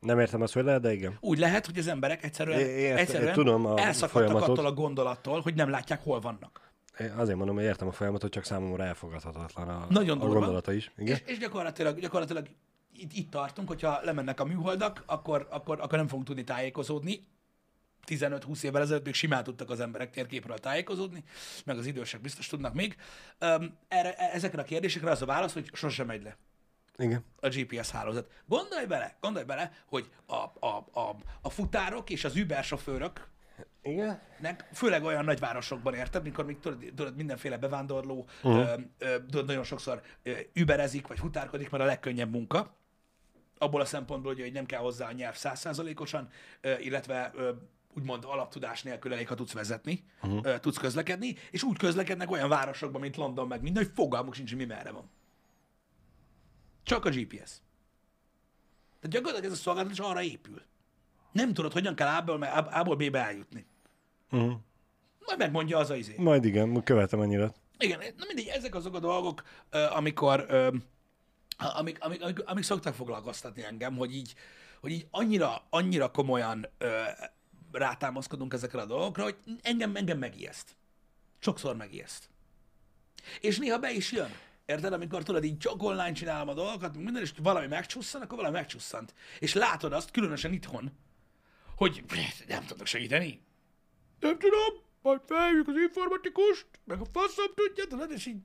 Nem 0.00 0.20
értem 0.20 0.42
azt, 0.42 0.52
hogy 0.52 0.64
lehet, 0.64 0.80
de 0.80 0.92
igen. 0.92 1.16
Úgy 1.20 1.38
lehet, 1.38 1.66
hogy 1.66 1.78
az 1.78 1.86
emberek 1.86 2.24
egyszerűen, 2.24 2.58
É- 2.60 2.96
egyszerűen 2.96 3.32
tudom 3.32 3.66
a 3.66 3.78
elszakadtak 3.78 4.10
folyamatot. 4.10 4.48
attól 4.48 4.66
a 4.66 4.72
gondolattól, 4.72 5.40
hogy 5.40 5.54
nem 5.54 5.70
látják, 5.70 6.02
hol 6.02 6.20
vannak. 6.20 6.60
Én 7.00 7.10
azért 7.10 7.36
mondom, 7.36 7.54
hogy 7.54 7.64
értem 7.64 7.88
a 7.88 7.92
folyamatot, 7.92 8.30
csak 8.32 8.44
számomra 8.44 8.84
elfogadhatatlan 8.84 9.68
a, 9.68 9.86
Nagyon 9.90 10.20
a 10.20 10.26
gondolata 10.26 10.72
is. 10.72 10.92
Igen? 10.96 11.14
És, 11.14 11.32
és 11.32 11.38
gyakorlatilag, 11.38 12.00
gyakorlatilag 12.00 12.46
itt, 12.92 13.12
itt 13.12 13.30
tartunk, 13.30 13.68
hogyha 13.68 14.00
lemennek 14.02 14.40
a 14.40 14.44
műholdak, 14.44 15.02
akkor, 15.06 15.46
akkor, 15.50 15.80
akkor 15.80 15.98
nem 15.98 16.08
fogunk 16.08 16.26
tudni 16.26 16.44
tájékozódni. 16.44 17.20
15-20 18.06 18.62
évvel 18.62 18.82
ezelőtt 18.82 19.04
még 19.04 19.14
simán 19.14 19.44
tudtak 19.44 19.70
az 19.70 19.80
emberek 19.80 20.10
térképről 20.10 20.58
tájékozódni, 20.58 21.24
meg 21.64 21.78
az 21.78 21.86
idősek 21.86 22.20
biztos 22.20 22.46
tudnak 22.46 22.74
még. 22.74 22.96
Erre, 23.88 24.14
e- 24.14 24.30
ezekre 24.32 24.60
a 24.60 24.64
kérdésekre 24.64 25.10
az 25.10 25.22
a 25.22 25.26
válasz, 25.26 25.52
hogy 25.52 25.70
sosem 25.72 26.06
megy 26.06 26.22
le 26.22 26.36
Igen. 26.98 27.24
a 27.40 27.48
GPS 27.48 27.90
hálózat. 27.90 28.30
Gondolj 28.46 28.86
bele, 28.86 29.16
gondolj 29.20 29.44
bele, 29.44 29.72
hogy 29.86 30.10
a, 30.26 30.34
a, 30.66 30.86
a, 30.92 31.16
a 31.40 31.50
futárok 31.50 32.10
és 32.10 32.24
az 32.24 32.36
Uber 32.36 32.64
sofőrök 32.64 33.28
Igen? 33.82 34.20
nek, 34.40 34.68
főleg 34.72 35.04
olyan 35.04 35.24
nagyvárosokban 35.24 35.94
érted, 35.94 36.22
mikor 36.22 36.44
még 36.44 36.58
tudod, 36.58 36.84
tudod 36.96 37.16
mindenféle 37.16 37.58
bevándorló 37.58 38.26
uh-huh. 38.42 38.68
ö, 38.68 38.74
ö, 38.98 39.20
tudod, 39.20 39.46
nagyon 39.46 39.64
sokszor 39.64 40.02
ö, 40.22 40.32
überezik, 40.52 41.06
vagy 41.06 41.18
futárkodik, 41.18 41.70
mert 41.70 41.82
a 41.82 41.86
legkönnyebb 41.86 42.30
munka, 42.30 42.76
abból 43.58 43.80
a 43.80 43.84
szempontból, 43.84 44.34
hogy, 44.34 44.52
nem 44.52 44.66
kell 44.66 44.80
hozzá 44.80 45.08
a 45.08 45.12
nyelv 45.12 45.34
százszázalékosan, 45.34 46.28
illetve 46.78 47.30
ö, 47.34 47.50
úgymond 47.96 48.24
alaptudás 48.24 48.82
nélkül 48.82 49.12
elég, 49.12 49.28
ha 49.28 49.34
tudsz 49.34 49.52
vezetni, 49.52 50.04
uh-huh. 50.22 50.58
tudsz 50.58 50.78
közlekedni, 50.78 51.36
és 51.50 51.62
úgy 51.62 51.78
közlekednek 51.78 52.30
olyan 52.30 52.48
városokban, 52.48 53.00
mint 53.00 53.16
London, 53.16 53.46
meg 53.46 53.62
minden, 53.62 53.84
hogy 53.84 53.92
fogalmuk 53.94 54.34
sincs, 54.34 54.48
hogy 54.48 54.58
mi 54.58 54.64
merre 54.64 54.90
van. 54.90 55.10
Csak 56.82 57.04
a 57.04 57.10
GPS. 57.10 57.60
Tehát 59.00 59.16
gyakorlatilag 59.16 59.44
ez 59.44 59.58
a 59.58 59.62
szolgáltatás 59.62 59.98
arra 59.98 60.22
épül. 60.22 60.62
Nem 61.32 61.54
tudod, 61.54 61.72
hogyan 61.72 61.94
kell 61.94 62.08
A-ból, 62.08 62.42
A-ból 62.42 62.96
B-be 62.96 63.24
eljutni. 63.24 63.66
Uh-huh. 64.30 64.52
Majd 65.26 65.38
megmondja 65.38 65.78
az 65.78 65.90
a 65.90 65.96
izé. 65.96 66.14
Majd 66.18 66.44
igen, 66.44 66.82
követem 66.82 67.20
a 67.20 67.24
nyilat. 67.24 67.60
Igen, 67.78 67.98
na 67.98 68.24
mindegy, 68.26 68.46
ezek 68.46 68.74
azok 68.74 68.94
a 68.94 68.98
dolgok, 68.98 69.42
amikor, 69.70 70.46
amik, 71.56 72.04
amik, 72.04 72.22
amik, 72.22 72.44
amik 72.44 72.64
szoktak 72.64 72.94
foglalkoztatni 72.94 73.64
engem, 73.64 73.96
hogy 73.96 74.14
így, 74.14 74.34
hogy 74.80 74.90
így 74.90 75.06
annyira, 75.10 75.62
annyira 75.70 76.10
komolyan 76.10 76.66
ö, 76.78 77.02
rátámaszkodunk 77.74 78.52
ezekre 78.52 78.80
a 78.80 78.86
dolgokra, 78.86 79.22
hogy 79.22 79.36
engem, 79.62 79.96
engem 79.96 80.18
megijeszt. 80.18 80.76
Sokszor 81.38 81.76
megijeszt. 81.76 82.28
És 83.40 83.58
néha 83.58 83.78
be 83.78 83.90
is 83.92 84.12
jön. 84.12 84.30
Érted? 84.66 84.92
Amikor 84.92 85.22
tudod, 85.22 85.44
így 85.44 85.58
csak 85.58 85.82
online 85.82 86.12
csinálom 86.12 86.48
a 86.48 86.54
dolgokat, 86.54 86.96
minden, 86.96 87.22
és 87.22 87.32
valami 87.42 87.66
megcsusszan, 87.66 88.22
akkor 88.22 88.36
valami 88.36 88.54
megcsusszant. 88.54 89.14
És 89.38 89.54
látod 89.54 89.92
azt, 89.92 90.10
különösen 90.10 90.52
itthon, 90.52 90.92
hogy 91.76 92.04
nem 92.48 92.64
tudok 92.64 92.86
segíteni. 92.86 93.42
Nem 94.20 94.38
tudom, 94.38 94.82
majd 95.02 95.20
felhívjuk 95.26 95.68
az 95.68 95.76
informatikust, 95.76 96.66
meg 96.84 97.00
a 97.00 97.04
faszom 97.12 97.46
tudja, 97.54 97.86
tudod, 97.86 98.10
és 98.10 98.26
így... 98.26 98.40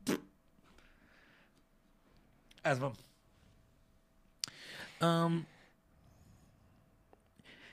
Ez 2.62 2.80
van. 2.80 2.94
Um, 5.02 5.48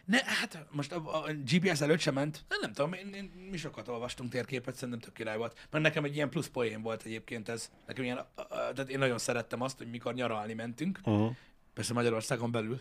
ne, 0.07 0.25
hát 0.25 0.67
most 0.71 0.93
a, 0.93 1.25
a 1.25 1.33
GPS 1.33 1.81
előtt 1.81 1.99
sem 1.99 2.15
ment. 2.15 2.45
Nem, 2.49 2.59
nem 2.61 2.73
tudom, 2.73 2.93
én, 2.93 3.13
én, 3.15 3.49
mi 3.51 3.57
sokat 3.57 3.89
olvastunk 3.89 4.31
térképet, 4.31 4.75
szerintem 4.75 4.99
tök 5.01 5.13
király 5.13 5.37
volt. 5.37 5.67
Mert 5.71 5.85
nekem 5.85 6.05
egy 6.05 6.15
ilyen 6.15 6.31
plusz 6.31 6.49
poén 6.49 6.83
volt 6.83 7.03
egyébként 7.03 7.49
ez. 7.49 7.71
Nekem 7.87 8.05
ilyen, 8.05 8.17
a, 8.17 8.41
a, 8.41 8.47
tehát 8.49 8.89
én 8.89 8.99
nagyon 8.99 9.19
szerettem 9.19 9.61
azt, 9.61 9.79
hogy 9.79 9.91
mikor 9.91 10.15
nyaralni 10.15 10.55
mentünk, 10.55 11.01
Uh-huh. 11.05 11.35
persze 11.75 11.93
Magyarországon 11.93 12.51
belül, 12.51 12.81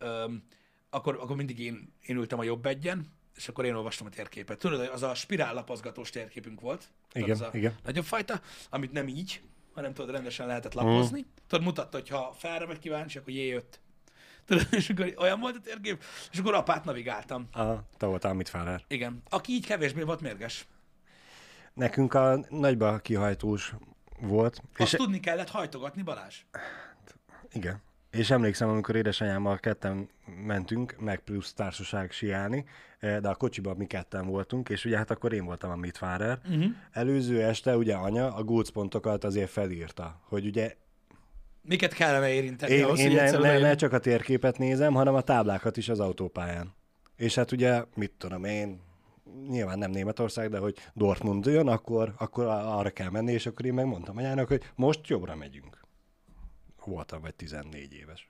um, 0.00 0.42
akkor, 0.90 1.18
akkor 1.20 1.36
mindig 1.36 1.58
én, 1.58 1.92
én 2.06 2.16
ültem 2.16 2.38
a 2.38 2.42
jobb 2.42 2.66
egyen, 2.66 3.06
és 3.36 3.48
akkor 3.48 3.64
én 3.64 3.74
olvastam 3.74 4.06
a 4.06 4.10
térképet. 4.10 4.58
Tudod, 4.58 4.80
az 4.92 5.02
a 5.02 5.14
spirállapozgatós 5.14 6.10
térképünk 6.10 6.60
volt. 6.60 6.88
Igen, 7.12 7.30
az 7.30 7.40
a 7.40 7.50
igen. 7.52 7.76
Nagyobb 7.84 8.04
fajta, 8.04 8.40
amit 8.70 8.92
nem 8.92 9.08
így, 9.08 9.40
hanem 9.74 9.94
tudod, 9.94 10.10
rendesen 10.10 10.46
lehetett 10.46 10.74
lapozni. 10.74 11.20
Mhm. 11.20 11.28
Tudod, 11.46 11.64
mutatta, 11.64 11.96
hogy 11.98 12.08
ha 12.08 12.34
felre 12.38 12.66
vagy 12.66 12.78
kíváncsi, 12.78 13.18
akkor 13.18 13.32
jé 13.32 13.46
jött. 13.46 13.80
Tudod, 14.48 14.66
és 14.70 14.90
akkor 14.90 15.14
olyan 15.18 15.40
volt 15.40 15.56
a 15.56 15.60
térkép, 15.60 16.02
és 16.32 16.38
akkor 16.38 16.54
apát 16.54 16.84
navigáltam. 16.84 17.48
Aha, 17.52 17.82
te 17.96 18.06
voltál 18.06 18.34
mit 18.34 18.48
Fárer. 18.48 18.84
Igen. 18.88 19.22
Aki 19.28 19.52
így 19.52 19.66
kevésbé 19.66 20.02
volt 20.02 20.20
mérges. 20.20 20.66
Nekünk 21.74 22.14
a 22.14 22.40
nagyba 22.48 22.98
kihajtós 22.98 23.74
volt, 24.20 24.62
Azt 24.76 24.92
és 24.92 24.98
tudni 24.98 25.20
kellett 25.20 25.48
hajtogatni, 25.50 26.02
Balázs. 26.02 26.36
igen. 27.52 27.82
És 28.10 28.30
emlékszem, 28.30 28.68
amikor 28.68 28.96
édesanyámmal 28.96 29.58
ketten 29.58 30.08
mentünk, 30.44 30.96
meg 30.98 31.20
plusz 31.20 31.52
társaság 31.52 32.10
siálni, 32.10 32.64
eh, 32.98 33.18
de 33.20 33.28
a 33.28 33.34
kocsiban 33.34 33.76
mi 33.76 33.86
ketten 33.86 34.26
voltunk, 34.26 34.68
és 34.68 34.84
ugye 34.84 34.96
hát 34.96 35.10
akkor 35.10 35.32
én 35.32 35.44
voltam 35.44 35.70
a 35.70 35.76
Mitfárer. 35.76 36.40
Mhm. 36.44 36.54
Uh-huh. 36.58 36.72
Előző 36.92 37.42
este 37.42 37.76
ugye 37.76 37.94
anya 37.94 38.34
a 38.34 38.42
gócpontokat 38.44 39.24
azért 39.24 39.50
felírta, 39.50 40.20
hogy 40.24 40.46
ugye 40.46 40.74
Miket 41.62 41.92
kellene 41.92 42.32
érinteni 42.32 42.72
én, 42.72 42.84
ahhoz, 42.84 42.98
én 42.98 43.12
ne, 43.12 43.30
ne, 43.30 43.58
ne 43.58 43.74
csak 43.74 43.92
a 43.92 43.98
térképet 43.98 44.58
nézem, 44.58 44.94
hanem 44.94 45.14
a 45.14 45.20
táblákat 45.20 45.76
is 45.76 45.88
az 45.88 46.00
autópályán. 46.00 46.74
És 47.16 47.34
hát 47.34 47.52
ugye, 47.52 47.84
mit 47.94 48.12
tudom 48.18 48.44
én, 48.44 48.80
nyilván 49.48 49.78
nem 49.78 49.90
Németország, 49.90 50.50
de 50.50 50.58
hogy 50.58 50.76
Dortmund 50.94 51.46
jön, 51.46 51.68
akkor, 51.68 52.14
akkor 52.18 52.46
arra 52.46 52.90
kell 52.90 53.10
menni, 53.10 53.32
és 53.32 53.46
akkor 53.46 53.66
én 53.66 53.74
megmondtam 53.74 54.16
anyának, 54.16 54.48
hogy 54.48 54.62
most 54.74 55.06
jobbra 55.06 55.36
megyünk. 55.36 55.80
Voltam 56.84 57.20
vagy 57.20 57.34
14 57.34 57.92
éves. 57.92 58.28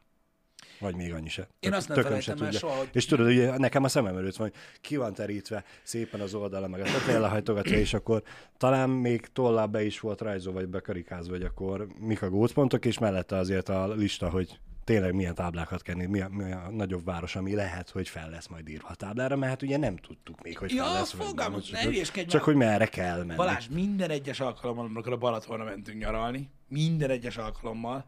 Vagy 0.81 0.95
még 0.95 1.13
annyi 1.13 1.29
se. 1.29 1.49
Én 1.61 1.73
azt 1.73 1.89
nem 1.89 2.03
felejtem 2.03 2.37
el 2.39 2.45
tudja. 2.45 2.59
soha, 2.59 2.75
hogy- 2.77 2.89
És 2.93 3.05
tudod, 3.05 3.27
ugye 3.27 3.59
nekem 3.59 3.85
a 3.85 3.89
szemem 3.89 4.17
előtt 4.17 4.37
van, 4.37 4.51
hogy 4.51 4.61
ki 4.81 4.97
van 4.97 5.15
terítve 5.15 5.65
szépen 5.83 6.21
az 6.21 6.35
oldala, 6.35 6.69
meg 6.69 6.81
a 6.81 6.85
tetején 6.85 7.21
lehajtogatva, 7.21 7.75
és 7.77 7.95
akkor 7.95 8.23
talán 8.57 8.91
még 8.91 9.27
tollá 9.33 9.67
be 9.67 9.85
is 9.85 10.01
volt 10.01 10.21
rajzolva, 10.21 10.59
vagy 10.61 10.69
bekarikázva, 10.69 11.31
vagy 11.33 11.43
akkor 11.43 11.87
mik 12.01 12.23
a 12.23 12.29
gócpontok, 12.31 12.85
és 12.85 12.99
mellette 12.99 13.37
azért 13.37 13.69
a 13.69 13.89
lista, 13.95 14.31
hogy 14.31 14.59
tényleg 14.85 15.15
milyen 15.15 15.35
táblákat 15.35 15.83
kell 15.83 15.95
mi 15.95 16.21
a, 16.21 16.29
mi 16.29 16.53
a 16.53 16.71
nagyobb 16.71 17.05
város, 17.05 17.37
ami 17.37 17.55
lehet, 17.55 17.91
hogy 17.91 18.09
fel 18.09 18.31
lesz 18.31 18.47
majd 18.49 18.69
írva 18.69 18.89
a 18.89 18.95
táblára, 18.95 19.37
mert 19.37 19.51
hát 19.51 19.63
ugye 19.63 19.77
nem 19.77 19.97
tudtuk 19.97 20.43
még, 20.43 20.59
hogy 20.59 20.73
fel 20.73 20.87
Ja, 20.87 20.93
lesz. 20.93 21.11
vagy 21.13 21.21
nem, 21.21 21.29
fogalmam, 21.29 21.61
csak, 21.61 21.83
ne 21.83 22.23
csak 22.23 22.33
már. 22.33 22.43
hogy 22.43 22.55
merre 22.55 22.87
kell 22.87 23.17
menni. 23.19 23.35
Balázs, 23.37 23.67
minden 23.69 24.11
egyes 24.11 24.41
alkalommal, 24.41 24.85
amikor 24.85 25.13
a 25.13 25.17
Balatonra 25.17 25.65
mentünk 25.65 25.99
nyaralni, 25.99 26.51
minden 26.69 27.11
egyes 27.11 27.37
alkalommal, 27.37 28.05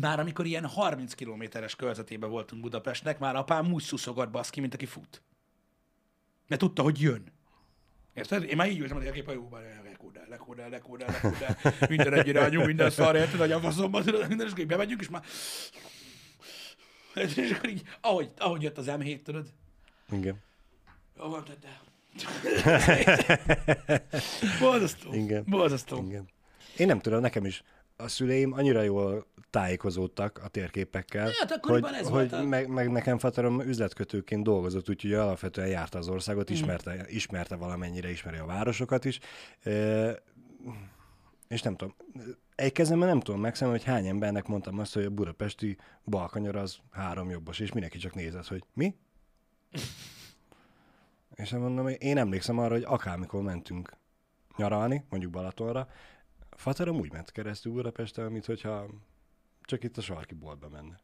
már 0.00 0.20
amikor 0.20 0.46
ilyen 0.46 0.66
30 0.66 1.14
kilométeres 1.14 1.76
körzetében 1.76 2.30
voltunk 2.30 2.62
Budapestnek, 2.62 3.18
már 3.18 3.36
apám 3.36 3.72
úgy 3.72 3.82
szuszogott 3.82 4.30
baszki, 4.30 4.60
mint 4.60 4.74
aki 4.74 4.86
fut. 4.86 5.22
Mert 6.46 6.60
tudta, 6.60 6.82
hogy 6.82 7.00
jön. 7.00 7.32
Érted? 8.14 8.42
Én 8.42 8.56
már 8.56 8.70
így 8.70 8.78
ültem 8.78 8.96
a 8.96 9.00
térképhajóban, 9.00 9.62
lekódál, 9.84 10.26
lekódál, 10.28 10.68
lekódál, 10.68 11.20
lekódál, 11.22 11.56
minden 11.88 12.12
egy 12.12 12.26
irányú, 12.26 12.64
minden 12.64 12.90
szar, 12.90 13.16
érted, 13.16 13.40
hogy 13.40 13.52
a 13.52 13.60
faszomba, 13.60 14.02
tudod, 14.02 14.28
minden, 14.28 14.46
és 14.46 14.52
akkor 14.52 14.66
bemegyünk, 14.66 15.00
és 15.00 15.08
már... 15.08 15.22
És 17.14 17.50
akkor 17.50 17.68
így, 17.68 17.82
ahogy, 18.00 18.30
ahogy 18.38 18.62
jött 18.62 18.78
az 18.78 18.86
M7, 18.88 19.22
tudod, 19.22 19.46
Igen. 20.10 20.42
jó 21.16 21.28
van, 21.28 21.44
tedd 21.44 21.66
el. 21.66 21.82
Borzasztó. 24.60 25.12
Igen. 25.12 25.44
Borzasztó. 25.46 26.04
Igen. 26.06 26.28
Én 26.76 26.86
nem 26.86 27.00
tudom, 27.00 27.20
nekem 27.20 27.44
is 27.44 27.62
a 27.96 28.08
szüleim 28.08 28.52
annyira 28.52 28.82
jól 28.82 29.26
tájékozódtak 29.50 30.40
a 30.44 30.48
térképekkel, 30.48 31.30
Hát 31.38 31.58
hogy, 31.62 31.84
ez 31.84 32.08
hogy 32.08 32.34
a- 32.34 32.42
meg, 32.42 32.68
meg, 32.68 32.90
nekem 32.90 33.18
fatarom 33.18 33.60
üzletkötőként 33.60 34.42
dolgozott, 34.42 34.88
úgyhogy 34.88 35.12
alapvetően 35.12 35.68
járta 35.68 35.98
az 35.98 36.08
országot, 36.08 36.44
Mhm. 36.48 36.52
ismerte, 36.58 37.04
ismerte 37.08 37.56
valamennyire, 37.56 38.10
ismeri 38.10 38.38
a 38.38 38.46
városokat 38.46 39.04
is. 39.04 39.18
E, 39.62 39.70
és 41.48 41.62
nem 41.62 41.76
tudom, 41.76 41.94
egy 42.54 42.72
kezemben 42.72 43.08
nem 43.08 43.20
tudom 43.20 43.40
megszámolni, 43.40 43.80
hogy 43.82 43.92
hány 43.92 44.06
embernek 44.06 44.46
mondtam 44.46 44.78
azt, 44.78 44.94
hogy 44.94 45.04
a 45.04 45.10
budapesti 45.10 45.76
balkanyar 46.04 46.56
az 46.56 46.76
három 46.90 47.30
jobbos, 47.30 47.58
és 47.58 47.72
mindenki 47.72 47.98
csak 47.98 48.14
nézett, 48.14 48.46
hogy 48.46 48.62
mi? 48.72 48.94
és 51.34 51.50
nem 51.50 51.60
mondom, 51.60 51.84
hogy 51.84 51.96
én 51.98 52.18
emlékszem 52.18 52.58
arra, 52.58 52.74
hogy 52.74 52.84
akármikor 52.86 53.42
mentünk 53.42 53.92
nyaralni, 54.56 55.04
mondjuk 55.10 55.32
Balatonra, 55.32 55.88
Faterom 56.56 56.96
úgy 56.96 57.12
ment 57.12 57.32
keresztül 57.32 57.72
Budapesten, 57.72 58.32
mint 58.32 58.44
hogyha 58.44 58.86
csak 59.62 59.84
itt 59.84 59.96
a 59.96 60.00
sarki 60.00 60.34
boltba 60.34 60.68
menne. 60.68 61.00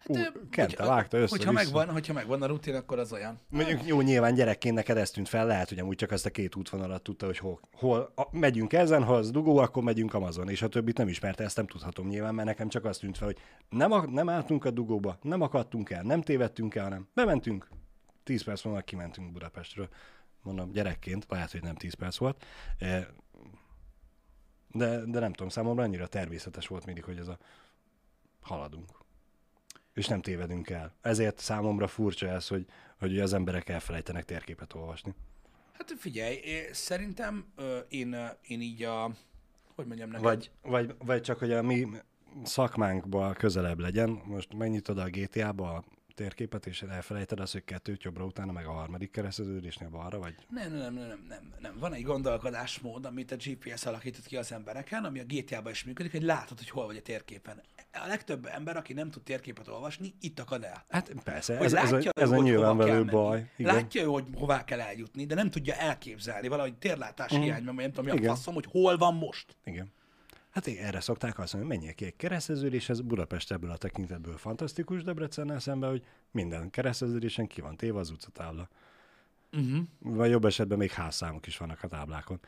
Hát, 0.00 0.16
Ö, 0.16 0.20
kente, 0.50 0.76
hogyha- 0.76 0.86
vágta 0.86 1.16
össze 1.16 1.36
Hogyha 1.36 1.52
megvan, 1.52 1.90
hogyha 1.90 2.12
megvan 2.12 2.42
a 2.42 2.46
rutin, 2.46 2.74
akkor 2.74 2.98
az 2.98 3.12
olyan. 3.12 3.38
Mondjuk 3.48 3.86
jó, 3.86 4.00
nyilván 4.00 4.34
gyerekként 4.34 4.74
neked 4.74 4.96
ez 4.96 5.10
tűnt 5.10 5.28
fel, 5.28 5.46
lehet, 5.46 5.68
hogy 5.68 5.78
amúgy 5.78 5.96
csak 5.96 6.12
ezt 6.12 6.26
a 6.26 6.30
két 6.30 6.56
útvonalat 6.56 7.02
tudta, 7.02 7.26
hogy 7.26 7.38
hol, 7.38 7.60
hol 7.72 8.12
a, 8.14 8.36
megyünk 8.36 8.72
ezen, 8.72 9.04
ha 9.04 9.14
az 9.14 9.30
dugó, 9.30 9.56
akkor 9.56 9.82
megyünk 9.82 10.14
Amazon, 10.14 10.48
és 10.48 10.62
a 10.62 10.68
többit 10.68 10.98
nem 10.98 11.08
ismerte, 11.08 11.44
ezt 11.44 11.56
nem 11.56 11.66
tudhatom 11.66 12.06
nyilván, 12.06 12.34
mert 12.34 12.48
nekem 12.48 12.68
csak 12.68 12.84
azt 12.84 13.00
tűnt 13.00 13.16
fel, 13.16 13.26
hogy 13.26 13.38
nem, 13.68 13.92
a, 13.92 14.06
nem 14.06 14.28
álltunk 14.28 14.64
a 14.64 14.70
dugóba, 14.70 15.18
nem 15.22 15.40
akadtunk 15.40 15.90
el, 15.90 16.02
nem 16.02 16.22
tévedtünk 16.22 16.74
el, 16.74 16.84
hanem 16.84 17.08
bementünk, 17.14 17.68
10 18.24 18.44
perc 18.44 18.64
múlva 18.64 18.80
kimentünk 18.80 19.32
Budapestről. 19.32 19.88
Mondom, 20.42 20.72
gyerekként, 20.72 21.26
lehet, 21.28 21.50
hogy 21.50 21.62
nem 21.62 21.74
10 21.74 21.94
perc 21.94 22.16
volt, 22.16 22.44
eh, 22.78 23.06
de, 24.76 25.04
de 25.04 25.18
nem 25.18 25.32
tudom, 25.32 25.48
számomra 25.48 25.82
annyira 25.82 26.06
természetes 26.06 26.66
volt 26.66 26.86
mindig, 26.86 27.04
hogy 27.04 27.18
ez 27.18 27.28
a 27.28 27.38
haladunk. 28.40 28.88
És 29.94 30.06
nem 30.06 30.20
tévedünk 30.20 30.70
el. 30.70 30.94
Ezért 31.00 31.38
számomra 31.38 31.86
furcsa 31.86 32.28
ez, 32.28 32.48
hogy, 32.48 32.66
hogy 32.98 33.20
az 33.20 33.32
emberek 33.32 33.68
elfelejtenek 33.68 34.24
térképet 34.24 34.74
olvasni. 34.74 35.14
Hát 35.72 35.94
figyelj, 35.98 36.34
én, 36.34 36.72
szerintem 36.72 37.52
én, 37.88 38.16
én 38.42 38.60
így 38.60 38.82
a... 38.82 39.10
Hogy 39.74 39.86
mondjam 39.86 40.08
neked? 40.08 40.24
Vagy, 40.24 40.50
vagy, 40.62 40.94
vagy 40.98 41.22
csak, 41.22 41.38
hogy 41.38 41.52
a 41.52 41.62
mi 41.62 41.86
szakmánkba 42.44 43.32
közelebb 43.32 43.78
legyen. 43.78 44.10
Most 44.24 44.54
megnyitod 44.54 44.98
a 44.98 45.08
GTA-ba 45.08 45.84
térképet, 46.16 46.66
és 46.66 46.82
elfelejted 46.82 47.40
azt, 47.40 47.52
hogy 47.52 47.64
kettőt 47.64 48.02
jobbra 48.02 48.24
utána, 48.24 48.52
meg 48.52 48.66
a 48.66 48.70
harmadik 48.70 49.10
kereszteződésnél 49.10 49.88
balra, 49.88 50.18
vagy 50.18 50.34
Nem, 50.48 50.72
nem, 50.72 50.94
nem, 50.94 51.06
nem, 51.08 51.24
nem, 51.28 51.52
nem. 51.58 51.76
Van 51.78 51.92
egy 51.92 52.02
gondolkodásmód, 52.02 53.04
amit 53.04 53.32
a 53.32 53.36
GPS 53.36 53.86
alakított 53.86 54.26
ki 54.26 54.36
az 54.36 54.52
embereken, 54.52 55.04
ami 55.04 55.20
a 55.20 55.24
GTA-ban 55.26 55.72
is 55.72 55.84
működik, 55.84 56.12
hogy 56.12 56.22
látod, 56.22 56.58
hogy 56.58 56.70
hol 56.70 56.86
vagy 56.86 56.96
a 56.96 57.02
térképen. 57.02 57.62
A 57.92 58.06
legtöbb 58.06 58.46
ember, 58.46 58.76
aki 58.76 58.92
nem 58.92 59.10
tud 59.10 59.22
térképet 59.22 59.68
olvasni, 59.68 60.14
itt 60.20 60.40
akad 60.40 60.64
el. 60.64 60.84
Hát 60.88 61.12
persze, 61.24 61.56
Hogy 61.56 61.66
ez, 61.66 61.72
ez, 61.72 61.92
a, 61.92 61.94
látja 61.94 62.10
ő, 62.16 62.22
ez 62.22 62.30
a 62.30 62.34
hogy 62.34 62.44
hova 62.44 62.50
nyilvánvaló 62.50 63.04
baj. 63.04 63.50
Igen. 63.56 63.74
Látja 63.74 64.02
ő, 64.02 64.06
hogy 64.06 64.24
hová 64.34 64.64
kell 64.64 64.80
eljutni, 64.80 65.26
de 65.26 65.34
nem 65.34 65.50
tudja 65.50 65.74
elképzelni 65.74 66.48
valahogy 66.48 66.74
térlátás 66.78 67.34
mm. 67.34 67.40
hiányban, 67.40 67.74
vagy 67.74 67.84
nem 67.84 67.92
tudom, 67.92 68.20
mi 68.20 68.26
a 68.26 68.30
faszom, 68.34 68.54
hogy 68.54 68.66
hol 68.70 68.96
van 68.96 69.14
most. 69.14 69.56
Igen. 69.64 69.92
Hát 70.56 70.66
erre 70.66 71.00
szokták 71.00 71.38
azt 71.38 71.52
mondani, 71.52 71.74
hogy 71.74 71.82
menjél 71.82 71.94
ki 71.94 72.04
egy 72.04 72.16
kereszteződéshez, 72.16 73.00
Budapest 73.00 73.52
ebből 73.52 73.70
a 73.70 73.76
tekintetből 73.76 74.36
fantasztikus, 74.36 75.02
Debrecennel 75.02 75.58
szemben, 75.58 75.90
hogy 75.90 76.04
minden 76.30 76.70
kereszteződésen 76.70 77.46
ki 77.46 77.60
van 77.60 77.76
téve 77.76 77.98
az 77.98 78.10
utcatábla. 78.10 78.68
Uh-huh. 79.52 79.84
Vagy 79.98 80.30
jobb 80.30 80.44
esetben 80.44 80.78
még 80.78 80.90
házszámok 80.90 81.46
is 81.46 81.56
vannak 81.56 81.82
a 81.82 81.88
táblákon. 81.88 82.40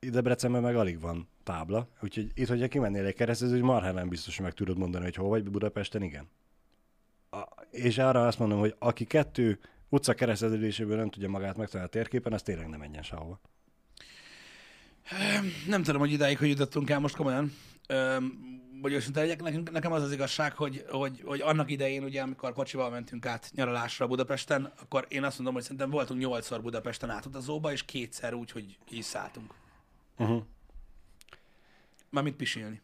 Debrecenben 0.00 0.62
meg 0.62 0.76
alig 0.76 1.00
van 1.00 1.28
tábla, 1.42 1.88
úgyhogy 2.00 2.30
itt, 2.34 2.48
hogyha 2.48 2.68
kimennél 2.68 3.04
egy 3.04 3.14
keresztező, 3.14 3.62
marha 3.62 3.92
nem 3.92 4.08
biztos, 4.08 4.36
hogy 4.36 4.44
meg 4.44 4.54
tudod 4.54 4.78
mondani, 4.78 5.04
hogy 5.04 5.14
hol 5.14 5.28
vagy 5.28 5.50
Budapesten, 5.50 6.02
igen. 6.02 6.28
A, 7.30 7.42
és 7.70 7.98
arra 7.98 8.26
azt 8.26 8.38
mondom, 8.38 8.58
hogy 8.58 8.74
aki 8.78 9.04
kettő 9.04 9.58
utca 9.88 10.14
kereszteződéséből 10.14 10.96
nem 10.96 11.10
tudja 11.10 11.28
magát 11.28 11.56
megtalálni 11.56 11.90
a 11.90 11.92
térképen, 11.92 12.32
az 12.32 12.42
tényleg 12.42 12.68
nem 12.68 12.78
menjen 12.78 13.02
sehova. 13.02 13.40
Nem 15.66 15.82
tudom, 15.82 16.00
hogy 16.00 16.12
idáig, 16.12 16.38
hogy 16.38 16.48
jutottunk 16.48 16.90
el 16.90 16.98
most 16.98 17.16
komolyan. 17.16 17.52
Vagy 18.80 18.92
őszinte 18.92 19.20
legyek, 19.20 19.42
nekünk, 19.42 19.70
nekem 19.70 19.92
az 19.92 20.02
az 20.02 20.12
igazság, 20.12 20.54
hogy, 20.54 20.84
hogy, 20.88 21.22
hogy 21.24 21.40
annak 21.40 21.70
idején, 21.70 22.04
ugye, 22.04 22.22
amikor 22.22 22.52
kocsival 22.52 22.90
mentünk 22.90 23.26
át 23.26 23.50
nyaralásra 23.54 24.06
Budapesten, 24.06 24.72
akkor 24.80 25.06
én 25.08 25.24
azt 25.24 25.36
mondom, 25.36 25.54
hogy 25.54 25.62
szerintem 25.62 25.90
voltunk 25.90 26.20
nyolcszor 26.20 26.62
Budapesten 26.62 27.10
átutazóba, 27.10 27.72
és 27.72 27.84
kétszer 27.84 28.34
úgy, 28.34 28.50
hogy 28.50 28.78
ki 28.84 28.96
is 28.96 29.04
szálltunk. 29.04 29.54
Uh-huh. 30.18 30.42
Mármint 32.10 32.36
pisilni. 32.36 32.82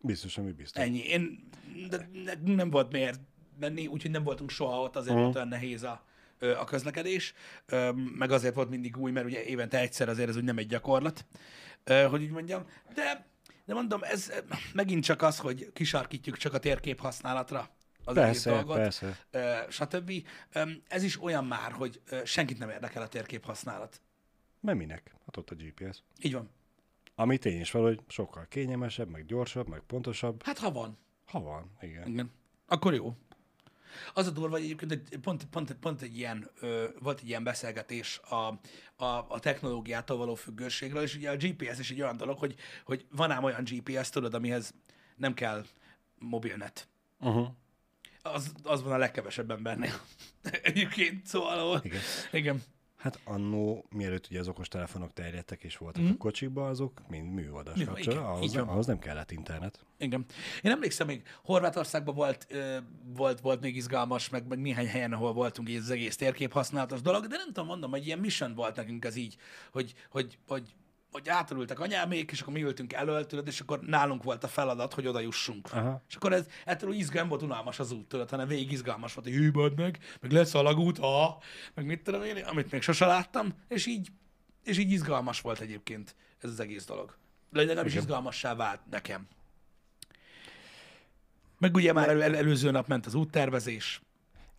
Biztos, 0.00 0.38
ami 0.38 0.52
biztos. 0.52 0.82
Ennyi. 0.82 0.98
Én, 0.98 1.48
de 1.88 2.08
nekünk 2.24 2.56
nem 2.56 2.70
volt 2.70 2.92
miért 2.92 3.20
menni, 3.60 3.86
úgyhogy 3.86 4.10
nem 4.10 4.22
voltunk 4.22 4.50
soha 4.50 4.80
ott, 4.80 4.96
azért 4.96 5.16
volt 5.16 5.34
olyan 5.34 5.48
nehéz 5.48 5.82
a, 5.82 6.04
a 6.58 6.64
közlekedés, 6.64 7.34
meg 8.14 8.30
azért 8.30 8.54
volt 8.54 8.70
mindig 8.70 8.96
új, 8.96 9.10
mert 9.10 9.26
ugye 9.26 9.44
évente 9.44 9.78
egyszer 9.78 10.08
azért 10.08 10.28
ez 10.28 10.36
úgy 10.36 10.44
nem 10.44 10.58
egy 10.58 10.66
gyakorlat, 10.66 11.26
hogy 11.84 12.22
úgy 12.22 12.30
mondjam. 12.30 12.64
De, 12.94 13.26
de 13.64 13.74
mondom, 13.74 14.02
ez 14.02 14.32
megint 14.74 15.04
csak 15.04 15.22
az, 15.22 15.38
hogy 15.38 15.72
kisarkítjuk 15.72 16.36
csak 16.36 16.54
a 16.54 16.58
térkép 16.58 17.00
használatra 17.00 17.68
az 18.04 18.16
egész 18.16 18.42
Persze, 18.42 18.50
dolgot, 18.50 18.76
persze. 18.76 19.18
stb. 19.70 20.12
Ez 20.88 21.02
is 21.02 21.22
olyan 21.22 21.44
már, 21.44 21.72
hogy 21.72 22.00
senkit 22.24 22.58
nem 22.58 22.70
érdekel 22.70 23.02
a 23.02 23.08
térkép 23.08 23.44
használat. 23.44 24.00
Mert 24.60 24.78
minek? 24.78 25.14
Hát 25.26 25.36
ott 25.36 25.50
a 25.50 25.54
GPS. 25.54 26.02
Így 26.22 26.32
van. 26.32 26.50
Ami 27.14 27.38
tény 27.38 27.60
is 27.60 27.70
valahogy 27.70 28.00
sokkal 28.08 28.46
kényelmesebb, 28.48 29.08
meg 29.08 29.26
gyorsabb, 29.26 29.68
meg 29.68 29.80
pontosabb. 29.80 30.42
Hát 30.42 30.58
ha 30.58 30.72
van. 30.72 30.98
Ha 31.26 31.40
van, 31.40 31.70
igen. 31.80 32.08
Igen. 32.08 32.32
Akkor 32.66 32.94
jó. 32.94 33.16
Az 34.14 34.26
a 34.26 34.30
durva, 34.30 34.54
hogy 34.54 34.64
egyébként 34.64 34.92
egy, 34.92 35.18
pont, 35.18 35.44
pont, 35.44 35.72
pont 35.72 36.02
egy 36.02 36.16
ilyen, 36.16 36.50
ö, 36.60 36.84
volt 37.00 37.20
egy 37.20 37.28
ilyen 37.28 37.44
beszélgetés 37.44 38.20
a, 38.28 38.48
a, 39.04 39.26
a 39.28 39.38
technológiától 39.40 40.16
való 40.16 40.34
függőségről, 40.34 41.02
és 41.02 41.14
ugye 41.14 41.30
a 41.30 41.36
GPS 41.36 41.78
is 41.78 41.90
egy 41.90 42.02
olyan 42.02 42.16
dolog, 42.16 42.38
hogy, 42.38 42.54
hogy 42.84 43.06
van 43.10 43.30
ám 43.30 43.44
olyan 43.44 43.64
GPS, 43.64 44.10
tudod, 44.10 44.34
amihez 44.34 44.74
nem 45.16 45.34
kell 45.34 45.64
mobilnet. 46.18 46.88
Uh-huh. 47.20 47.48
Az, 48.22 48.52
az 48.62 48.82
van 48.82 48.92
a 48.92 48.96
legkevesebb 48.96 49.50
embernél. 49.50 50.00
Egyébként, 50.62 51.26
szóval, 51.26 51.58
ahol, 51.58 51.80
Igen. 51.82 52.00
igen. 52.32 52.62
Hát 53.04 53.20
annó, 53.24 53.84
mielőtt 53.90 54.26
ugye 54.30 54.38
az 54.38 54.48
okostelefonok 54.48 55.12
terjedtek 55.12 55.62
és 55.62 55.76
voltak 55.76 56.02
mm. 56.02 56.08
a 56.08 56.16
kocsikba, 56.16 56.68
azok 56.68 57.02
mind 57.08 57.32
műholdas 57.32 57.76
Mű- 57.76 57.86
kapcsolat, 57.86 58.18
igen, 58.18 58.30
ahhoz, 58.30 58.54
van. 58.54 58.68
ahhoz 58.68 58.86
nem 58.86 58.98
kellett 58.98 59.30
internet. 59.30 59.84
Igen. 59.98 60.24
Én 60.62 60.70
emlékszem, 60.70 61.06
még 61.06 61.22
Horvátországban 61.42 62.14
volt, 62.14 62.46
ö, 62.50 62.76
volt, 63.16 63.40
volt 63.40 63.60
még 63.60 63.76
izgalmas, 63.76 64.28
meg, 64.28 64.46
meg 64.46 64.58
néhány 64.58 64.86
helyen, 64.86 65.12
ahol 65.12 65.32
voltunk 65.32 65.68
így 65.68 65.76
az 65.76 65.90
egész 65.90 66.16
térkép 66.16 66.52
használatos 66.52 67.00
dolog, 67.00 67.26
de 67.26 67.36
nem 67.36 67.46
tudom, 67.46 67.66
mondom, 67.66 67.90
hogy 67.90 68.06
ilyen 68.06 68.18
mission 68.18 68.54
volt 68.54 68.76
nekünk 68.76 69.04
ez 69.04 69.16
így, 69.16 69.36
hogy, 69.72 69.94
hogy, 70.10 70.38
hogy, 70.46 70.74
hogy 71.14 71.28
átültek 71.28 71.80
anyámék, 71.80 72.30
és 72.30 72.40
akkor 72.40 72.52
mi 72.52 72.62
ültünk 72.62 72.92
elől, 72.92 73.26
tudod, 73.26 73.46
és 73.46 73.60
akkor 73.60 73.80
nálunk 73.80 74.22
volt 74.22 74.44
a 74.44 74.48
feladat, 74.48 74.94
hogy 74.94 75.06
oda 75.06 75.20
jussunk. 75.20 75.68
Aha. 75.72 76.02
És 76.08 76.14
akkor 76.14 76.32
ez, 76.32 76.46
ettől 76.64 76.90
úgy 76.90 76.98
izgalmas 76.98 77.28
volt 77.28 77.42
unalmas 77.42 77.78
az 77.78 77.92
út, 77.92 78.08
tudod, 78.08 78.30
hanem 78.30 78.48
végig 78.48 78.72
izgalmas 78.72 79.14
volt, 79.14 79.26
hogy 79.26 79.36
hűböd 79.36 79.76
meg, 79.76 79.98
meg 80.20 80.32
lesz 80.32 80.54
a 80.54 80.62
lagút, 80.62 80.98
ha, 80.98 81.42
meg 81.74 81.84
mit 81.84 82.02
tudom 82.02 82.22
én, 82.22 82.36
amit 82.36 82.70
még 82.70 82.82
sose 82.82 83.06
láttam, 83.06 83.54
és 83.68 83.86
így, 83.86 84.08
és 84.62 84.78
így 84.78 84.90
izgalmas 84.90 85.40
volt 85.40 85.60
egyébként 85.60 86.14
ez 86.40 86.50
az 86.50 86.60
egész 86.60 86.84
dolog. 86.84 87.16
Legalábbis 87.52 87.94
izgalmassá 87.94 88.54
vált 88.54 88.80
nekem. 88.90 89.28
Meg 91.58 91.74
ugye 91.74 91.92
már 91.92 92.08
el, 92.08 92.22
előző 92.36 92.70
nap 92.70 92.86
ment 92.86 93.06
az 93.06 93.14
úttervezés, 93.14 94.00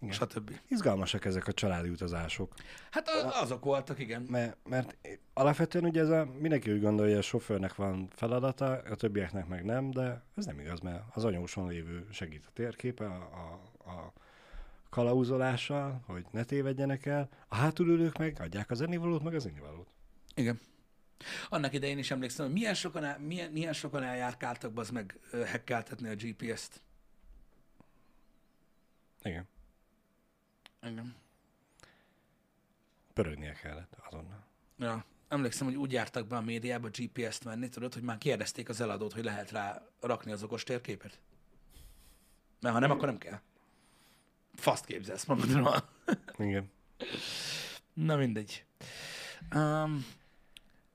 Igen. 0.05 0.27
stb. 0.27 0.51
Izgalmasak 0.67 1.25
ezek 1.25 1.47
a 1.47 1.51
családi 1.53 1.89
utazások, 1.89 2.53
Hát 2.91 3.07
a- 3.07 3.41
azok 3.41 3.63
voltak, 3.63 3.99
igen. 3.99 4.21
mert, 4.21 4.57
mert 4.69 4.97
alapvetően 5.33 5.85
ugye 5.85 6.01
ez 6.01 6.09
a, 6.09 6.25
mindenki 6.39 6.71
úgy 6.71 6.81
gondolja, 6.81 7.11
hogy 7.11 7.21
a 7.23 7.27
sofőrnek 7.27 7.75
van 7.75 8.07
feladata, 8.15 8.71
a 8.71 8.95
többieknek 8.95 9.47
meg 9.47 9.65
nem, 9.65 9.91
de 9.91 10.23
ez 10.35 10.45
nem 10.45 10.59
igaz, 10.59 10.79
mert 10.79 11.03
az 11.13 11.23
anyóson 11.25 11.67
lévő 11.67 12.07
segít 12.11 12.45
a 12.47 12.51
térképe, 12.53 13.05
a, 13.05 13.29
a, 13.85 13.89
a 13.91 14.13
kalauzolással, 14.89 16.03
hogy 16.05 16.25
ne 16.31 16.43
tévedjenek 16.43 17.05
el, 17.05 17.29
a 17.47 17.55
hátulülők 17.55 18.17
meg 18.17 18.37
adják 18.39 18.71
az 18.71 18.81
ennivalót, 18.81 19.23
meg 19.23 19.33
az 19.35 19.45
ennivalót. 19.45 19.87
Igen. 20.35 20.59
Annak 21.49 21.73
idején 21.73 21.97
is 21.97 22.11
emlékszem, 22.11 22.45
hogy 22.45 22.53
milyen 22.53 22.73
sokan, 22.73 23.03
el, 23.03 23.19
milyen, 23.19 23.51
milyen 23.51 23.73
sokan 23.73 24.03
eljárkáltak 24.03 24.77
az 24.77 24.89
meg 24.89 25.19
hekkeltetni 25.45 26.07
a 26.09 26.15
GPS-t. 26.15 26.81
Igen. 29.23 29.47
Igen. 30.85 31.15
Pörögnie 33.13 33.53
kellett 33.53 33.97
azonnal. 34.07 34.43
Ja. 34.77 35.05
Emlékszem, 35.27 35.67
hogy 35.67 35.75
úgy 35.75 35.91
jártak 35.91 36.27
be 36.27 36.35
a 36.35 36.41
médiába 36.41 36.89
GPS-t 36.89 37.43
venni, 37.43 37.69
tudod, 37.69 37.93
hogy 37.93 38.03
már 38.03 38.17
kérdezték 38.17 38.69
az 38.69 38.81
eladót, 38.81 39.13
hogy 39.13 39.23
lehet 39.23 39.51
rá 39.51 39.87
rakni 39.99 40.31
az 40.31 40.43
okos 40.43 40.63
térképet. 40.63 41.19
Mert 42.59 42.73
ha 42.73 42.79
nem, 42.79 42.91
akkor 42.91 43.05
nem 43.05 43.17
kell. 43.17 43.39
Faszt 44.53 44.85
képzelsz 44.85 45.25
magadról. 45.25 45.89
Igen. 46.37 46.71
Na 47.93 48.15
mindegy. 48.15 48.65
Um, 49.55 50.05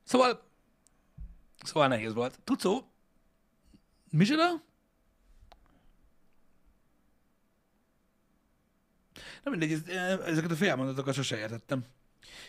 szóval, 0.02 0.42
szóval 1.62 1.88
nehéz 1.88 2.12
volt. 2.14 2.38
Tucó, 2.44 2.90
micsoda? 4.10 4.62
Na 9.44 9.50
mindegy, 9.50 9.72
ez, 9.72 9.82
ezeket 10.20 10.50
a 10.50 10.56
félmondatokat 10.56 11.14
sose 11.14 11.36
értettem. 11.38 11.84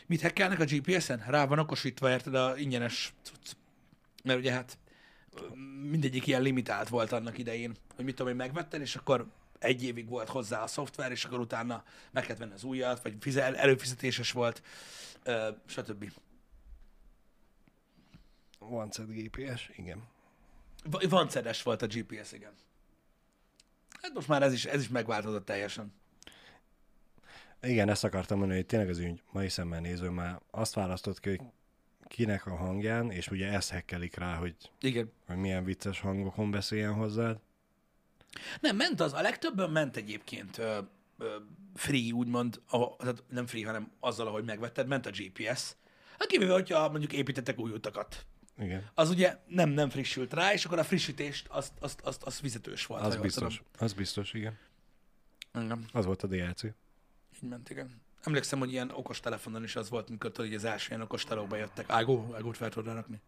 Mit 0.06 0.22
hekkelnek 0.22 0.60
a 0.60 0.66
GPS-en? 0.66 1.24
Rá 1.28 1.46
van 1.46 1.60
okosítva, 1.60 2.10
érted, 2.10 2.36
a 2.36 2.58
ingyenes 2.58 3.14
cucc. 3.24 3.52
Mert 4.24 4.40
ugye 4.40 4.52
hát 4.52 4.78
mindegyik 5.90 6.28
ilyen 6.28 6.42
limitált 6.42 6.90
volt 6.90 7.12
annak 7.12 7.38
idején, 7.38 7.76
hogy 7.96 8.06
mit 8.06 8.16
tudom 8.16 8.32
én, 8.32 8.38
megvetted, 8.38 8.82
és 8.82 8.96
akkor 8.96 9.28
egy 9.60 9.84
évig 9.84 10.08
volt 10.08 10.30
hozzá 10.30 10.62
a 10.64 10.68
szoftver, 10.68 11.12
és 11.12 11.26
akkor 11.26 11.40
utána 11.40 11.84
meg 12.12 12.24
kellett 12.24 12.40
venni 12.40 12.54
az 12.54 12.64
újat, 12.64 13.04
vagy 13.04 13.16
fize- 13.20 13.56
előfizetéses 13.56 14.32
volt, 14.32 14.62
stb. 15.66 16.12
Van 18.60 18.90
GPS, 19.08 19.70
igen. 19.76 20.04
Va- 20.84 21.10
Van 21.10 21.30
volt 21.64 21.82
a 21.82 21.88
GPS, 21.88 22.32
igen. 22.32 22.54
Hát 24.02 24.14
most 24.14 24.28
már 24.28 24.44
ez 24.44 24.54
is, 24.54 24.66
ez 24.66 24.82
is 24.82 24.88
megváltozott 24.88 25.46
teljesen. 25.46 25.94
Igen, 27.62 27.90
ezt 27.90 28.04
akartam 28.04 28.38
mondani, 28.38 28.60
hogy 28.60 28.68
tényleg 28.68 28.90
az 28.90 28.98
ügy 28.98 29.22
mai 29.32 29.50
szemmel 29.50 29.80
néző 29.80 30.10
már 30.10 30.42
azt 30.52 30.74
választott 30.74 31.20
ki, 31.20 31.30
hogy 31.30 31.42
kinek 32.08 32.46
a 32.46 32.56
hangján, 32.56 33.12
és 33.12 33.28
ugye 33.28 33.52
ezt 33.52 33.70
hekkelik 33.70 34.16
rá, 34.16 34.36
hogy, 34.36 34.56
Igen. 34.80 35.12
hogy 35.28 35.36
milyen 35.36 35.64
vicces 35.64 36.00
hangokon 36.00 36.52
beszéljen 36.52 36.94
hozzád. 36.94 37.40
Nem, 38.62 38.76
ment 38.76 39.00
az, 39.00 39.14
a 39.14 39.22
legtöbben 39.22 39.70
ment 39.70 39.96
egyébként 39.98 40.58
ö, 40.58 40.80
ö, 41.18 41.36
free, 41.74 42.14
úgymond, 42.14 42.62
a, 42.68 42.96
tehát 42.96 43.24
nem 43.30 43.48
free, 43.48 43.66
hanem 43.66 43.92
azzal, 44.00 44.28
ahogy 44.28 44.44
megvetted, 44.44 44.88
ment 44.88 45.06
a 45.06 45.10
GPS. 45.10 45.76
Hát 46.20 46.28
kivéve, 46.28 46.54
hogyha 46.54 46.90
mondjuk 46.90 47.14
építettek 47.14 47.60
új 47.60 47.72
utakat. 47.72 48.26
Igen, 48.58 48.90
Az 48.94 49.10
ugye 49.10 49.38
nem, 49.48 49.70
nem 49.70 49.90
frissült 49.90 50.34
rá, 50.34 50.54
és 50.54 50.66
akkor 50.66 50.80
a 50.80 50.84
frissítést, 50.84 51.48
azt, 51.48 51.74
azt, 51.80 52.02
azt, 52.02 52.24
azt 52.24 52.40
fizetős 52.40 52.86
volt. 52.86 53.02
az 53.02 53.18
biztos. 53.18 53.62
Az 53.78 53.94
biztos, 53.94 54.34
igen. 54.34 54.58
tudom. 55.52 55.66
Igen, 55.66 55.86
Az 55.94 56.06
volt 56.06 56.24
a 56.24 56.28
DLC. 56.28 56.62
Így 57.44 57.50
ment, 57.50 57.70
igen. 57.70 58.02
Emlékszem, 58.24 58.60
hogy 58.60 58.72
ilyen 58.72 58.92
okos 58.94 59.20
telefonon 59.20 59.64
is 59.64 59.76
az 59.76 59.90
volt, 59.90 60.10
mikor 60.10 60.32
tudod, 60.32 60.48
hogy 60.48 60.56
az 60.56 60.66
első 60.66 60.88
ilyen 60.90 61.02
okos 61.02 61.24
telóba 61.24 61.56
jöttek. 61.56 61.90
Ágó, 61.90 62.34
ágót 62.36 62.58
fel 62.58 62.70
tudod 62.70 62.94
rakni. 62.94 63.22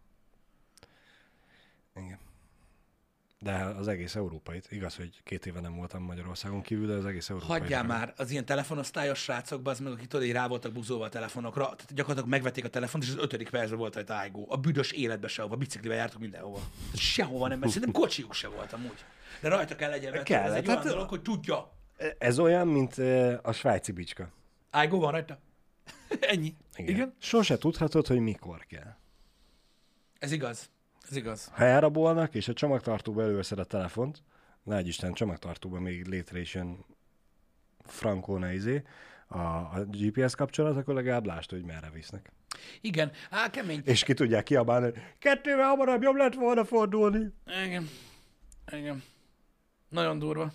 Igen. 1.96 2.18
De 3.38 3.64
az 3.64 3.88
egész 3.88 4.14
európait. 4.14 4.66
Igaz, 4.70 4.96
hogy 4.96 5.22
két 5.24 5.46
éve 5.46 5.60
nem 5.60 5.76
voltam 5.76 6.02
Magyarországon 6.02 6.62
kívül, 6.62 6.86
de 6.86 6.92
az 6.92 7.04
egész 7.04 7.30
európait. 7.30 7.60
Hagyjál 7.60 7.84
már, 7.84 8.14
az 8.16 8.30
ilyen 8.30 8.44
telefonosztályos 8.44 9.18
srácokba, 9.18 9.70
az 9.70 9.80
meg, 9.80 9.92
akik 9.92 10.06
tudod, 10.06 10.30
rá 10.30 10.46
voltak 10.46 10.72
buzolva 10.72 11.04
a 11.04 11.08
telefonokra, 11.08 11.64
tehát 11.64 11.94
gyakorlatilag 11.94 12.30
megvették 12.30 12.64
a 12.64 12.68
telefont, 12.68 13.04
és 13.04 13.10
az 13.10 13.16
ötödik 13.16 13.50
percben 13.50 13.78
volt 13.78 13.94
rajta 13.94 14.14
ágó. 14.14 14.46
A 14.48 14.56
büdös 14.56 14.90
életbe 14.90 15.28
sehova, 15.28 15.56
biciklivel 15.56 15.96
jártunk 15.96 16.22
mindenhova. 16.22 16.60
Sehova 16.94 17.48
nem, 17.48 17.58
mert 17.58 17.72
szerintem 17.72 18.00
kocsiuk 18.02 18.34
se 18.34 18.48
volt 18.48 18.72
amúgy. 18.72 19.04
De 19.40 19.48
rajta 19.48 19.76
kell 19.76 19.90
legyen, 19.90 20.12
mert 20.12 20.24
Kell, 20.24 20.42
ez 20.42 20.52
egy 20.52 20.68
olyan 20.68 20.86
dolog, 20.86 21.08
hogy 21.08 21.22
tudja. 21.22 21.72
Ez 22.18 22.38
olyan, 22.38 22.68
mint 22.68 22.98
a 23.42 23.52
svájci 23.52 23.92
bicska. 23.92 24.28
Ágó 24.70 25.00
van 25.00 25.10
rajta. 25.10 25.38
Ennyi. 26.20 26.54
Igen. 26.76 26.94
Igen. 26.94 27.14
Sose 27.18 27.58
tudhatod, 27.58 28.06
hogy 28.06 28.20
mikor 28.20 28.64
kell. 28.66 28.96
Ez 30.18 30.32
igaz. 30.32 30.70
Ez 31.10 31.16
igaz. 31.16 31.50
Ha 31.52 31.64
elrabolnak, 31.64 32.34
és 32.34 32.48
a 32.48 32.52
csomagtartóba 32.52 33.22
előveszed 33.22 33.58
a 33.58 33.64
telefont, 33.64 34.22
nagy 34.62 34.86
Isten 34.88 35.12
csomagtartóban 35.12 35.82
még 35.82 36.06
létre 36.06 36.40
is 36.40 36.54
jön 36.54 36.84
frankóna 37.84 38.52
izé, 38.52 38.82
a, 39.26 39.38
a 39.38 39.84
GPS 39.90 40.34
kapcsolat, 40.34 40.76
akkor 40.76 40.94
legalább 40.94 41.26
lásd, 41.26 41.50
hogy 41.50 41.64
merre 41.64 41.90
visznek. 41.90 42.32
Igen. 42.80 43.12
Á, 43.30 43.50
kemény. 43.50 43.82
És 43.84 44.04
ki 44.04 44.14
tudják 44.14 44.42
kiabálni, 44.42 44.84
hogy 44.84 45.02
kettővel 45.18 45.68
hamarabb 45.68 46.02
jobb 46.02 46.16
lett 46.16 46.34
volna 46.34 46.64
fordulni. 46.64 47.32
Igen. 47.64 47.88
Igen. 48.72 49.02
Nagyon 49.88 50.18
durva. 50.18 50.52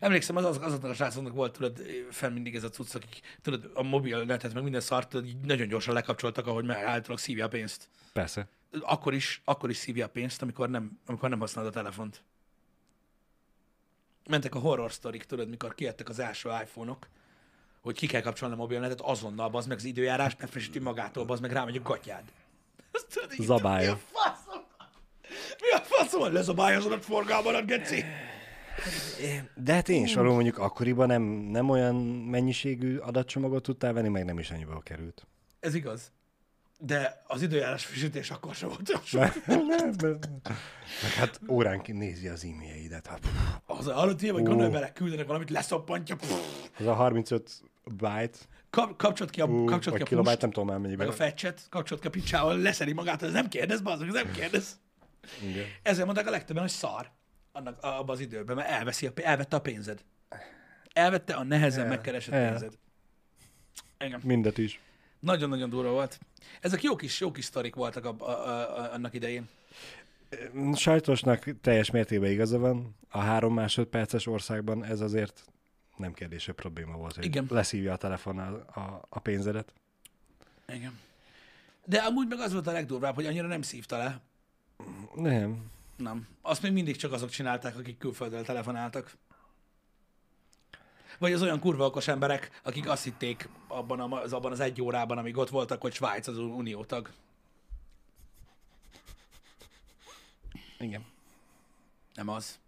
Emlékszem, 0.00 0.36
az, 0.36 0.44
az, 0.44 0.58
azoknak 0.62 0.90
a 0.90 0.94
srácoknak 0.94 1.32
volt, 1.32 1.52
tudod, 1.52 1.82
fel 2.10 2.30
mindig 2.30 2.54
ez 2.54 2.64
a 2.64 2.68
cucc, 2.68 2.94
akik, 2.94 3.20
tudod, 3.42 3.70
a 3.74 3.82
mobil 3.82 4.24
netet, 4.24 4.54
meg 4.54 4.62
minden 4.62 4.80
szart, 4.80 5.08
tudod, 5.08 5.26
így 5.26 5.40
nagyon 5.40 5.68
gyorsan 5.68 5.94
lekapcsoltak, 5.94 6.46
ahogy 6.46 6.64
meg 6.64 6.76
általában 6.76 7.16
szívja 7.16 7.44
a 7.44 7.48
pénzt. 7.48 7.88
Persze. 8.12 8.48
Akkor 8.80 9.14
is, 9.14 9.42
akkor 9.44 9.70
is 9.70 9.76
szívja 9.76 10.06
a 10.06 10.08
pénzt, 10.08 10.42
amikor 10.42 10.70
nem, 10.70 10.98
amikor 11.06 11.28
nem 11.28 11.38
használod 11.38 11.70
a 11.70 11.74
telefont. 11.74 12.22
Mentek 14.28 14.54
a 14.54 14.58
horror 14.58 14.92
sztorik, 14.92 15.24
tudod, 15.24 15.48
mikor 15.48 15.74
kijöttek 15.74 16.08
az 16.08 16.18
első 16.18 16.48
iPhone-ok, 16.62 17.08
hogy 17.80 17.96
ki 17.96 18.06
kell 18.06 18.20
kapcsolni 18.20 18.54
a 18.54 18.58
mobilnetet, 18.58 19.00
azonnal 19.00 19.50
az 19.52 19.66
meg 19.66 19.76
az 19.76 19.84
időjárás, 19.84 20.36
megfrissíti 20.36 20.78
magától, 20.78 21.24
az 21.28 21.40
meg 21.40 21.52
rámegy 21.52 21.76
a 21.76 21.82
gatyád. 21.82 22.24
Azt 22.92 23.06
tudod, 23.12 23.32
így, 23.32 23.46
Zabálja. 23.46 23.92
Mi 23.92 23.98
a 23.98 24.18
faszom? 24.18 24.62
Mi 25.60 25.70
a 25.70 25.80
faszom? 25.80 26.32
Lezabályozod 26.32 27.02
forgalmadat, 27.02 27.66
geci? 27.66 28.04
De 29.54 29.72
hát 29.74 29.88
én 29.88 30.04
is 30.04 30.14
való 30.14 30.32
mondjuk 30.34 30.58
akkoriban 30.58 31.06
nem, 31.06 31.22
nem 31.22 31.70
olyan 31.70 31.94
mennyiségű 32.30 32.96
adatcsomagot 32.96 33.62
tudtál 33.62 33.92
venni, 33.92 34.08
meg 34.08 34.24
nem 34.24 34.38
is 34.38 34.50
annyiba 34.50 34.80
került. 34.80 35.26
Ez 35.60 35.74
igaz. 35.74 36.12
De 36.78 37.22
az 37.26 37.42
időjárás 37.42 37.84
frissítés 37.84 38.30
akkor 38.30 38.54
sem 38.54 38.68
volt 38.68 38.88
olyan 38.88 39.02
sok. 39.04 39.46
Meg 41.02 41.10
hát 41.16 41.40
óránként 41.48 41.98
nézi 41.98 42.28
az 42.28 42.44
e-mailjeidet. 42.44 43.06
Hát, 43.06 43.20
Az 43.66 43.86
ilyen, 44.22 44.34
vagy 44.34 44.42
Ó. 44.42 44.46
gondolj 44.46 44.70
bele, 44.70 44.92
küldenek 44.92 45.26
valamit, 45.26 45.50
leszoppantja. 45.50 46.16
az 46.78 46.86
a 46.86 46.92
35 46.94 47.62
byte, 47.84 48.38
Kap, 48.70 48.96
kapcsolt 48.96 49.30
ki 49.30 49.40
a, 49.40 49.44
ú, 49.44 49.64
kapcsolt 49.64 49.96
ki 49.96 50.02
a 50.02 50.04
kilobyte, 50.04 50.30
pust, 50.30 50.42
nem 50.42 50.50
tudom 50.50 50.68
már 50.68 50.76
meg 50.78 50.84
mennyiben. 50.84 51.08
a 51.08 51.12
fetcset, 51.12 51.66
kapcsolt 51.70 52.00
ki 52.00 52.06
a 52.06 52.10
picsával, 52.10 52.58
leszeri 52.58 52.92
magát, 52.92 53.22
ez 53.22 53.32
nem 53.32 53.48
kérdez, 53.48 53.80
bazd, 53.80 54.02
ez 54.02 54.12
nem 54.12 54.30
kérdez. 54.32 54.80
Igen. 55.42 55.64
Ezzel 55.82 56.04
mondták 56.04 56.26
a 56.26 56.30
legtöbben, 56.30 56.62
hogy 56.62 56.72
szar 56.72 57.10
annak, 57.52 57.82
abban 57.82 58.14
az 58.14 58.20
időben, 58.20 58.56
mert 58.56 58.68
elveszi 58.68 59.06
a, 59.06 59.12
elvette 59.14 59.56
a 59.56 59.60
pénzed. 59.60 60.04
Elvette 60.92 61.34
a 61.34 61.44
nehezen 61.44 61.86
megkeresett 61.86 62.34
el. 62.34 62.50
pénzed. 62.50 62.78
Engem. 63.96 64.20
Mindet 64.24 64.58
is. 64.58 64.80
Nagyon-nagyon 65.18 65.70
durva 65.70 65.90
volt. 65.90 66.18
Ezek 66.60 66.82
jó 66.82 66.96
kis, 66.96 67.20
jó 67.20 67.30
kis 67.30 67.44
sztorik 67.44 67.74
voltak 67.74 68.04
a, 68.04 68.14
a, 68.18 68.30
a, 68.30 68.92
annak 68.92 69.14
idején. 69.14 69.48
Sajtosnak 70.74 71.60
teljes 71.60 71.90
mértékben 71.90 72.30
igaza 72.30 72.58
van. 72.58 72.96
A 73.08 73.18
három 73.18 73.54
másodperces 73.54 74.26
országban 74.26 74.84
ez 74.84 75.00
azért 75.00 75.44
nem 75.96 76.12
kérdése 76.12 76.52
probléma 76.52 76.96
volt, 76.96 77.14
hogy 77.14 77.24
Igen. 77.24 77.46
leszívja 77.48 77.92
a 77.92 77.96
telefon 77.96 78.38
a, 78.38 78.80
a, 78.80 79.06
a 79.08 79.18
pénzedet. 79.18 79.72
Igen. 80.68 80.98
De 81.84 81.98
amúgy 81.98 82.28
meg 82.28 82.38
az 82.38 82.52
volt 82.52 82.66
a 82.66 82.72
legdurvább, 82.72 83.14
hogy 83.14 83.26
annyira 83.26 83.46
nem 83.46 83.62
szívta 83.62 83.96
le. 83.96 84.20
Nem. 85.14 85.70
Nem. 86.00 86.28
Azt 86.42 86.62
még 86.62 86.72
mindig 86.72 86.96
csak 86.96 87.12
azok 87.12 87.30
csinálták, 87.30 87.76
akik 87.78 87.98
külföldről 87.98 88.44
telefonáltak. 88.44 89.16
Vagy 91.18 91.32
az 91.32 91.42
olyan 91.42 91.60
kurva 91.60 91.86
okos 91.86 92.08
emberek, 92.08 92.60
akik 92.62 92.88
azt 92.88 93.04
hitték 93.04 93.48
abban, 93.68 94.00
a, 94.00 94.22
az, 94.22 94.32
abban 94.32 94.52
az 94.52 94.60
egy 94.60 94.82
órában, 94.82 95.18
amíg 95.18 95.36
ott 95.36 95.48
voltak, 95.48 95.80
hogy 95.80 95.92
Svájc 95.94 96.26
az 96.26 96.38
uniótag. 96.38 97.10
Igen. 100.78 101.04
Nem 102.14 102.28
az. 102.28 102.58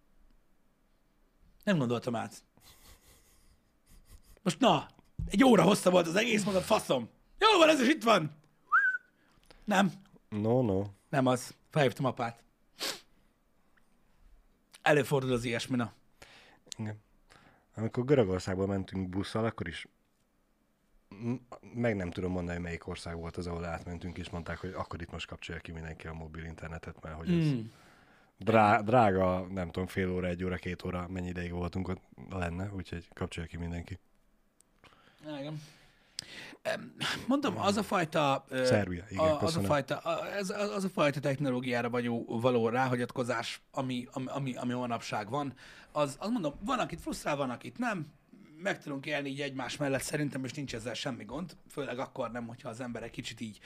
Nem 1.64 1.78
gondoltam 1.78 2.14
át. 2.14 2.42
Most 4.42 4.60
na, 4.60 4.86
egy 5.26 5.44
óra 5.44 5.62
hossza 5.62 5.90
volt 5.90 6.06
az 6.06 6.16
egész, 6.16 6.44
mondom, 6.44 6.62
faszom. 6.62 7.08
Jó 7.38 7.58
van, 7.58 7.68
ez 7.68 7.80
is 7.80 7.88
itt 7.88 8.02
van. 8.02 8.36
Nem, 9.64 9.92
No, 10.28 10.62
no. 10.62 10.84
nem 11.08 11.26
az. 11.26 11.54
Felhívtam 11.70 12.04
apát. 12.04 12.42
Előfordul 14.82 15.32
az 15.32 15.44
ilyesmi, 15.44 15.76
na. 15.76 15.92
Igen. 16.78 17.00
Amikor 17.74 18.04
Görögországba 18.04 18.66
mentünk 18.66 19.08
busszal, 19.08 19.44
akkor 19.44 19.68
is 19.68 19.86
meg 21.74 21.96
nem 21.96 22.10
tudom 22.10 22.30
mondani, 22.32 22.54
hogy 22.56 22.64
melyik 22.64 22.86
ország 22.86 23.16
volt 23.16 23.36
az, 23.36 23.46
ahol 23.46 23.64
átmentünk, 23.64 24.18
és 24.18 24.30
mondták, 24.30 24.58
hogy 24.58 24.72
akkor 24.72 25.00
itt 25.00 25.10
most 25.10 25.26
kapcsolja 25.26 25.60
ki 25.60 25.72
mindenki 25.72 26.06
a 26.06 26.12
mobil 26.12 26.44
internetet, 26.44 27.02
mert 27.02 27.16
hogy 27.16 27.30
ez 27.30 27.46
Mm. 27.46 27.60
drá- 28.38 28.84
drága, 28.84 29.40
nem 29.40 29.70
tudom, 29.70 29.86
fél 29.88 30.10
óra, 30.10 30.26
egy 30.26 30.44
óra, 30.44 30.56
két 30.56 30.84
óra, 30.84 31.08
mennyi 31.08 31.28
ideig 31.28 31.52
voltunk 31.52 31.88
ott 31.88 32.00
lenne, 32.30 32.70
úgyhogy 32.72 33.08
kapcsolja 33.14 33.48
ki 33.48 33.56
mindenki. 33.56 33.98
Igen. 35.38 35.62
Mondom, 37.26 37.58
az 37.58 37.76
a 37.76 37.82
fajta... 37.82 38.44
Szerbia, 38.50 39.04
igen, 39.08 39.24
a, 39.24 39.42
az, 39.42 39.56
a 39.56 39.60
fajta, 39.60 40.02
ez, 40.36 40.50
az 40.50 40.70
az 40.70 40.84
a 40.84 40.88
fajta 40.88 41.20
technológiára 41.20 41.90
való, 41.90 42.40
való 42.40 42.68
ráhagyatkozás, 42.68 43.62
ami, 43.70 44.08
ami, 44.12 44.26
ami, 44.28 44.56
ami 44.56 44.72
manapság 44.72 45.30
van, 45.30 45.54
az, 45.92 46.16
az 46.18 46.30
mondom, 46.30 46.54
van, 46.64 46.78
akit 46.78 47.00
frusztrál, 47.00 47.36
van, 47.36 47.50
akit 47.50 47.78
nem. 47.78 48.06
meg 48.62 48.82
tudunk 48.82 49.06
élni 49.06 49.28
így 49.28 49.40
egymás 49.40 49.76
mellett 49.76 50.02
szerintem, 50.02 50.44
és 50.44 50.52
nincs 50.52 50.74
ezzel 50.74 50.94
semmi 50.94 51.24
gond, 51.24 51.56
főleg 51.70 51.98
akkor 51.98 52.30
nem, 52.30 52.46
hogyha 52.46 52.68
az 52.68 52.80
ember 52.80 53.02
egy 53.02 53.10
kicsit 53.10 53.40
így 53.40 53.58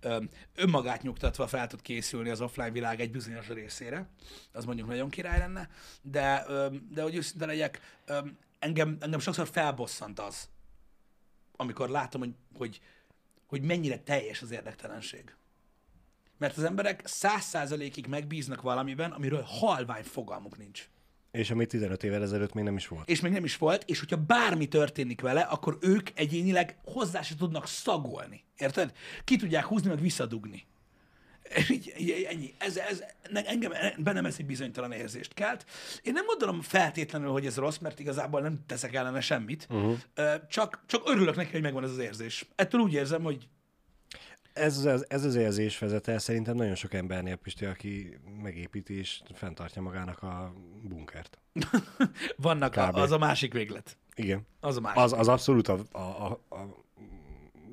ö, 0.00 0.22
önmagát 0.54 1.02
nyugtatva 1.02 1.46
fel 1.46 1.66
tud 1.66 1.82
készülni 1.82 2.30
az 2.30 2.40
offline 2.40 2.70
világ 2.70 3.00
egy 3.00 3.10
bizonyos 3.10 3.48
részére, 3.48 4.08
az 4.52 4.64
mondjuk 4.64 4.88
nagyon 4.88 5.08
király 5.08 5.38
lenne, 5.38 5.68
de, 6.02 6.44
ö, 6.48 6.66
de 6.90 7.02
hogy 7.02 7.14
őszinte 7.14 7.46
legyek, 7.46 7.80
ö, 8.06 8.18
engem, 8.58 8.96
engem 9.00 9.20
sokszor 9.20 9.48
felbosszant 9.48 10.20
az, 10.20 10.48
amikor 11.60 11.88
látom, 11.88 12.20
hogy, 12.20 12.34
hogy, 12.54 12.80
hogy 13.46 13.62
mennyire 13.62 13.98
teljes 13.98 14.42
az 14.42 14.50
érdektelenség. 14.50 15.34
Mert 16.38 16.56
az 16.56 16.64
emberek 16.64 17.02
száz 17.04 17.44
százalékig 17.44 18.06
megbíznak 18.06 18.62
valamiben, 18.62 19.10
amiről 19.10 19.42
halvány 19.42 20.02
fogalmuk 20.02 20.58
nincs. 20.58 20.88
És 21.30 21.50
ami 21.50 21.66
15 21.66 22.02
évvel 22.02 22.22
ezelőtt 22.22 22.52
még 22.52 22.64
nem 22.64 22.76
is 22.76 22.88
volt. 22.88 23.08
És 23.08 23.20
még 23.20 23.32
nem 23.32 23.44
is 23.44 23.56
volt, 23.56 23.82
és 23.86 23.98
hogyha 23.98 24.16
bármi 24.16 24.68
történik 24.68 25.20
vele, 25.20 25.40
akkor 25.40 25.78
ők 25.80 26.08
egyénileg 26.14 26.78
hozzá 26.84 27.22
se 27.22 27.34
tudnak 27.34 27.66
szagolni. 27.66 28.44
Érted? 28.56 28.92
Ki 29.24 29.36
tudják 29.36 29.64
húzni, 29.64 29.88
meg 29.88 30.00
visszadugni. 30.00 30.66
És 31.54 31.70
így, 31.70 31.94
így, 31.98 32.26
ennyi. 32.30 32.54
Ez, 32.58 32.76
ez, 32.76 33.02
engem, 33.32 33.72
bennem 33.98 34.24
ez 34.24 34.36
egy 34.38 34.46
bizonytalan 34.46 34.92
érzést 34.92 35.34
kelt. 35.34 35.64
Én 36.02 36.12
nem 36.12 36.26
gondolom 36.26 36.60
feltétlenül, 36.60 37.30
hogy 37.30 37.46
ez 37.46 37.56
rossz, 37.56 37.78
mert 37.78 37.98
igazából 37.98 38.40
nem 38.40 38.58
teszek 38.66 38.94
ellene 38.94 39.20
semmit. 39.20 39.66
Uh-huh. 39.70 39.98
Csak, 40.48 40.82
csak 40.86 41.08
örülök 41.08 41.36
neki, 41.36 41.50
hogy 41.50 41.62
megvan 41.62 41.84
ez 41.84 41.90
az 41.90 41.98
érzés. 41.98 42.46
Ettől 42.54 42.80
úgy 42.80 42.92
érzem, 42.92 43.22
hogy 43.22 43.48
Ez 44.52 44.84
az, 44.84 45.04
ez 45.08 45.24
az 45.24 45.34
érzés 45.34 45.78
vezet 45.78 46.08
el 46.08 46.18
szerintem 46.18 46.56
nagyon 46.56 46.74
sok 46.74 46.94
embernél, 46.94 47.36
Pisti, 47.36 47.64
aki 47.64 48.18
megépíti 48.42 48.98
és 48.98 49.20
fenntartja 49.34 49.82
magának 49.82 50.22
a 50.22 50.54
bunkert. 50.82 51.38
vannak, 52.36 52.76
a, 52.76 52.92
az 52.92 53.10
a 53.10 53.18
másik 53.18 53.52
véglet. 53.52 53.96
Igen. 54.14 54.46
Az 54.60 54.76
a 54.76 54.80
másik. 54.80 55.00
Az, 55.00 55.12
az 55.12 55.28
abszolút 55.28 55.68
a, 55.68 55.78
a, 55.92 55.98
a, 55.98 56.40
a 56.48 56.84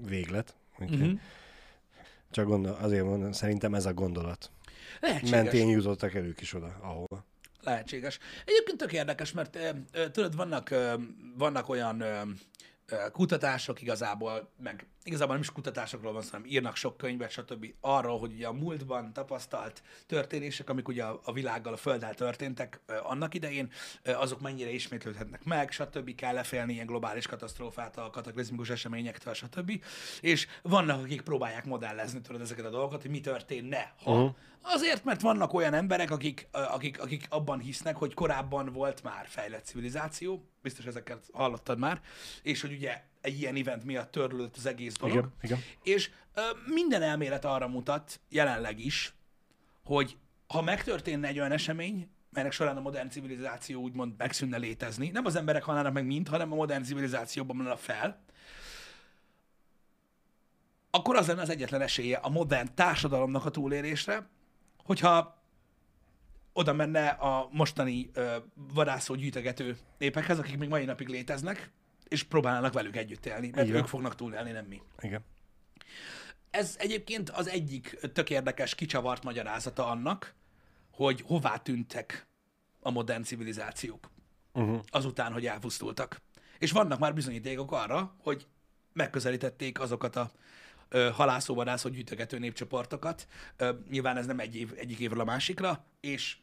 véglet. 0.07 0.55
Uh-huh. 0.80 1.19
Csak 2.32 2.45
gondol, 2.45 2.78
azért 2.82 3.03
mondom, 3.03 3.32
szerintem 3.32 3.73
ez 3.73 3.86
a 3.86 3.93
gondolat. 3.93 4.51
Lehetséges. 4.99 5.30
Mentén 5.30 5.69
jutottak 5.69 6.13
el 6.13 6.23
ők 6.23 6.41
is 6.41 6.53
oda, 6.53 6.78
ahova. 6.82 7.25
Lehetséges. 7.61 8.19
Egyébként 8.45 8.78
tök 8.78 8.93
érdekes, 8.93 9.32
mert 9.32 9.57
tudod, 10.11 10.36
vannak, 10.36 10.75
vannak 11.38 11.69
olyan 11.69 12.03
kutatások 13.11 13.82
igazából, 13.82 14.49
meg 14.63 14.88
igazából 15.07 15.33
nem 15.33 15.43
is 15.43 15.51
kutatásokról 15.51 16.13
van 16.13 16.21
szó, 16.21 16.29
hanem 16.31 16.45
írnak 16.45 16.75
sok 16.75 16.97
könyvet, 16.97 17.31
stb. 17.31 17.73
arról, 17.81 18.19
hogy 18.19 18.33
ugye 18.33 18.47
a 18.47 18.53
múltban 18.53 19.13
tapasztalt 19.13 19.83
történések, 20.07 20.69
amik 20.69 20.87
ugye 20.87 21.03
a, 21.03 21.31
világgal, 21.31 21.73
a 21.73 21.77
földdel 21.77 22.13
történtek 22.13 22.81
annak 23.03 23.33
idején, 23.33 23.71
azok 24.03 24.41
mennyire 24.41 24.69
ismétlődhetnek 24.69 25.43
meg, 25.43 25.71
stb. 25.71 26.15
kell 26.15 26.33
lefélni 26.33 26.73
ilyen 26.73 26.85
globális 26.85 27.27
katasztrófát, 27.27 27.97
a 27.97 28.09
kataklizmikus 28.09 28.69
eseményektől, 28.69 29.33
stb. 29.33 29.83
És 30.21 30.47
vannak, 30.61 31.03
akik 31.03 31.21
próbálják 31.21 31.65
modellezni 31.65 32.21
tudod 32.21 32.41
ezeket 32.41 32.65
a 32.65 32.69
dolgokat, 32.69 33.01
hogy 33.01 33.11
mi 33.11 33.19
történne, 33.19 33.93
ha. 34.03 34.11
Uh-huh. 34.11 34.35
Azért, 34.61 35.03
mert 35.03 35.21
vannak 35.21 35.53
olyan 35.53 35.73
emberek, 35.73 36.11
akik, 36.11 36.47
akik, 36.51 37.01
akik 37.01 37.25
abban 37.29 37.59
hisznek, 37.59 37.95
hogy 37.95 38.13
korábban 38.13 38.71
volt 38.73 39.03
már 39.03 39.25
fejlett 39.27 39.65
civilizáció, 39.65 40.49
biztos 40.61 40.85
ezeket 40.85 41.29
hallottad 41.33 41.77
már, 41.77 42.01
és 42.41 42.61
hogy 42.61 42.71
ugye 42.71 43.03
egy 43.28 43.39
ilyen 43.39 43.55
event 43.55 43.84
miatt 43.84 44.11
törlődött 44.11 44.55
az 44.57 44.65
egész 44.65 44.93
dolog. 44.93 45.15
Igen, 45.15 45.32
igen. 45.41 45.59
És 45.84 46.09
ö, 46.34 46.41
minden 46.65 47.01
elmélet 47.01 47.45
arra 47.45 47.67
mutat, 47.67 48.19
jelenleg 48.30 48.80
is, 48.80 49.13
hogy 49.84 50.17
ha 50.47 50.61
megtörténne 50.61 51.28
egy 51.28 51.39
olyan 51.39 51.51
esemény, 51.51 52.09
melynek 52.30 52.51
során 52.51 52.78
a 52.78 52.82
modern 52.82 53.09
civilizáció 53.09 53.82
úgymond 53.82 54.13
megszűnne 54.17 54.57
létezni, 54.57 55.09
nem 55.09 55.25
az 55.25 55.36
emberek 55.36 55.63
halnának 55.63 55.93
meg 55.93 56.05
mind, 56.05 56.28
hanem 56.28 56.51
a 56.51 56.55
modern 56.55 56.84
civilizációban 56.84 57.57
lenne 57.57 57.75
fel, 57.75 58.23
akkor 60.89 61.15
az 61.15 61.28
lenne 61.28 61.41
az 61.41 61.49
egyetlen 61.49 61.82
esélye 61.82 62.17
a 62.17 62.30
modern 62.30 62.69
társadalomnak 62.75 63.45
a 63.45 63.49
túlélésre, 63.49 64.30
hogyha 64.84 65.41
oda 66.53 66.73
menne 66.73 67.07
a 67.07 67.49
mostani 67.51 68.09
ö, 68.13 68.36
vadászó 68.73 69.15
gyűjtögető 69.15 69.78
népekhez, 69.97 70.39
akik 70.39 70.57
még 70.57 70.69
mai 70.69 70.86
napig 70.86 71.07
léteznek, 71.07 71.71
és 72.07 72.23
próbálnának 72.23 72.73
velük 72.73 72.95
együtt 72.95 73.25
élni, 73.25 73.49
mert 73.55 73.67
van. 73.67 73.77
ők 73.77 73.87
fognak 73.87 74.15
túlélni, 74.15 74.51
nem 74.51 74.65
mi. 74.65 74.81
Igen. 74.99 75.25
Ez 76.49 76.75
egyébként 76.79 77.29
az 77.29 77.47
egyik 77.47 77.99
tök 78.13 78.29
érdekes, 78.29 78.75
kicsavart 78.75 79.23
magyarázata 79.23 79.87
annak, 79.87 80.35
hogy 80.91 81.21
hová 81.21 81.57
tűntek 81.57 82.27
a 82.79 82.91
modern 82.91 83.23
civilizációk 83.23 84.09
Uh-huh. 84.53 84.79
azután, 84.89 85.33
hogy 85.33 85.45
elpusztultak. 85.45 86.21
És 86.57 86.71
vannak 86.71 86.99
már 86.99 87.13
bizonyítékok 87.13 87.71
arra, 87.71 88.15
hogy 88.17 88.47
megközelítették 88.93 89.79
azokat 89.79 90.15
a 90.15 90.31
halászóvadászó 91.13 91.89
gyűjtögető 91.89 92.39
népcsoportokat. 92.39 93.27
Ö, 93.57 93.71
nyilván 93.89 94.17
ez 94.17 94.25
nem 94.25 94.39
egy 94.39 94.55
év, 94.55 94.73
egyik 94.75 94.99
évről 94.99 95.19
a 95.19 95.23
másikra, 95.23 95.85
és 95.99 96.37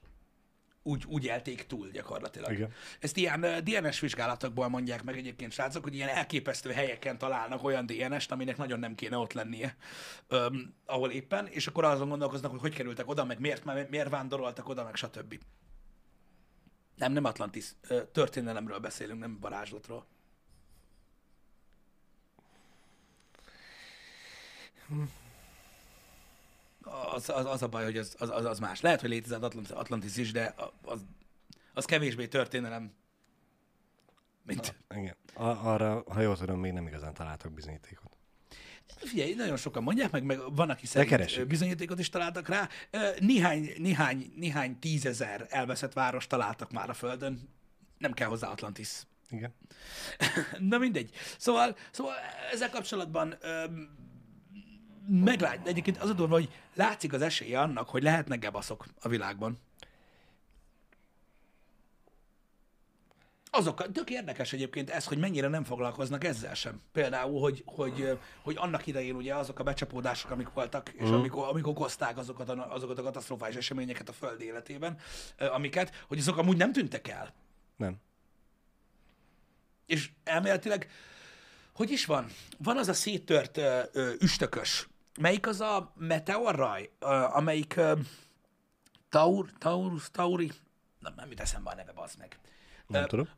úgy, 0.86 1.04
úgy 1.08 1.24
élték 1.24 1.66
túl 1.66 1.90
gyakorlatilag. 1.90 2.52
Igen. 2.52 2.72
Ezt 3.00 3.16
ilyen 3.16 3.40
DNS 3.40 4.00
vizsgálatokból 4.00 4.68
mondják 4.68 5.02
meg 5.02 5.16
egyébként, 5.16 5.52
srácok, 5.52 5.82
hogy 5.82 5.94
ilyen 5.94 6.08
elképesztő 6.08 6.70
helyeken 6.70 7.18
találnak 7.18 7.64
olyan 7.64 7.86
DNS-t, 7.86 8.32
aminek 8.32 8.56
nagyon 8.56 8.78
nem 8.78 8.94
kéne 8.94 9.16
ott 9.16 9.32
lennie, 9.32 9.76
öm, 10.28 10.74
ahol 10.86 11.10
éppen, 11.10 11.46
és 11.46 11.66
akkor 11.66 11.84
azon 11.84 12.08
gondolkoznak, 12.08 12.50
hogy 12.50 12.60
hogy 12.60 12.74
kerültek 12.74 13.08
oda, 13.08 13.24
meg 13.24 13.40
miért, 13.40 13.90
miért 13.90 14.08
vándoroltak 14.08 14.68
oda, 14.68 14.84
meg 14.84 14.94
stb. 14.94 15.38
Nem, 16.96 17.12
nem 17.12 17.24
Atlantis. 17.24 17.72
Történelemről 18.12 18.78
beszélünk, 18.78 19.20
nem 19.20 19.38
varázslatról. 19.40 20.06
Az, 27.14 27.28
az, 27.28 27.46
az 27.46 27.62
a 27.62 27.68
baj, 27.68 27.84
hogy 27.84 27.96
az, 27.96 28.14
az, 28.18 28.30
az, 28.30 28.44
az 28.44 28.58
más. 28.58 28.80
Lehet, 28.80 29.00
hogy 29.00 29.10
létezett 29.10 29.42
Atlantis, 29.42 29.70
Atlantis 29.70 30.16
is, 30.16 30.32
de 30.32 30.54
az, 30.82 31.04
az 31.74 31.84
kevésbé 31.84 32.26
történelem, 32.26 32.92
mint... 34.42 34.74
Igen. 34.96 35.16
A- 35.34 35.68
arra, 35.72 36.04
ha 36.08 36.20
jól 36.20 36.36
tudom, 36.36 36.60
még 36.60 36.72
nem 36.72 36.86
igazán 36.86 37.14
találtak 37.14 37.52
bizonyítékot. 37.52 38.12
Figyelj, 38.96 39.34
nagyon 39.34 39.56
sokan 39.56 39.82
mondják, 39.82 40.10
meg, 40.10 40.24
meg 40.24 40.54
van, 40.54 40.70
aki 40.70 40.86
szerint 40.86 41.10
keresik. 41.10 41.46
bizonyítékot 41.46 41.98
is 41.98 42.08
találtak 42.08 42.48
rá. 42.48 42.68
Néhány, 43.18 43.72
néhány, 43.76 44.32
néhány 44.36 44.78
tízezer 44.78 45.46
elveszett 45.48 45.92
város 45.92 46.26
találtak 46.26 46.72
már 46.72 46.90
a 46.90 46.94
Földön. 46.94 47.48
Nem 47.98 48.12
kell 48.12 48.28
hozzá 48.28 48.48
Atlantis. 48.48 48.88
Igen. 49.30 49.54
Na 50.70 50.78
mindegy. 50.78 51.10
Szóval, 51.38 51.76
szóval 51.90 52.14
ezzel 52.52 52.70
kapcsolatban 52.70 53.38
meglát, 55.08 55.66
egyébként 55.66 55.96
az 55.98 56.08
a 56.08 56.12
durva, 56.12 56.34
hogy 56.34 56.48
látszik 56.74 57.12
az 57.12 57.22
esélye 57.22 57.60
annak, 57.60 57.88
hogy 57.88 58.02
lehetnek 58.02 58.38
gebaszok 58.38 58.84
a 59.00 59.08
világban. 59.08 59.58
Azok, 63.50 63.92
tök 63.92 64.10
érdekes 64.10 64.52
egyébként 64.52 64.90
ez, 64.90 65.04
hogy 65.04 65.18
mennyire 65.18 65.48
nem 65.48 65.64
foglalkoznak 65.64 66.24
ezzel 66.24 66.54
sem. 66.54 66.80
Például, 66.92 67.40
hogy, 67.40 67.62
hogy, 67.66 68.18
hogy 68.42 68.56
annak 68.58 68.86
idején 68.86 69.14
ugye 69.14 69.34
azok 69.34 69.58
a 69.58 69.62
becsapódások, 69.62 70.30
amik 70.30 70.48
voltak, 70.52 70.88
és 70.88 71.04
Mhm. 71.08 71.12
amikor, 71.14 71.48
amik 71.48 71.66
okozták 71.66 72.16
azokat 72.16 72.48
a, 72.48 72.72
azokat 72.74 72.98
a 72.98 73.02
katasztrofális 73.02 73.56
eseményeket 73.56 74.08
a 74.08 74.12
Föld 74.12 74.40
életében, 74.40 74.98
amiket, 75.38 76.04
hogy 76.08 76.18
azok 76.18 76.36
amúgy 76.36 76.56
nem 76.56 76.72
tűntek 76.72 77.08
el. 77.08 77.34
Nem. 77.76 77.96
És 79.86 80.10
elméletileg, 80.24 80.90
hogy 81.74 81.90
is 81.90 82.04
van? 82.06 82.26
Van 82.58 82.76
az 82.78 82.88
a 82.88 82.92
széttört 82.94 83.56
ö, 83.56 83.80
ö, 83.92 84.12
üstökös. 84.20 84.88
Melyik 85.20 85.46
az 85.46 85.60
a 85.60 85.92
meteorraj, 85.96 86.90
amelyik 87.32 87.76
ö, 87.76 87.92
Taur, 89.08 89.50
Taurus, 89.58 90.10
Tauri? 90.10 90.50
Nem, 90.98 91.12
nem 91.16 91.28
jut 91.30 91.40
eszembe 91.40 91.70
a 91.70 91.74
neve, 91.74 91.92
bazd 91.92 92.18
meg. 92.18 92.38
Nem 92.86 93.02
Ö, 93.02 93.06
tudom. 93.06 93.28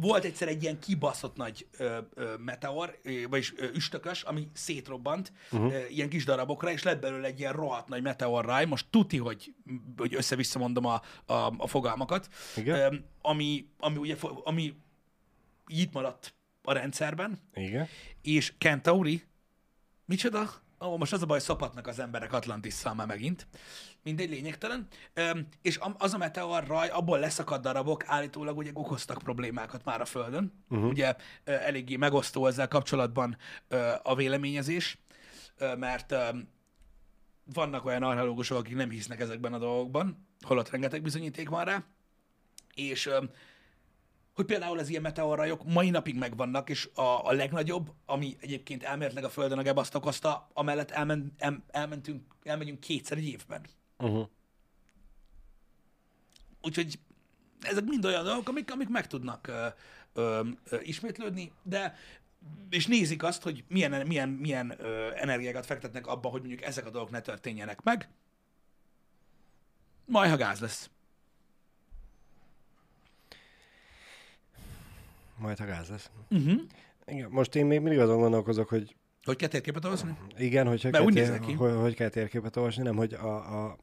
Volt 0.00 0.24
egyszer 0.24 0.48
egy 0.48 0.62
ilyen 0.62 0.78
kibaszott 0.78 1.36
nagy 1.36 1.66
ö, 1.78 1.98
ö, 2.14 2.36
meteor, 2.36 2.98
vagyis 3.28 3.52
ö, 3.56 3.68
üstökös, 3.74 4.22
ami 4.22 4.50
szétrobbant 4.52 5.32
uh-huh. 5.50 5.72
ö, 5.72 5.86
ilyen 5.86 6.08
kis 6.08 6.24
darabokra, 6.24 6.70
és 6.70 6.82
lett 6.82 7.00
belőle 7.00 7.26
egy 7.26 7.38
ilyen 7.38 7.52
rohadt 7.52 7.88
nagy 7.88 8.02
meteorráj. 8.02 8.64
Most 8.64 8.86
tuti, 8.90 9.18
hogy, 9.18 9.54
hogy 9.96 10.14
össze-vissza 10.14 10.58
mondom 10.58 10.84
a, 10.84 11.02
a, 11.26 11.54
a 11.56 11.66
fogalmakat. 11.66 12.28
Igen. 12.56 12.92
Ö, 12.92 12.96
ami, 13.20 13.68
ami, 13.78 13.96
ugye, 13.96 14.16
ami 14.44 14.74
itt 15.66 15.92
maradt 15.92 16.34
a 16.62 16.72
rendszerben, 16.72 17.40
Igen. 17.54 17.88
és 18.22 18.54
Kentauri, 18.58 19.22
micsoda? 20.04 20.64
Ó, 20.80 20.96
most 20.96 21.12
az 21.12 21.22
a 21.22 21.26
baj, 21.26 21.40
szapatnak 21.40 21.86
az 21.86 21.98
emberek 21.98 22.32
Atlantisszal 22.32 22.94
már 22.94 23.06
megint. 23.06 23.46
Mindegy, 24.02 24.30
lényegtelen. 24.30 24.86
Öm, 25.14 25.46
és 25.62 25.78
az 25.98 26.14
a 26.14 26.18
meteorraj, 26.18 26.88
abból 26.88 27.18
leszakadt 27.18 27.62
darabok 27.62 28.02
állítólag 28.06 28.56
ugye 28.56 28.70
okoztak 28.74 29.18
problémákat 29.18 29.84
már 29.84 30.00
a 30.00 30.04
Földön. 30.04 30.64
Uh-huh. 30.68 30.88
Ugye 30.88 31.14
eléggé 31.44 31.96
megosztó 31.96 32.46
ezzel 32.46 32.68
kapcsolatban 32.68 33.36
ö, 33.68 33.92
a 34.02 34.14
véleményezés, 34.14 34.98
ö, 35.56 35.74
mert 35.76 36.12
ö, 36.12 36.28
vannak 37.54 37.84
olyan 37.84 38.02
archeológusok, 38.02 38.58
akik 38.58 38.74
nem 38.74 38.90
hisznek 38.90 39.20
ezekben 39.20 39.52
a 39.52 39.58
dolgokban, 39.58 40.26
holott 40.40 40.70
rengeteg 40.70 41.02
bizonyíték 41.02 41.48
van 41.48 41.64
rá, 41.64 41.84
és 42.74 43.10
hogy 44.36 44.44
például 44.44 44.78
az 44.78 44.88
ilyen 44.88 45.02
meteorrajok 45.02 45.64
mai 45.64 45.90
napig 45.90 46.16
megvannak, 46.16 46.70
és 46.70 46.88
a, 46.94 47.26
a 47.26 47.32
legnagyobb, 47.32 47.92
ami 48.06 48.36
egyébként 48.40 48.82
elméletileg 48.82 49.24
a 49.24 49.28
Földön 49.28 49.58
a 49.58 49.62
gebaszt 49.62 49.94
okozta, 49.94 50.48
amellett 50.52 50.90
elmen, 50.90 51.32
el, 51.38 51.64
elmentünk, 51.70 52.22
elmegyünk 52.42 52.80
kétszer 52.80 53.16
egy 53.16 53.26
évben. 53.26 53.66
Uh-huh. 53.98 54.28
Úgyhogy 56.62 56.98
ezek 57.60 57.84
mind 57.84 58.04
olyan 58.04 58.24
dolgok, 58.24 58.48
amik, 58.48 58.72
amik 58.72 58.88
meg 58.88 59.06
tudnak 59.06 59.46
ö, 59.46 59.66
ö, 60.12 60.48
ö, 60.64 60.76
ismétlődni, 60.80 61.52
de 61.62 61.96
és 62.70 62.86
nézik 62.86 63.22
azt, 63.22 63.42
hogy 63.42 63.64
milyen, 63.68 64.06
milyen, 64.06 64.28
milyen 64.28 64.74
ö, 64.78 65.10
energiákat 65.14 65.66
fektetnek 65.66 66.06
abba, 66.06 66.28
hogy 66.28 66.40
mondjuk 66.40 66.62
ezek 66.62 66.86
a 66.86 66.90
dolgok 66.90 67.10
ne 67.10 67.20
történjenek 67.20 67.82
meg. 67.82 68.08
Majd, 70.04 70.30
ha 70.30 70.36
gáz 70.36 70.60
lesz. 70.60 70.90
Majd 75.38 75.58
ha 75.58 75.64
gáz 75.64 75.88
lesz. 75.88 76.10
Uh-huh. 76.30 76.60
Igen, 77.06 77.30
most 77.30 77.54
én 77.54 77.66
még 77.66 77.80
mindig 77.80 77.98
azon 77.98 78.18
gondolkozok, 78.20 78.68
hogy 78.68 78.96
Hogy 79.24 79.36
kell 79.36 79.48
térképet 79.48 79.84
olvasni? 79.84 80.16
igen, 80.38 80.66
hogy, 80.66 80.90
kell, 80.90 81.02
úgy 81.02 81.14
tér, 81.14 81.22
néznek 81.22 81.40
ki. 81.40 81.52
hogy, 81.52 81.74
hogy 81.74 81.94
kell 81.94 82.08
térképet 82.08 82.56
olvasni, 82.56 82.82
nem, 82.82 82.96
hogy 82.96 83.14
a, 83.14 83.64
a 83.64 83.76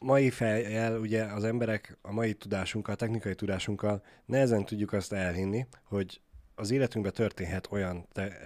mai 0.00 0.30
fejjel, 0.30 0.98
ugye 0.98 1.24
az 1.24 1.44
emberek 1.44 1.98
a 2.02 2.12
mai 2.12 2.34
tudásunkkal, 2.34 2.96
technikai 2.96 3.34
tudásunkkal 3.34 4.02
nehezen 4.24 4.64
tudjuk 4.64 4.92
azt 4.92 5.12
elhinni, 5.12 5.66
hogy 5.82 6.20
az 6.54 6.70
életünkben 6.70 7.12
történhet 7.12 7.68
olyan 7.70 8.06
te, 8.12 8.38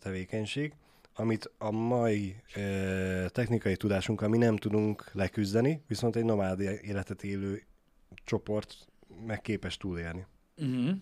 tevékenység, 0.00 0.72
amit 1.14 1.50
a 1.58 1.70
mai 1.70 2.36
ö, 2.54 3.26
technikai 3.28 3.76
tudásunkkal 3.76 4.28
mi 4.28 4.38
nem 4.38 4.56
tudunk 4.56 5.10
leküzdeni, 5.12 5.82
viszont 5.86 6.16
egy 6.16 6.24
nomád 6.24 6.60
életet 6.60 7.24
élő 7.24 7.62
csoport 8.24 8.74
meg 9.26 9.40
képes 9.40 9.76
túlélni. 9.76 10.26
Uh-huh. 10.56 10.96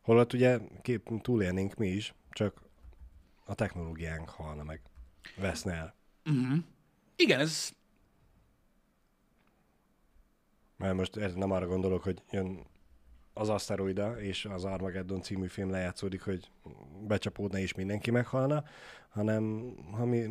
Holott 0.00 0.32
ugye 0.32 0.58
kép, 0.82 1.10
túlélnénk 1.22 1.74
mi 1.74 1.86
is, 1.86 2.14
csak 2.30 2.62
a 3.44 3.54
technológiánk 3.54 4.28
halna 4.28 4.62
meg, 4.62 4.80
veszne 5.36 5.72
el. 5.72 5.94
Uh-huh. 6.24 6.58
Igen, 7.16 7.40
ez 7.40 7.76
Mert 10.76 10.94
most 10.94 11.16
ez 11.16 11.34
nem 11.34 11.50
arra 11.50 11.66
gondolok, 11.66 12.02
hogy 12.02 12.22
jön 12.30 12.64
az 13.32 13.48
aszteroida, 13.48 14.20
és 14.20 14.44
az 14.44 14.64
Armageddon 14.64 15.22
című 15.22 15.46
film 15.46 15.70
lejátszódik, 15.70 16.22
hogy 16.22 16.50
becsapódna 17.06 17.58
és 17.58 17.74
mindenki 17.74 18.10
meghalna, 18.10 18.64
hanem 19.08 19.74
ha 19.92 20.04
mi, 20.04 20.26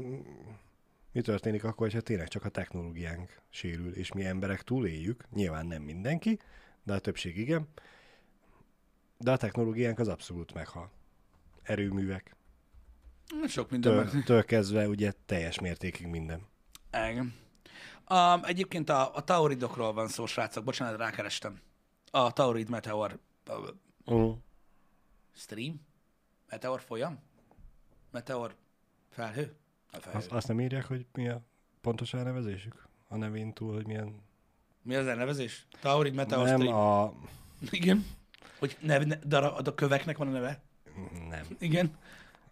mi 1.12 1.22
történik 1.22 1.64
akkor, 1.64 1.88
hogyha 1.88 2.02
tényleg 2.02 2.28
csak 2.28 2.46
a 2.46 2.50
technológiánk 2.50 3.42
sérül, 3.50 3.94
és 3.94 4.12
mi 4.12 4.26
emberek 4.26 4.62
túléljük, 4.62 5.24
nyilván 5.34 5.66
nem 5.66 5.82
mindenki, 5.82 6.40
de 6.86 6.94
a 6.94 7.00
többség 7.00 7.38
igen, 7.38 7.68
de 9.18 9.32
a 9.32 9.38
technológiánk 9.38 10.00
az 10.00 10.08
abszolút 10.08 10.54
meghal. 10.54 10.92
Erőművek, 11.64 12.36
sok 13.48 13.70
minden 13.70 14.10
től, 14.10 14.24
től 14.24 14.44
kezdve 14.46 14.88
ugye 14.88 15.12
teljes 15.26 15.60
mértékig 15.60 16.08
minden. 16.08 16.48
Igen. 16.90 17.34
Um, 18.10 18.44
egyébként 18.44 18.90
a, 18.90 19.16
a 19.16 19.24
tauridokról 19.24 19.94
van 19.94 20.08
szó, 20.08 20.26
srácok. 20.26 20.64
Bocsánat, 20.64 20.98
rákerestem. 21.00 21.60
A 22.12 22.32
taurid 22.32 22.70
meteor 22.70 23.20
uh, 23.50 23.70
Uh-huh. 24.06 24.38
stream? 25.34 25.82
Meteor 26.50 26.82
folyam? 26.82 27.20
Meteor 28.12 28.56
felhő? 29.10 29.56
A 29.92 29.98
felhő. 29.98 30.18
Azt, 30.18 30.32
azt 30.32 30.48
nem 30.48 30.60
írják, 30.60 30.86
hogy 30.86 31.06
mi 31.14 31.30
a 31.30 31.42
pontos 31.82 32.14
elnevezésük? 32.14 32.88
A 33.08 33.16
nevén 33.16 33.54
túl, 33.54 33.74
hogy 33.74 33.86
milyen... 33.86 34.24
Mi 34.86 34.96
az 34.96 35.08
elnevezés? 35.08 35.66
Taurid 35.82 36.14
meteor 36.14 36.46
nem 36.46 36.60
stream. 36.60 36.76
a... 36.76 37.14
Igen. 37.70 38.06
Hogy 38.60 38.78
nev, 38.82 39.04
ne, 39.04 39.16
de 39.16 39.38
a, 39.38 39.74
köveknek 39.76 40.18
van 40.18 40.28
a 40.28 40.32
neve? 40.32 40.62
Nem. 41.30 41.46
Igen. 41.60 41.98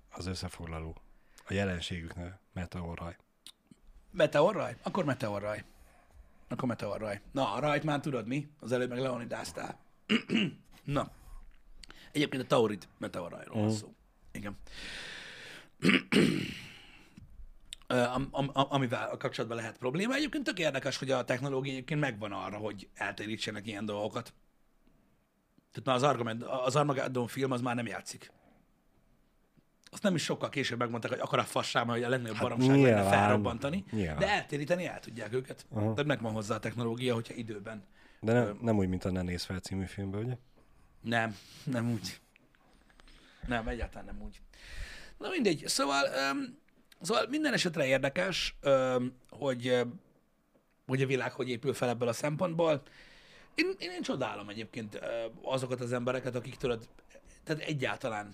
Az 0.09 0.25
összefoglaló. 0.25 0.97
A 1.47 1.53
jelenségük 1.53 2.15
neve. 2.15 2.39
Meteorraj. 2.53 3.15
Meteorraj? 4.11 4.75
Akkor 4.84 5.05
meteorraj. 5.05 5.63
Akkor 6.49 6.67
meteorraj. 6.67 7.21
Na, 7.31 7.53
a 7.53 7.59
rajt 7.59 7.84
már 7.84 7.99
tudod 7.99 8.27
mi? 8.27 8.47
Az 8.59 8.71
előbb 8.71 8.89
meg 8.89 8.99
leonidáztál. 8.99 9.79
Na. 10.84 11.11
Egyébként 12.11 12.43
a 12.43 12.47
Taurid 12.47 12.88
meteorrajról 12.97 13.55
van 13.55 13.65
Mhm. 13.65 13.73
szó. 13.73 13.93
Igen. 14.31 14.57
Am, 17.94 18.28
am, 18.32 18.50
am, 18.54 18.66
amivel 18.70 19.10
a 19.10 19.18
kapcsolatban 19.18 19.58
lehet 19.60 19.78
probléma. 19.78 20.14
Egyébként 20.14 20.44
tök 20.44 20.60
érdekes, 20.60 20.98
hogy 20.98 21.12
a 21.12 21.24
technológia 21.24 21.72
egyébként 21.72 22.00
megvan 22.00 22.32
arra, 22.32 22.58
hogy 22.58 22.88
eltérítsenek 22.96 23.68
ilyen 23.68 23.86
dolgokat. 23.86 24.34
Tehát 25.72 25.86
már 25.86 25.96
az, 25.96 26.04
Armageddon, 26.04 26.50
az 26.50 26.76
Armageddon 26.76 27.28
film 27.28 27.52
az 27.52 27.62
már 27.62 27.76
nem 27.76 27.86
játszik. 27.88 28.32
Azt 29.91 30.04
nem 30.04 30.16
is 30.16 30.24
sokkal 30.24 30.50
később 30.50 30.80
megmondták, 30.80 31.12
hogy 31.12 31.20
akar 31.20 31.39
a 31.39 31.44
fassáma, 31.44 31.91
hogy 31.91 32.04
a 32.04 32.10
legnagyobb 32.10 32.36
Hát 32.36 32.44
baromság 32.44 32.70
lenne 32.70 32.82
nyilván. 32.82 33.10
felrobbantani, 33.10 33.84
Nyilván. 33.91 34.18
de 34.20 34.28
eltéríteni 34.28 34.86
el 34.86 35.00
tudják 35.00 35.34
őket. 35.34 35.66
Aha. 35.70 35.82
Tehát 35.91 36.06
megvan 36.06 36.34
hozzá 36.34 36.56
a 36.56 36.60
technológia, 36.60 37.14
hogyha 37.14 37.34
időben. 37.34 37.84
De 38.20 38.34
nem, 38.34 38.58
nem 38.62 38.78
úgy, 38.78 38.88
mint 38.88 39.06
a 39.06 39.12
Ne 39.12 39.22
néz 39.22 39.44
fel 39.44 39.60
című 39.60 39.86
filmben, 39.86 40.24
ugye? 40.24 40.38
Nem, 41.02 41.36
nem 41.64 41.91
úgy. 41.91 42.20
Nem, 43.48 43.68
egyáltalán 43.68 44.06
nem 44.06 44.22
úgy. 44.22 44.41
Na 45.18 45.30
mindegy, 45.30 45.64
szóval, 45.68 46.04
um, 46.34 46.58
szóval 47.02 47.26
minden 47.30 47.54
esetre 47.54 47.86
érdekes, 47.86 48.56
hogy, 49.30 49.82
hogy 50.88 51.02
a 51.02 51.06
világ 51.06 51.32
hogy 51.32 51.50
épül 51.50 51.74
fel 51.74 51.89
ebből 51.89 52.08
a 52.08 52.14
szempontból. 52.14 52.82
Én, 53.56 53.72
én, 53.80 53.91
én 53.91 54.02
csodálom 54.02 54.50
egyébként 54.50 55.00
azokat 55.41 55.82
az 55.82 55.94
embereket, 55.94 56.36
akik 56.36 56.56
tudod, 56.56 56.88
tehát 57.44 57.62
egyáltalán 57.62 58.30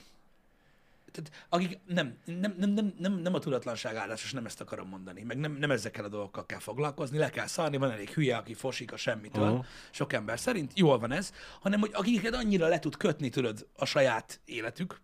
tehát 1.11 1.45
akik 1.49 1.79
nem, 1.85 2.17
nem, 2.25 2.55
nem, 2.57 2.69
nem, 2.73 2.93
nem, 2.97 3.13
nem 3.13 3.33
a 3.33 3.39
tudatlanság 3.39 3.95
áldás, 3.95 4.23
és 4.23 4.31
nem 4.31 4.45
ezt 4.45 4.61
akarom 4.61 4.87
mondani, 4.87 5.21
meg 5.21 5.37
nem, 5.37 5.51
nem 5.51 5.71
ezekkel 5.71 6.03
a 6.03 6.07
dolgokkal 6.07 6.45
kell 6.45 6.59
foglalkozni, 6.59 7.17
le 7.17 7.29
kell 7.29 7.47
szarni, 7.47 7.77
van 7.77 7.91
elég 7.91 8.09
hülye, 8.09 8.37
aki 8.37 8.53
fosik 8.53 8.91
a 8.91 8.97
semmitől, 8.97 9.49
uh-huh. 9.49 9.65
sok 9.91 10.13
ember 10.13 10.39
szerint, 10.39 10.71
jól 10.75 10.99
van 10.99 11.11
ez, 11.11 11.33
hanem 11.59 11.79
hogy 11.79 11.91
akiket 11.93 12.33
annyira 12.33 12.67
le 12.67 12.79
tud 12.79 12.97
kötni, 12.97 13.29
tudod, 13.29 13.67
a 13.75 13.85
saját 13.85 14.39
életük, 14.45 15.01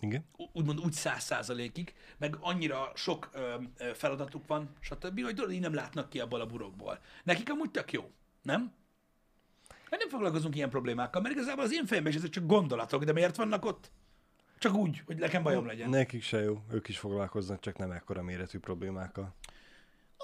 Igen. 0.00 0.24
úgymond 0.52 0.80
úgy 0.80 0.92
száz 0.92 1.24
százalékig, 1.24 1.94
meg 2.18 2.36
annyira 2.40 2.92
sok 2.94 3.30
ö, 3.32 3.54
ö, 3.78 3.90
feladatuk 3.94 4.46
van, 4.46 4.70
stb., 4.80 5.22
hogy 5.22 5.34
tudod, 5.34 5.52
így 5.52 5.60
nem 5.60 5.74
látnak 5.74 6.08
ki 6.08 6.20
abból 6.20 6.40
a 6.40 6.46
burokból. 6.46 6.98
Nekik 7.24 7.50
amúgy 7.50 7.70
tök 7.70 7.92
jó, 7.92 8.10
nem? 8.42 8.72
Hát 9.90 10.00
nem 10.00 10.08
foglalkozunk 10.08 10.56
ilyen 10.56 10.70
problémákkal, 10.70 11.22
mert 11.22 11.34
igazából 11.34 11.64
az 11.64 11.72
én 11.72 11.86
fejemben 11.86 12.12
is 12.12 12.18
ezek 12.18 12.30
csak 12.30 12.46
gondolatok, 12.46 13.04
de 13.04 13.12
miért 13.12 13.36
vannak 13.36 13.64
ott? 13.64 13.90
Csak 14.58 14.74
úgy, 14.74 15.02
hogy 15.06 15.16
nekem 15.16 15.42
bajom 15.42 15.66
legyen. 15.66 15.90
Nekik 15.90 16.22
se 16.22 16.38
jó, 16.40 16.62
ők 16.72 16.88
is 16.88 16.98
foglalkoznak, 16.98 17.60
csak 17.60 17.78
nem 17.78 17.90
ekkora 17.90 18.22
méretű 18.22 18.58
problémákkal. 18.58 19.34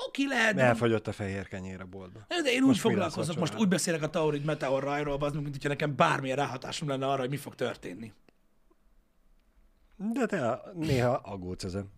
Oké, 0.06 0.24
lehet, 0.24 0.58
Elfogyott 0.58 1.06
a 1.06 1.12
fehér 1.12 1.48
kenyér 1.48 1.80
a 1.80 1.86
boltba. 1.86 2.20
de 2.28 2.52
én 2.52 2.60
úgy 2.60 2.66
Most 2.66 2.80
foglalkozok, 2.80 3.36
most 3.36 3.58
úgy 3.58 3.68
beszélek 3.68 4.02
a 4.02 4.10
Taurid 4.10 4.44
Meteor 4.44 4.82
rajról, 4.82 5.16
az, 5.20 5.32
mint 5.32 5.50
hogyha 5.50 5.68
nekem 5.68 5.96
bármilyen 5.96 6.36
ráhatásom 6.36 6.88
lenne 6.88 7.06
arra, 7.06 7.20
hogy 7.20 7.30
mi 7.30 7.36
fog 7.36 7.54
történni. 7.54 8.12
De 9.96 10.26
te 10.26 10.62
néha 10.74 11.12
aggódsz 11.12 11.64
ezen. 11.64 11.94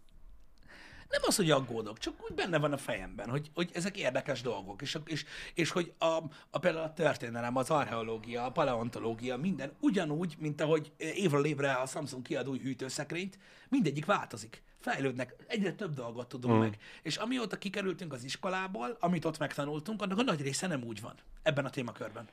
Nem 1.09 1.21
az, 1.27 1.37
hogy 1.37 1.51
aggódok, 1.51 1.99
csak 1.99 2.15
úgy 2.23 2.35
benne 2.35 2.59
van 2.59 2.73
a 2.73 2.77
fejemben, 2.77 3.29
hogy, 3.31 3.51
hogy 3.55 3.71
ezek 3.75 3.97
érdekes 3.97 4.43
dolgok, 4.43 4.83
és, 4.83 4.99
és, 5.05 5.25
és 5.55 5.71
hogy 5.71 5.93
a, 5.99 6.23
a 6.51 6.59
például 6.59 6.85
a 6.85 6.93
történelem, 6.93 7.57
az 7.57 7.71
archeológia, 7.71 8.45
a 8.45 8.53
paleontológia, 8.53 9.37
minden 9.37 9.73
ugyanúgy, 9.81 10.37
mint 10.39 10.61
ahogy 10.61 10.93
évről 10.97 11.45
évre 11.45 11.73
a 11.73 11.87
Samsung 11.87 12.23
kiad 12.23 12.49
új 12.49 12.59
hűtőszekrényt, 12.59 13.39
mindegyik 13.69 14.07
változik, 14.07 14.63
fejlődnek, 14.79 15.35
egyre 15.47 15.73
több 15.73 15.95
dolgot 15.95 16.29
tudunk 16.29 16.55
mm. 16.55 16.59
meg. 16.59 16.79
És 17.03 17.17
amióta 17.17 17.59
kikerültünk 17.59 18.13
az 18.13 18.25
iskolából, 18.25 18.97
amit 19.01 19.25
ott 19.25 19.39
megtanultunk, 19.39 20.03
annak 20.03 20.19
a 20.19 20.23
nagy 20.23 20.43
része 20.43 20.67
nem 20.67 20.83
úgy 20.85 21.01
van 21.01 21.15
ebben 21.43 21.65
a 21.65 21.71
témakörben. 21.71 22.29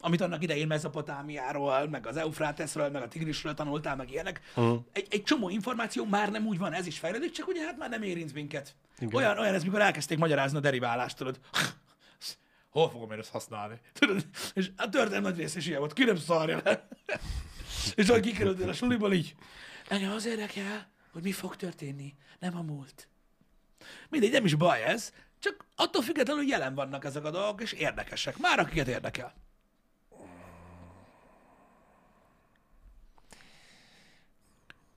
Amit 0.00 0.20
annak 0.20 0.42
idején 0.42 0.66
Mezopotámiáról, 0.66 1.88
meg 1.88 2.06
az 2.06 2.16
Eufráteszről, 2.16 2.90
meg 2.90 3.02
a 3.02 3.08
Tigrisről 3.08 3.54
tanultál, 3.54 3.96
meg 3.96 4.10
ilyenek. 4.10 4.40
Mhm. 4.54 4.74
Egy, 4.92 5.06
egy 5.10 5.22
csomó 5.22 5.48
információ 5.48 6.04
már 6.04 6.30
nem 6.30 6.46
úgy 6.46 6.58
van, 6.58 6.72
ez 6.72 6.86
is 6.86 6.98
fejlődik, 6.98 7.32
csak 7.32 7.48
ugye 7.48 7.64
hát 7.64 7.78
már 7.78 7.90
nem 7.90 8.02
érint 8.02 8.34
minket. 8.34 8.74
Igen. 8.98 9.14
Olyan, 9.14 9.38
olyan 9.38 9.54
ez, 9.54 9.64
mikor 9.64 9.80
elkezdték 9.80 10.18
magyarázni 10.18 10.58
a 10.58 10.60
deriválást, 10.60 11.16
tudod. 11.16 11.40
Hol 12.70 12.90
fogom 12.90 13.12
én 13.12 13.18
ezt 13.18 13.30
használni? 13.30 13.80
Tudod? 13.92 14.26
És 14.54 14.70
a 14.76 14.88
történet 14.88 15.22
nagy 15.22 15.36
rész 15.36 15.54
is 15.54 15.66
ilyen 15.66 15.78
volt, 15.78 15.92
ki 15.92 16.04
nem 16.04 16.16
szarja 16.16 16.60
le. 16.64 16.88
És 17.94 18.08
ahogy 18.08 18.22
kikerültél 18.22 18.68
a 18.68 18.72
suliból 18.72 19.12
így, 19.12 19.34
engem 19.88 20.10
az 20.12 20.26
érdekel, 20.26 20.90
hogy 21.12 21.22
mi 21.22 21.32
fog 21.32 21.56
történni, 21.56 22.14
nem 22.38 22.56
a 22.56 22.62
múlt. 22.62 23.08
Mindegy, 24.08 24.32
nem 24.32 24.44
is 24.44 24.54
baj 24.54 24.82
ez, 24.82 25.12
csak 25.38 25.64
attól 25.76 26.02
függetlenül 26.02 26.48
jelen 26.48 26.74
vannak 26.74 27.04
ezek 27.04 27.24
a 27.24 27.30
dolgok, 27.30 27.60
és 27.60 27.72
érdekesek. 27.72 28.38
Már 28.38 28.58
akiket 28.58 28.88
érdekel. 28.88 29.34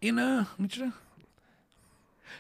Én, 0.04 0.18
uh, 0.18 0.48
mit 0.56 0.72
csinál? 0.72 0.94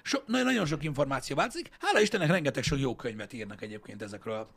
So, 0.01 0.20
nagyon, 0.26 0.66
sok 0.66 0.84
információ 0.84 1.36
változik. 1.36 1.70
Hála 1.80 1.99
Istennek 1.99 2.30
rengeteg 2.30 2.64
sok 2.64 2.80
jó 2.80 2.95
könyvet 2.95 3.34
írnak 3.34 3.61
egyébként 3.61 4.01
ezekről 4.01 4.47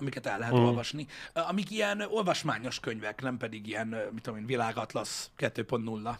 amiket 0.00 0.26
el 0.26 0.38
lehet 0.38 0.54
mm. 0.54 0.64
olvasni, 0.64 1.06
amik 1.32 1.70
ilyen 1.70 2.00
olvasmányos 2.00 2.80
könyvek, 2.80 3.22
nem 3.22 3.36
pedig 3.36 3.66
ilyen, 3.66 3.86
mit 3.86 4.22
tudom 4.22 4.38
én, 4.38 4.46
világatlasz 4.46 5.30
2.0 5.38 6.14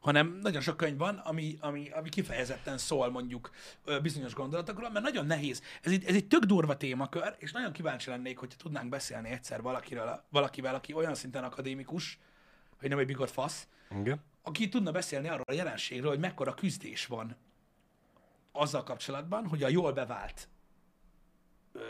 hanem 0.00 0.38
nagyon 0.42 0.60
sok 0.60 0.76
könyv 0.76 0.98
van, 0.98 1.16
ami, 1.16 1.56
ami, 1.60 1.90
ami 1.90 2.08
kifejezetten 2.08 2.78
szól 2.78 3.10
mondjuk 3.10 3.50
bizonyos 4.02 4.34
gondolatokról, 4.34 4.90
mert 4.90 5.04
nagyon 5.04 5.26
nehéz. 5.26 5.62
Ez 5.82 5.92
egy, 5.92 6.04
ez 6.04 6.14
egy 6.14 6.26
tök 6.26 6.44
durva 6.44 6.76
témakör, 6.76 7.34
és 7.38 7.52
nagyon 7.52 7.72
kíváncsi 7.72 8.10
lennék, 8.10 8.38
hogyha 8.38 8.58
tudnánk 8.58 8.88
beszélni 8.88 9.28
egyszer 9.28 9.62
valakiről, 9.62 10.24
valakivel, 10.30 10.74
aki 10.74 10.92
olyan 10.92 11.14
szinten 11.14 11.44
akadémikus, 11.44 12.18
hogy 12.78 12.88
nem 12.88 12.98
egy 12.98 13.06
bigott 13.06 13.30
fasz, 13.30 13.68
Igen. 13.90 14.20
Aki 14.48 14.68
tudna 14.68 14.90
beszélni 14.90 15.28
arról 15.28 15.44
a 15.46 15.52
jelenségről, 15.52 16.10
hogy 16.10 16.18
mekkora 16.18 16.54
küzdés 16.54 17.06
van 17.06 17.36
azzal 18.52 18.82
kapcsolatban, 18.82 19.46
hogy 19.46 19.62
a 19.62 19.68
jól 19.68 19.92
bevált 19.92 20.48
ö, 21.72 21.80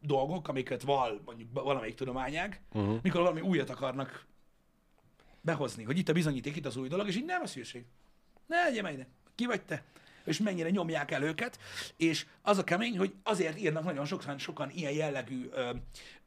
dolgok, 0.00 0.48
amiket 0.48 0.82
val 0.82 1.22
mondjuk 1.24 1.52
valamelyik 1.52 1.94
tudományág, 1.94 2.62
uh-huh. 2.72 2.98
mikor 3.02 3.20
valami 3.20 3.40
újat 3.40 3.70
akarnak 3.70 4.26
behozni, 5.40 5.84
hogy 5.84 5.98
itt 5.98 6.08
a 6.08 6.12
bizonyíték, 6.12 6.56
itt 6.56 6.66
az 6.66 6.76
új 6.76 6.88
dolog, 6.88 7.06
és 7.06 7.16
így 7.16 7.24
nem 7.24 7.42
a 7.42 7.46
szükség. 7.46 7.84
Ne 8.46 8.62
legyen 8.62 8.92
ide. 8.92 9.08
Ki 9.34 9.46
vagy 9.46 9.64
te? 9.64 9.84
És 10.24 10.38
mennyire 10.38 10.70
nyomják 10.70 11.10
el 11.10 11.22
őket, 11.22 11.58
és 11.96 12.26
az 12.42 12.58
a 12.58 12.64
kemény, 12.64 12.98
hogy 12.98 13.14
azért 13.22 13.58
írnak 13.58 13.84
nagyon 13.84 14.04
sokan, 14.04 14.38
sokan 14.38 14.70
ilyen 14.70 14.92
jellegű 14.92 15.48
ö, 15.50 15.70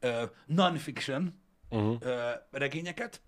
ö, 0.00 0.24
non-fiction 0.46 1.38
Uh-huh. 1.72 1.96
ö, 2.00 2.30
regényeket, 2.50 3.20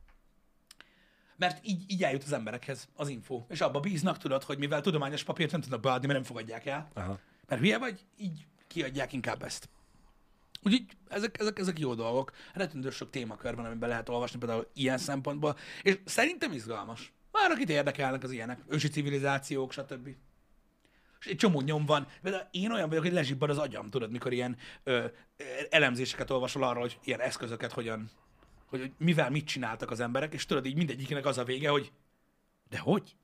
mert 1.42 1.66
így, 1.66 1.84
így 1.86 2.02
eljut 2.02 2.22
az 2.22 2.32
emberekhez 2.32 2.88
az 2.94 3.08
info. 3.08 3.44
És 3.48 3.60
abba 3.60 3.80
bíznak, 3.80 4.18
tudod, 4.18 4.42
hogy 4.42 4.58
mivel 4.58 4.80
tudományos 4.80 5.22
papírt 5.22 5.50
nem 5.50 5.60
tudnak 5.60 5.80
beadni, 5.80 6.06
mert 6.06 6.18
nem 6.18 6.28
fogadják 6.28 6.66
el, 6.66 6.88
Aha. 6.94 7.18
mert 7.48 7.60
hülye 7.60 7.78
vagy, 7.78 8.00
így 8.16 8.46
kiadják 8.66 9.12
inkább 9.12 9.42
ezt. 9.42 9.68
Úgyhogy 10.62 10.86
ezek, 11.08 11.40
ezek, 11.40 11.58
ezek 11.58 11.78
jó 11.78 11.94
dolgok. 11.94 12.32
Rettentő 12.54 12.90
sok 12.90 13.10
témakör 13.10 13.54
van, 13.54 13.64
amiben 13.64 13.88
lehet 13.88 14.08
olvasni 14.08 14.38
például 14.38 14.70
ilyen 14.74 14.98
szempontból, 14.98 15.56
és 15.82 15.98
szerintem 16.04 16.52
izgalmas. 16.52 17.12
Már 17.32 17.50
akit 17.50 17.70
érdekelnek 17.70 18.22
az 18.22 18.30
ilyenek, 18.30 18.60
ősi 18.68 18.88
civilizációk, 18.88 19.72
stb. 19.72 20.08
És 21.20 21.26
egy 21.26 21.36
csomó 21.36 21.60
nyom 21.60 21.84
van. 21.86 22.06
Például 22.22 22.48
én 22.50 22.72
olyan 22.72 22.88
vagyok, 22.88 23.04
hogy 23.04 23.12
lezsibbad 23.12 23.50
az 23.50 23.58
agyam, 23.58 23.90
tudod, 23.90 24.10
mikor 24.10 24.32
ilyen 24.32 24.56
ö, 24.82 25.04
elemzéseket 25.70 26.30
olvasol 26.30 26.62
arról, 26.62 26.82
hogy 26.82 26.98
ilyen 27.04 27.20
eszközöket 27.20 27.72
hogyan, 27.72 28.10
hogy, 28.72 28.80
hogy 28.80 28.92
mivel 29.06 29.30
mit 29.30 29.44
csináltak 29.44 29.90
az 29.90 30.00
emberek, 30.00 30.34
és 30.34 30.46
tudod, 30.46 30.66
így 30.66 30.76
mindegyiknek 30.76 31.26
az 31.26 31.38
a 31.38 31.44
vége, 31.44 31.68
hogy 31.68 31.92
de 32.70 32.78
hogy? 32.78 33.16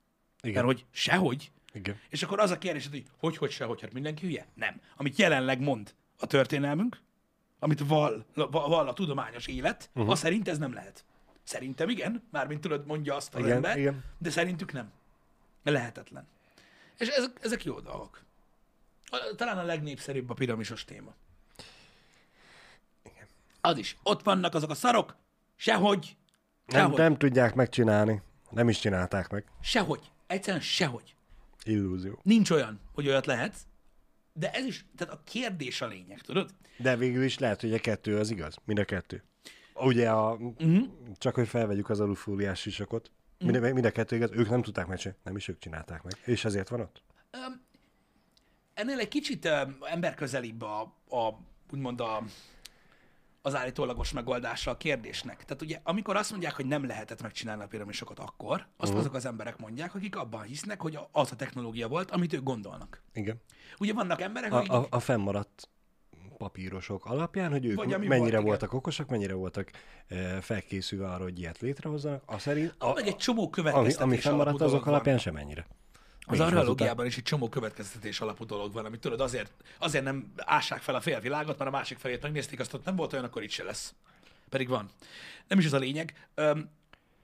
Igen. 0.43 0.65
Mert 0.65 0.77
hogy 0.77 0.87
sehogy. 0.91 1.51
Igen. 1.73 2.01
És 2.09 2.23
akkor 2.23 2.41
az 2.41 2.51
a 2.51 2.59
kérdés, 2.59 2.89
hogy 2.91 3.05
hogy, 3.19 3.37
hogy 3.37 3.51
sehogy, 3.51 3.81
hát 3.81 3.93
mindenki 3.93 4.27
hülye? 4.27 4.47
Nem. 4.55 4.81
Amit 4.97 5.17
jelenleg 5.17 5.61
mond 5.61 5.95
a 6.19 6.27
történelmünk, 6.27 7.01
amit 7.59 7.81
val, 7.87 8.25
val, 8.35 8.69
val 8.69 8.89
a 8.89 8.93
tudományos 8.93 9.47
élet, 9.47 9.91
uh-huh. 9.95 10.13
az 10.13 10.19
szerint 10.19 10.49
ez 10.49 10.59
nem 10.59 10.73
lehet. 10.73 11.05
Szerintem 11.43 11.89
igen, 11.89 12.23
mármint 12.31 12.61
tudod, 12.61 12.87
mondja 12.87 13.15
azt 13.15 13.35
az 13.35 13.41
Igen, 13.41 13.57
ember, 13.57 13.79
igen. 13.79 14.05
de 14.19 14.31
szerintük 14.31 14.73
nem. 14.73 14.93
Lehetetlen. 15.63 16.27
És 16.99 17.09
ezek, 17.09 17.39
ezek 17.41 17.65
jó 17.65 17.81
dolgok. 17.81 18.23
Talán 19.37 19.59
a 19.59 19.63
legnépszerűbb 19.63 20.31
a 20.31 20.35
piramisos 20.35 20.85
téma. 20.85 21.15
Az 23.61 23.79
is. 23.79 23.97
Ott 24.03 24.23
vannak 24.23 24.55
azok 24.55 24.71
a 24.71 24.75
szarok, 24.75 25.17
sehogy, 25.59 26.17
Nem, 26.67 26.81
sehogy, 26.81 26.99
nem 26.99 27.17
tudják 27.17 27.55
megcsinálni. 27.55 28.23
Nem 28.51 28.69
is 28.69 28.79
csinálták 28.79 29.31
meg. 29.31 29.45
sehogy. 29.61 30.11
Egyszerűen 30.27 30.63
sehogy. 30.63 31.15
Illúzió. 31.65 32.21
Nincs 32.23 32.51
olyan, 32.51 32.81
hogy 32.93 33.09
olyat 33.09 33.27
lehet, 33.27 33.55
de 34.33 34.51
ez 34.51 34.65
is, 34.65 34.85
tehát 34.97 35.15
a 35.15 35.23
kérdés 35.25 35.81
a 35.81 35.87
lényeg, 35.87 36.21
tudod? 36.21 36.51
De 36.77 36.97
végül 36.97 37.23
is 37.23 37.39
lehet, 37.39 37.61
hogy 37.61 37.73
a 37.75 37.79
kettő 37.79 38.19
az 38.19 38.31
igaz. 38.31 38.57
Mind 38.65 38.79
a 38.79 38.85
kettő. 38.85 39.23
Ugye 39.75 40.11
a, 40.11 40.33
uh-huh. 40.33 40.89
csak 41.19 41.35
hogy 41.35 41.49
felvegyük 41.49 41.91
az 41.91 42.01
alufóliás 42.01 42.61
sisakot. 42.61 43.11
Mind, 43.39 43.57
uh-huh. 43.57 43.73
mind 43.73 43.85
a 43.85 43.91
kettő 43.91 44.17
igaz, 44.17 44.31
ők 44.33 44.49
nem 44.49 44.63
tudták 44.63 44.87
megcsinálni, 44.87 45.23
nem 45.25 45.37
is 45.37 45.49
ők 45.49 45.59
csinálták 45.59 46.03
meg. 46.03 46.13
És 46.25 46.45
ezért 46.45 46.69
van 46.69 46.81
ott? 46.81 47.03
Öm, 47.31 47.63
ennél 48.75 48.99
egy 48.99 49.09
kicsit 49.09 49.45
öm, 49.45 49.77
emberközelibb 49.81 50.63
a, 50.63 50.81
a 51.09 51.39
úgymond 51.73 52.01
a, 52.01 52.23
az 53.43 53.55
állítólagos 53.55 54.13
megoldása 54.13 54.71
a 54.71 54.77
kérdésnek. 54.77 55.45
Tehát 55.45 55.63
ugye, 55.63 55.81
amikor 55.83 56.17
azt 56.17 56.31
mondják, 56.31 56.55
hogy 56.55 56.67
nem 56.67 56.87
lehetett 56.87 57.23
megcsinálni 57.23 57.63
a 57.63 57.67
piramisokat 57.67 58.19
akkor, 58.19 58.55
azt 58.55 58.69
uh-huh. 58.79 58.99
azok 58.99 59.15
az 59.15 59.27
emberek 59.27 59.59
mondják, 59.59 59.95
akik 59.95 60.17
abban 60.17 60.43
hisznek, 60.43 60.81
hogy 60.81 60.99
az 61.13 61.33
a 61.33 61.37
technológia 61.37 61.89
volt, 61.89 62.11
amit 62.11 62.33
ők 62.33 62.43
gondolnak. 62.43 63.03
Igen. 63.13 63.41
Ugye 63.79 63.93
vannak 63.93 64.21
emberek, 64.21 64.53
A, 64.53 64.57
akik... 64.57 64.73
a, 64.73 64.87
a 64.91 65.01
fennmaradt 65.01 65.69
papírosok 66.39 67.07
alapján, 67.07 67.51
hogy 67.51 67.65
ők 67.65 67.77
Vagy 67.77 67.93
ami 67.93 68.07
mennyire 68.07 68.19
volt, 68.19 68.33
igen. 68.33 68.45
voltak 68.45 68.73
okosak, 68.73 69.09
mennyire 69.09 69.35
voltak 69.35 69.71
e, 70.09 70.41
felkészülve 70.41 71.09
arra, 71.09 71.23
hogy 71.23 71.39
ilyet 71.39 71.59
létrehozzanak, 71.59 72.23
a 72.27 72.39
szerint, 72.39 72.75
a, 72.79 72.87
A, 72.87 72.93
meg 72.95 73.07
egy 73.07 73.17
csomó 73.17 73.43
ami, 73.43 73.51
következtetés 73.51 74.01
ami 74.01 74.17
fennmaradt, 74.17 74.49
alapú 74.49 74.65
azok 74.65 74.85
van. 74.85 74.95
alapján 74.95 75.19
semennyire. 75.19 75.67
Az 76.31 76.41
archeológiában 76.41 77.07
is 77.07 77.17
egy 77.17 77.23
csomó 77.23 77.49
következtetés 77.49 78.21
alapú 78.21 78.45
dolog 78.45 78.73
van, 78.73 78.85
amit 78.85 79.01
tudod, 79.01 79.21
azért, 79.21 79.53
azért 79.79 80.05
nem 80.05 80.33
ássák 80.37 80.81
fel 80.81 80.95
a 80.95 81.01
félvilágot, 81.01 81.59
mert 81.59 81.71
a 81.71 81.77
másik 81.77 81.99
felét 81.99 82.23
megnézték, 82.23 82.61
azt 82.61 82.75
ott 82.75 82.85
nem 82.85 82.97
volt 82.97 83.13
olyan, 83.13 83.25
akkor 83.25 83.43
itt 83.43 83.51
se 83.51 83.65
lesz. 83.65 83.95
Pedig 84.49 84.69
van. 84.69 84.91
Nem 85.49 85.59
is 85.59 85.65
az 85.65 85.73
a 85.73 85.79
lényeg. 85.79 86.29
Öm, 86.35 86.71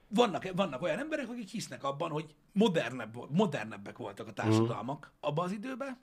vannak, 0.07 0.47
vannak 0.55 0.81
olyan 0.81 0.99
emberek, 0.99 1.29
akik 1.29 1.49
hisznek 1.49 1.83
abban, 1.83 2.11
hogy 2.11 2.35
modernebb, 2.51 3.17
modernebbek 3.29 3.97
voltak 3.97 4.27
a 4.27 4.33
társadalmak 4.33 5.05
mm. 5.05 5.17
abban 5.19 5.45
az 5.45 5.51
időben, 5.51 5.99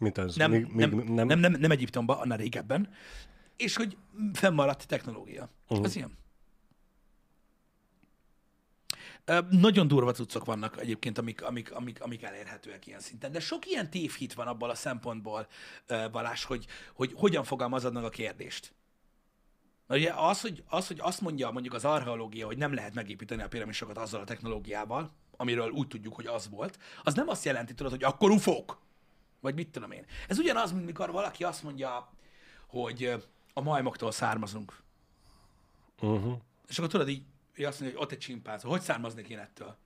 Mint 0.00 0.18
az, 0.18 0.36
nem, 0.36 0.50
még, 0.50 0.66
még 0.66 0.90
nem, 0.90 1.04
nem, 1.14 1.26
nem, 1.26 1.38
nem, 1.38 1.52
nem 1.52 1.70
Egyiptomban, 1.70 2.18
annál 2.18 2.38
régebben, 2.38 2.88
és 3.56 3.76
hogy 3.76 3.96
fennmaradt 4.32 4.86
technológia. 4.86 5.48
Uh-huh. 5.62 5.76
Mhm. 5.76 5.86
Ez 5.86 5.96
ilyen. 5.96 6.18
Ö, 9.19 9.19
Nagyon 9.50 9.88
durva 9.88 10.12
cuccok 10.12 10.44
vannak 10.44 10.80
egyébként, 10.80 11.18
amik, 11.18 11.42
amik, 11.42 11.72
amik, 11.72 12.02
amik 12.02 12.22
elérhetőek 12.22 12.86
ilyen 12.86 13.00
szinten. 13.00 13.32
De 13.32 13.40
sok 13.40 13.66
ilyen 13.66 13.90
tévhit 13.90 14.34
van 14.34 14.46
abból 14.46 14.70
a 14.70 14.74
szempontból, 14.74 15.46
Balázs, 16.10 16.44
hogy, 16.44 16.66
hogy 16.94 17.12
hogyan 17.16 17.44
fogalmazod 17.44 17.92
meg 17.92 18.04
a 18.04 18.08
kérdést. 18.08 18.74
Na 19.86 19.96
ugye 19.96 20.12
az 20.16 20.40
hogy, 20.40 20.64
az, 20.68 20.86
hogy 20.86 20.98
azt 21.00 21.20
mondja 21.20 21.50
mondjuk 21.50 21.74
az 21.74 21.84
archeológia, 21.84 22.46
hogy 22.46 22.58
nem 22.58 22.74
lehet 22.74 22.94
megépíteni 22.94 23.42
a 23.42 23.48
piramisokat 23.48 23.98
azzal 23.98 24.20
a 24.20 24.24
technológiával, 24.24 25.10
amiről 25.36 25.70
úgy 25.70 25.86
tudjuk, 25.86 26.14
hogy 26.14 26.26
az 26.26 26.48
volt, 26.48 26.78
az 27.02 27.14
nem 27.14 27.28
azt 27.28 27.44
jelenti, 27.44 27.74
tudod, 27.74 27.92
hogy 27.92 28.04
akkor 28.04 28.30
ufók. 28.30 28.78
Vagy 29.40 29.54
mit 29.54 29.68
tudom 29.68 29.90
én. 29.90 30.04
Ez 30.28 30.38
ugyanaz, 30.38 30.72
mint 30.72 30.86
mikor 30.86 31.10
valaki 31.10 31.44
azt 31.44 31.62
mondja, 31.62 32.12
hogy 32.66 33.24
a 33.52 33.60
majmoktól 33.60 34.12
származunk. 34.12 34.82
Uh-huh. 36.00 36.38
És 36.68 36.78
akkor 36.78 36.90
tudod 36.90 37.08
így, 37.08 37.22
hogy 37.60 37.68
azt 37.72 37.80
mondja, 37.80 37.98
hogy 37.98 38.06
ott 38.06 38.12
egy 38.12 38.18
csimpánz, 38.18 38.62
hogy 38.62 38.80
származnék 38.80 39.28
én 39.28 39.38
ettől? 39.38 39.76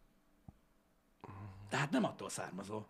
Tehát 1.68 1.90
nem 1.90 2.04
attól 2.04 2.28
származol. 2.28 2.88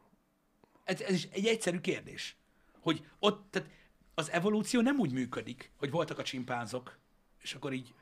Ez, 0.84 1.00
ez 1.00 1.14
is 1.14 1.28
egy 1.32 1.46
egyszerű 1.46 1.80
kérdés. 1.80 2.36
Hogy 2.80 3.06
ott, 3.18 3.46
tehát 3.50 3.68
az 4.14 4.30
evolúció 4.30 4.80
nem 4.80 4.98
úgy 4.98 5.12
működik, 5.12 5.70
hogy 5.76 5.90
voltak 5.90 6.18
a 6.18 6.22
csimpánzok, 6.22 6.98
és 7.42 7.54
akkor 7.54 7.72
így, 7.72 7.94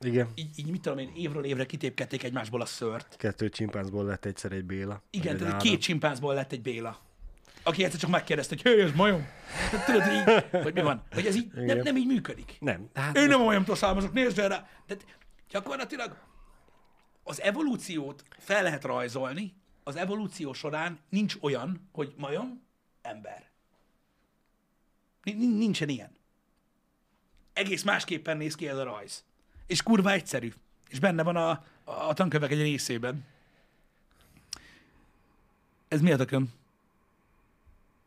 Igen. 0.00 0.28
így, 0.34 0.58
így 0.58 0.70
mit 0.70 0.80
tudom 0.80 0.98
én, 0.98 1.12
évről 1.14 1.44
évre 1.44 1.66
kitépkedték 1.66 2.22
egymásból 2.22 2.60
a 2.60 2.66
szört. 2.66 3.16
Kettő 3.16 3.48
csimpánzból 3.48 4.04
lett 4.04 4.24
egyszer 4.24 4.52
egy 4.52 4.64
Béla. 4.64 5.02
Igen, 5.10 5.36
tehát 5.36 5.52
Ádám. 5.52 5.66
két 5.66 5.80
csimpánzból 5.80 6.34
lett 6.34 6.52
egy 6.52 6.62
Béla. 6.62 7.00
Aki 7.62 7.84
egyszer 7.84 8.00
csak 8.00 8.10
megkérdezte, 8.10 8.56
hogy 8.62 8.72
hé, 8.72 8.82
ez 8.82 8.92
majom? 8.92 9.26
Tudod, 9.86 10.02
így, 10.12 10.44
hogy 10.62 10.74
mi 10.74 10.82
van? 10.82 11.02
Hogy 11.10 11.26
ez 11.26 11.36
így 11.36 11.52
nem, 11.52 11.78
nem 11.78 11.96
így 11.96 12.06
működik. 12.06 12.56
Nem. 12.60 12.88
Hát 12.94 13.16
Én 13.16 13.26
nem 13.26 13.40
a 13.40 13.44
majomtól 13.44 13.76
származok, 13.76 14.12
nézd 14.12 14.38
erre! 14.38 14.82
Tehát 14.86 15.04
gyakorlatilag 15.48 16.16
az 17.28 17.40
evolúciót 17.40 18.24
fel 18.38 18.62
lehet 18.62 18.84
rajzolni, 18.84 19.54
az 19.84 19.96
evolúció 19.96 20.52
során 20.52 20.98
nincs 21.08 21.36
olyan, 21.40 21.88
hogy 21.92 22.14
majom, 22.16 22.62
ember. 23.02 23.50
Ni- 25.22 25.32
ni- 25.32 25.56
Nincsen 25.56 25.88
ilyen. 25.88 26.16
Egész 27.52 27.82
másképpen 27.82 28.36
néz 28.36 28.54
ki 28.54 28.68
ez 28.68 28.76
a 28.76 28.82
rajz. 28.82 29.24
És 29.66 29.82
kurva 29.82 30.10
egyszerű. 30.10 30.52
És 30.88 30.98
benne 30.98 31.22
van 31.22 31.36
a, 31.36 31.64
a 31.84 32.14
tankövek 32.14 32.50
egy 32.50 32.60
részében. 32.60 33.24
Ez 35.88 36.00
mi 36.00 36.12
a 36.12 36.16
tököm? 36.16 36.52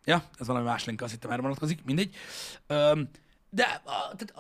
Ja, 0.06 0.30
ez 0.40 0.48
valami 0.48 0.66
más 0.66 0.86
link, 0.86 1.02
azt 1.02 1.12
hittem 1.12 1.32
erre 1.32 1.42
vonatkozik, 1.42 1.84
mindegy. 1.84 2.16
De 3.50 3.82
tehát 3.84 4.34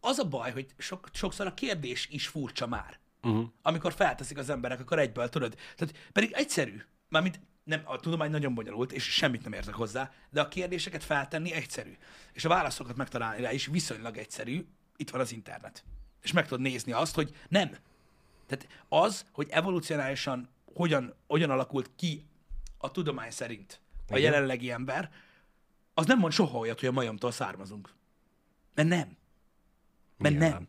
az 0.00 0.18
a 0.18 0.24
baj, 0.28 0.52
hogy 0.52 0.66
sok, 0.78 1.08
sokszor 1.12 1.46
a 1.46 1.54
kérdés 1.54 2.08
is 2.10 2.26
furcsa 2.26 2.66
már. 2.66 2.99
Uh-huh. 3.22 3.48
Amikor 3.62 3.92
felteszik 3.92 4.38
az 4.38 4.50
emberek, 4.50 4.80
akkor 4.80 4.98
egyből 4.98 5.28
tudod. 5.28 5.56
Tehát 5.76 5.94
pedig 6.12 6.32
egyszerű. 6.32 6.82
Mármint 7.08 7.40
nem, 7.64 7.82
a 7.84 8.00
tudomány 8.00 8.30
nagyon 8.30 8.54
bonyolult, 8.54 8.92
és 8.92 9.04
semmit 9.04 9.42
nem 9.42 9.52
értek 9.52 9.74
hozzá, 9.74 10.12
de 10.30 10.40
a 10.40 10.48
kérdéseket 10.48 11.04
feltenni 11.04 11.52
egyszerű. 11.52 11.96
És 12.32 12.44
a 12.44 12.48
válaszokat 12.48 12.96
megtalálni 12.96 13.42
rá 13.42 13.52
is 13.52 13.66
viszonylag 13.66 14.16
egyszerű. 14.16 14.66
Itt 14.96 15.10
van 15.10 15.20
az 15.20 15.32
internet. 15.32 15.84
És 16.22 16.32
meg 16.32 16.44
tudod 16.44 16.60
nézni 16.60 16.92
azt, 16.92 17.14
hogy 17.14 17.34
nem. 17.48 17.76
Tehát 18.46 18.68
az, 18.88 19.26
hogy 19.32 19.48
evolucionálisan 19.50 20.48
hogyan, 20.74 21.14
hogyan 21.26 21.50
alakult 21.50 21.90
ki 21.96 22.26
a 22.78 22.90
tudomány 22.90 23.30
szerint 23.30 23.80
a 24.08 24.16
Igen. 24.16 24.32
jelenlegi 24.32 24.70
ember, 24.70 25.10
az 25.94 26.06
nem 26.06 26.18
mond 26.18 26.32
soha 26.32 26.58
olyat, 26.58 26.80
hogy 26.80 26.88
a 26.88 26.92
majomtól 26.92 27.30
származunk. 27.30 27.94
Mert 28.74 28.88
nem. 28.88 29.16
Mert 30.16 30.34
Nyilván. 30.34 30.50
nem. 30.50 30.68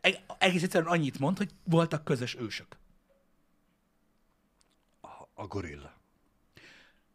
Eg- 0.00 0.22
egész 0.38 0.62
egyszerűen 0.62 0.90
annyit 0.90 1.18
mond, 1.18 1.36
hogy 1.36 1.50
voltak 1.64 2.04
közös 2.04 2.34
ősök. 2.36 2.76
A, 5.00 5.08
a 5.34 5.46
gorilla. 5.46 5.92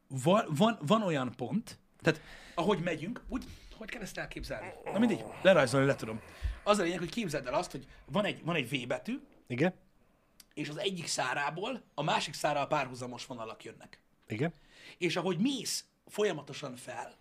Van, 0.07 0.45
van, 0.49 0.77
van 0.81 1.01
olyan 1.01 1.35
pont, 1.35 1.79
tehát 2.01 2.21
ahogy 2.55 2.79
megyünk, 2.79 3.23
úgy, 3.27 3.45
hogy 3.77 3.89
kell 3.89 4.01
ezt 4.01 4.17
elképzelni? 4.17 4.71
Na 4.85 4.99
mindegy, 4.99 5.23
lerajzolni 5.41 5.85
le 5.87 5.95
tudom. 5.95 6.21
Az 6.63 6.79
a 6.79 6.83
lényeg, 6.83 6.99
hogy 6.99 7.09
képzeld 7.09 7.47
el 7.47 7.53
azt, 7.53 7.71
hogy 7.71 7.87
van 8.05 8.25
egy, 8.25 8.43
van 8.43 8.55
egy 8.55 8.69
V 8.69 8.87
betű, 8.87 9.19
Igen? 9.47 9.73
és 10.53 10.69
az 10.69 10.77
egyik 10.77 11.07
szárából 11.07 11.81
a 11.93 12.03
másik 12.03 12.33
szára 12.33 12.67
párhuzamos 12.67 13.25
vonalak 13.25 13.63
jönnek. 13.63 13.99
Igen? 14.27 14.53
És 14.97 15.15
ahogy 15.15 15.37
mész 15.39 15.85
folyamatosan 16.05 16.75
fel, 16.75 17.15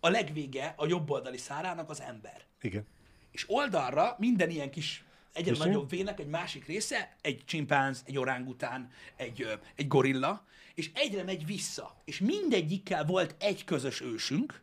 a 0.00 0.08
legvége 0.08 0.74
a 0.76 0.86
jobb 0.86 1.10
oldali 1.10 1.36
szárának 1.36 1.90
az 1.90 2.00
ember. 2.00 2.46
Igen. 2.60 2.86
És 3.30 3.44
oldalra 3.48 4.14
minden 4.18 4.50
ilyen 4.50 4.70
kis 4.70 5.04
egyre 5.32 5.50
Köszönöm. 5.50 5.72
nagyobb 5.72 5.90
vének 5.90 6.20
egy 6.20 6.28
másik 6.28 6.66
része, 6.66 7.16
egy 7.20 7.42
csimpánz, 7.44 8.02
egy 8.06 8.18
orángután, 8.18 8.90
egy, 9.16 9.58
egy 9.74 9.88
gorilla, 9.88 10.46
és 10.74 10.90
egyre 10.94 11.22
megy 11.22 11.46
vissza. 11.46 11.96
És 12.04 12.18
mindegyikkel 12.18 13.04
volt 13.04 13.34
egy 13.38 13.64
közös 13.64 14.00
ősünk, 14.00 14.62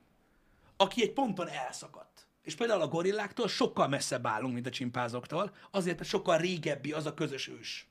aki 0.77 1.01
egy 1.01 1.11
ponton 1.11 1.47
elszakadt. 1.47 2.27
És 2.43 2.55
például 2.55 2.81
a 2.81 2.87
gorilláktól 2.87 3.47
sokkal 3.47 3.87
messzebb 3.87 4.27
állunk, 4.27 4.53
mint 4.53 4.65
a 4.65 4.69
csimpázoktól, 4.69 5.55
azért, 5.71 5.97
mert 5.97 6.09
sokkal 6.09 6.37
régebbi 6.37 6.91
az 6.91 7.05
a 7.05 7.13
közös 7.13 7.47
ős. 7.47 7.87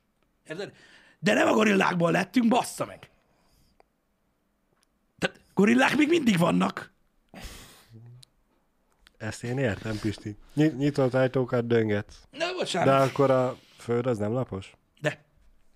Érted? 0.47 0.73
De 1.19 1.33
nem 1.33 1.47
a 1.47 1.53
gorillákból 1.53 2.11
lettünk, 2.11 2.47
bassza 2.47 2.85
meg! 2.85 3.09
Tehát 5.17 5.39
gorillák 5.53 5.95
még 5.95 6.07
mindig 6.07 6.37
vannak. 6.37 6.93
Ezt 9.25 9.43
én 9.43 9.57
értem, 9.57 9.99
Pisti. 9.99 10.37
Ny- 10.53 10.77
nyitott 10.77 11.13
ajtókat 11.13 11.67
döngetsz. 11.67 12.27
Na, 12.31 12.53
bocsánat. 12.53 12.87
De 12.87 13.03
akkor 13.03 13.31
a 13.31 13.57
föld 13.77 14.05
az 14.05 14.17
nem 14.17 14.31
lapos? 14.31 14.73
de, 15.01 15.25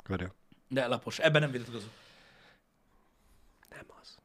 jó. 0.07 0.27
de 0.67 0.87
lapos. 0.87 1.19
Ebben 1.19 1.41
nem 1.41 1.51
vitatkozunk. 1.51 1.91
Nem 3.69 3.85
az. 4.01 4.17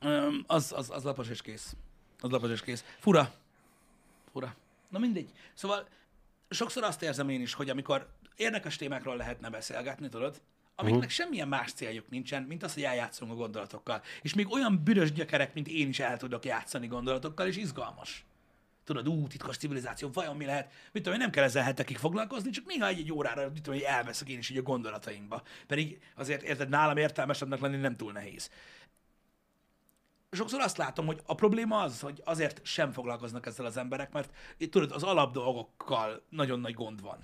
Öm, 0.00 0.44
az, 0.46 0.72
az, 0.76 0.90
az 0.90 1.02
lapos 1.02 1.28
és 1.28 1.42
kész. 1.42 1.76
Az 2.20 2.30
lapos 2.30 2.50
és 2.50 2.60
kész. 2.60 2.84
Fura. 2.98 3.34
Fura. 4.32 4.54
Na 4.88 4.98
mindegy. 4.98 5.32
Szóval 5.54 5.88
sokszor 6.50 6.82
azt 6.82 7.02
érzem 7.02 7.28
én 7.28 7.40
is, 7.40 7.54
hogy 7.54 7.70
amikor 7.70 8.08
érdekes 8.36 8.76
témákról 8.76 9.16
lehetne 9.16 9.50
beszélgetni, 9.50 10.08
tudod, 10.08 10.40
amiknek 10.76 11.00
uh-huh. 11.00 11.14
semmilyen 11.14 11.48
más 11.48 11.72
céljuk 11.72 12.10
nincsen, 12.10 12.42
mint 12.42 12.62
az, 12.62 12.74
hogy 12.74 12.82
eljátszunk 12.82 13.32
a 13.32 13.34
gondolatokkal. 13.34 14.02
És 14.22 14.34
még 14.34 14.52
olyan 14.52 14.84
büdös 14.84 15.12
gyökerek, 15.12 15.54
mint 15.54 15.68
én 15.68 15.88
is 15.88 15.98
el 15.98 16.16
tudok 16.16 16.44
játszani 16.44 16.86
gondolatokkal, 16.86 17.46
és 17.46 17.56
izgalmas. 17.56 18.24
Tudod, 18.84 19.08
ú, 19.08 19.26
titkos 19.26 19.56
civilizáció, 19.56 20.10
vajon 20.12 20.36
mi 20.36 20.44
lehet? 20.44 20.72
Mit 20.92 21.02
tudom, 21.02 21.12
én 21.12 21.24
nem 21.24 21.30
kell 21.30 21.44
ezzel 21.44 21.62
hetekig 21.62 21.96
foglalkozni, 21.96 22.50
csak 22.50 22.66
néha 22.66 22.86
egy, 22.86 22.98
egy 22.98 23.12
órára, 23.12 23.42
mit 23.42 23.62
tudom, 23.62 23.78
hogy 23.78 23.88
elveszek 23.88 24.28
én 24.28 24.38
is 24.38 24.50
így 24.50 24.58
a 24.58 24.62
gondolataimba. 24.62 25.42
Pedig 25.66 26.00
azért, 26.14 26.42
érted, 26.42 26.68
nálam 26.68 26.96
értelmesebbnek 26.96 27.60
lenni 27.60 27.76
nem 27.76 27.96
túl 27.96 28.12
nehéz 28.12 28.50
sokszor 30.34 30.60
azt 30.60 30.76
látom, 30.76 31.06
hogy 31.06 31.20
a 31.26 31.34
probléma 31.34 31.80
az, 31.80 32.00
hogy 32.00 32.20
azért 32.24 32.60
sem 32.64 32.92
foglalkoznak 32.92 33.46
ezzel 33.46 33.66
az 33.66 33.76
emberek, 33.76 34.12
mert 34.12 34.30
tudod, 34.70 34.92
az 34.92 35.02
alap 35.02 35.32
dolgokkal 35.32 36.22
nagyon 36.28 36.60
nagy 36.60 36.74
gond 36.74 37.02
van. 37.02 37.18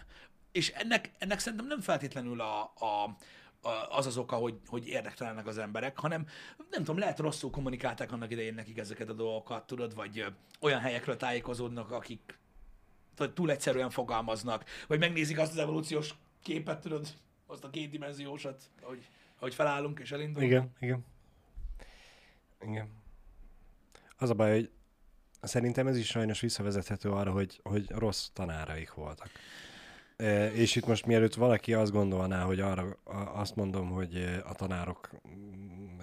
És 0.52 0.68
ennek, 0.68 1.10
ennek 1.18 1.38
szerintem 1.38 1.66
nem 1.66 1.80
feltétlenül 1.80 2.40
a, 2.40 2.62
a, 2.62 3.16
az 3.88 4.06
az 4.06 4.16
oka, 4.16 4.36
hogy, 4.36 4.60
hogy 4.66 4.86
érdektelenek 4.86 5.46
az 5.46 5.58
emberek, 5.58 5.98
hanem 5.98 6.26
nem 6.70 6.84
tudom, 6.84 6.98
lehet 6.98 7.18
rosszul 7.18 7.50
kommunikálták 7.50 8.12
annak 8.12 8.30
idején 8.30 8.54
nekik 8.54 8.78
ezeket 8.78 9.08
a 9.08 9.12
dolgokat, 9.12 9.66
tudod, 9.66 9.94
vagy 9.94 10.24
olyan 10.60 10.80
helyekről 10.80 11.16
tájékozódnak, 11.16 11.90
akik 11.90 12.38
túl 13.34 13.50
egyszerűen 13.50 13.90
fogalmaznak, 13.90 14.64
vagy 14.86 14.98
megnézik 14.98 15.38
azt 15.38 15.52
az 15.52 15.58
evolúciós 15.58 16.14
képet, 16.42 16.80
tudod, 16.80 17.08
azt 17.46 17.64
a 17.64 17.70
kétdimenziósat, 17.70 18.62
hogy, 18.82 19.08
hogy 19.36 19.54
felállunk 19.54 19.98
és 19.98 20.12
elindulunk. 20.12 20.50
Igen, 20.50 20.72
igen. 20.80 21.04
Igen. 22.60 22.88
Az 24.16 24.30
a 24.30 24.34
baj, 24.34 24.50
hogy 24.52 24.70
szerintem 25.40 25.86
ez 25.86 25.96
is 25.96 26.06
sajnos 26.06 26.40
visszavezethető 26.40 27.10
arra, 27.10 27.32
hogy, 27.32 27.60
hogy 27.62 27.90
rossz 27.90 28.28
tanáraik 28.32 28.94
voltak. 28.94 29.30
És 30.54 30.76
itt 30.76 30.86
most 30.86 31.06
mielőtt 31.06 31.34
valaki 31.34 31.74
azt 31.74 31.92
gondolná, 31.92 32.42
hogy 32.42 32.60
arra 32.60 32.96
azt 33.34 33.56
mondom, 33.56 33.88
hogy 33.90 34.40
a 34.44 34.52
tanárok 34.54 35.10
mm, 35.28 35.98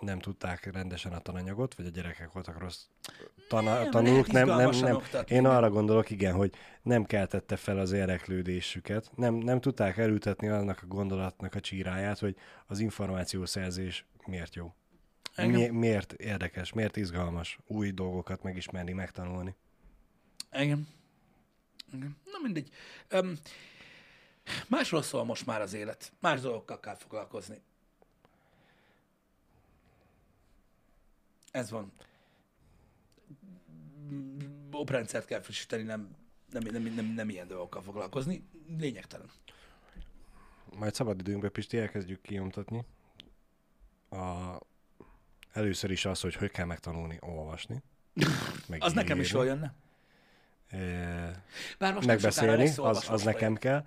nem 0.00 0.18
tudták 0.18 0.72
rendesen 0.72 1.12
a 1.12 1.18
tananyagot, 1.18 1.74
vagy 1.74 1.86
a 1.86 1.90
gyerekek 1.90 2.32
voltak 2.32 2.58
rossz 2.58 2.82
tana- 3.48 3.80
Nem, 3.82 3.90
tanulók, 3.90 4.26
nem, 4.32 4.46
nem, 4.48 4.70
nem. 4.70 4.98
Én 5.26 5.46
arra 5.46 5.70
gondolok, 5.70 6.10
igen, 6.10 6.34
hogy 6.34 6.52
nem 6.82 7.04
keltette 7.04 7.56
fel 7.56 7.78
az 7.78 7.92
érdeklődésüket, 7.92 9.10
nem, 9.16 9.34
nem 9.34 9.60
tudták 9.60 9.96
elültetni 9.96 10.48
annak 10.48 10.78
a 10.82 10.86
gondolatnak 10.86 11.54
a 11.54 11.60
csíráját, 11.60 12.18
hogy 12.18 12.36
az 12.66 12.78
információszerzés 12.78 14.06
miért 14.26 14.54
jó. 14.54 14.74
Engem- 15.34 15.60
Mi, 15.72 15.78
miért 15.78 16.12
érdekes, 16.12 16.72
miért 16.72 16.96
izgalmas 16.96 17.58
új 17.66 17.90
dolgokat 17.90 18.42
megismerni, 18.42 18.92
megtanulni. 18.92 19.54
Igen. 20.52 20.88
Na 22.24 22.38
mindegy. 22.42 22.70
Um, 23.12 23.32
másról 24.68 25.02
szól 25.02 25.24
most 25.24 25.46
már 25.46 25.60
az 25.60 25.72
élet. 25.72 26.12
Más 26.20 26.40
dolgokkal 26.40 26.80
kell 26.80 26.94
foglalkozni. 26.94 27.60
Ez 31.50 31.70
van. 31.70 31.92
Oprendszert 34.70 35.26
kell 35.26 35.40
frissíteni, 35.40 35.82
nem, 35.82 36.16
nem, 36.50 36.62
nem, 36.62 36.82
nem, 36.82 37.06
nem 37.06 37.28
ilyen 37.28 37.46
dolgokkal 37.46 37.82
foglalkozni. 37.82 38.44
Lényegtelen. 38.78 39.30
Majd 40.76 40.94
szabadidőnkben, 40.94 41.52
Pisti, 41.52 41.78
elkezdjük 41.78 42.22
kinyomtatni. 42.22 42.84
A... 44.10 44.56
Először 45.52 45.90
is 45.90 46.04
az, 46.04 46.20
hogy 46.20 46.34
hogy 46.34 46.50
kell 46.50 46.66
megtanulni 46.66 47.16
olvasni. 47.20 47.82
Meg 48.68 48.82
Az 48.84 48.92
nekem 48.92 49.20
is 49.20 49.26
írni. 49.26 49.38
jól 49.38 49.46
jönne. 49.46 49.74
Bár 51.78 51.94
most 51.94 52.06
megbeszélni, 52.06 52.72
az, 52.76 53.10
az 53.10 53.22
nekem 53.22 53.54
kell. 53.54 53.86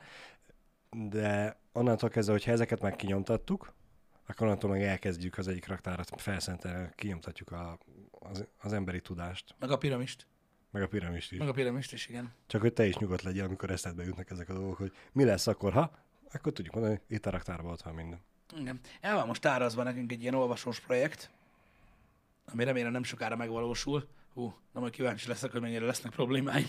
De 0.91 1.57
onnantól 1.71 2.09
kezdve, 2.09 2.33
hogyha 2.33 2.51
ezeket 2.51 2.81
meg 2.81 2.95
kinyomtattuk, 2.95 3.73
akkor 4.27 4.45
onnantól 4.47 4.69
meg 4.69 4.81
elkezdjük 4.81 5.37
az 5.37 5.47
egyik 5.47 5.67
raktárat 5.67 6.21
felszentelni, 6.21 6.89
kinyomtatjuk 6.95 7.51
a, 7.51 7.77
az, 8.11 8.45
az 8.57 8.73
emberi 8.73 9.01
tudást, 9.01 9.55
Meg 9.59 9.71
a 9.71 9.77
piramist. 9.77 10.27
meg 10.71 10.81
a 10.83 10.87
piramist 10.87 11.31
is. 11.31 11.37
Meg 11.39 11.47
a 11.47 11.51
piramist 11.51 11.93
is, 11.93 12.07
igen. 12.07 12.33
Csak 12.47 12.61
hogy 12.61 12.73
te 12.73 12.85
is 12.85 12.95
nyugodt 12.97 13.21
legyél, 13.21 13.43
amikor 13.43 13.69
eszedbe 13.71 14.03
jutnak 14.03 14.29
ezek 14.29 14.49
a 14.49 14.53
dolgok, 14.53 14.77
hogy 14.77 14.91
mi 15.11 15.23
lesz 15.23 15.47
akkor, 15.47 15.73
ha? 15.73 15.91
Akkor 16.33 16.53
tudjuk 16.53 16.73
mondani, 16.73 16.95
hogy 17.07 17.15
itt 17.15 17.25
a 17.25 17.29
raktárban 17.29 17.71
ott 17.71 17.81
van 17.81 17.93
minden. 17.93 18.19
Igen. 18.57 18.79
El 19.01 19.15
van 19.15 19.27
most 19.27 19.41
tárazva 19.41 19.83
nekünk 19.83 20.11
egy 20.11 20.21
ilyen 20.21 20.33
olvasós 20.33 20.79
projekt, 20.79 21.31
ami 22.45 22.63
remélem 22.63 22.91
nem 22.91 23.03
sokára 23.03 23.35
megvalósul. 23.35 24.07
Hú, 24.33 24.53
na 24.71 24.79
majd 24.79 24.93
kíváncsi 24.93 25.27
leszek, 25.27 25.51
hogy 25.51 25.61
mennyire 25.61 25.85
lesznek 25.85 26.11
problémáim. 26.11 26.67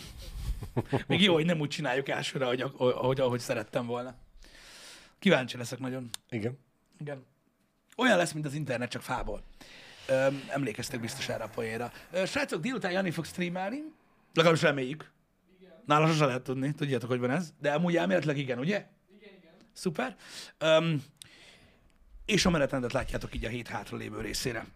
Még 1.07 1.23
jó, 1.23 1.35
hogy 1.35 1.45
nem 1.45 1.61
úgy 1.61 1.69
csináljuk 1.69 2.09
elsőre, 2.09 2.45
ahogy, 2.45 2.61
ahogy, 2.77 3.21
ahogy 3.21 3.41
szerettem 3.41 3.87
volna. 3.87 4.15
Kíváncsi 5.19 5.57
leszek 5.57 5.79
nagyon. 5.79 6.11
Igen. 6.29 6.59
Igen. 6.99 7.27
Olyan 7.97 8.17
lesz, 8.17 8.33
mint 8.33 8.47
az 8.47 8.55
internet, 8.55 8.91
csak 8.91 9.03
fából. 9.03 9.43
Öm, 10.09 10.45
emlékeztek 10.49 11.01
biztos 11.01 11.29
erre 11.29 11.45
a 11.45 11.49
poénra. 11.49 11.93
Ö, 12.11 12.27
srácok, 12.27 12.61
délután 12.61 12.93
Jani 12.93 13.11
fog 13.11 13.25
streamelni, 13.25 13.83
legalábbis 14.33 14.63
reméljük. 14.63 15.13
Nála 15.87 16.07
sose 16.07 16.25
lehet 16.25 16.43
tudni, 16.43 16.73
tudjátok, 16.73 17.09
hogy 17.09 17.19
van 17.19 17.31
ez. 17.31 17.53
De 17.61 17.73
amúgy 17.73 17.97
elméletileg 17.97 18.39
igen, 18.39 18.59
ugye? 18.59 18.87
Igen, 19.17 19.35
igen. 19.39 19.53
Szuper. 19.73 20.17
Um, 20.61 21.05
és 22.25 22.47
a 22.47 22.51
menetrendet 22.51 22.93
látjátok 22.93 23.35
így 23.35 23.45
a 23.45 23.49
hét 23.49 23.69
hátra 23.69 23.97
lévő 23.97 24.21
részére. 24.21 24.67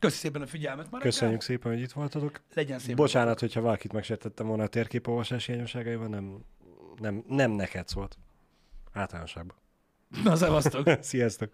Köszi 0.00 0.16
szépen 0.16 0.42
a 0.42 0.46
figyelmet, 0.46 0.90
már 0.90 1.00
Köszönjük 1.00 1.40
szépen, 1.40 1.72
hogy 1.72 1.80
itt 1.80 1.92
voltatok. 1.92 2.40
Legyen 2.54 2.78
szép. 2.78 2.96
Bocsánat, 2.96 3.40
hogyha 3.40 3.60
valakit 3.60 3.92
megsértettem 3.92 4.46
volna 4.46 4.62
a 4.62 4.66
térképolvasás 4.66 5.46
hiányosságaival, 5.46 6.06
nem, 6.06 6.44
nem, 6.98 7.24
nem 7.26 7.50
neked 7.50 7.88
szólt. 7.88 8.18
Általánosságban. 8.92 9.56
Na, 10.24 10.36
szevasztok. 10.36 10.88
Sziasztok! 11.00 11.52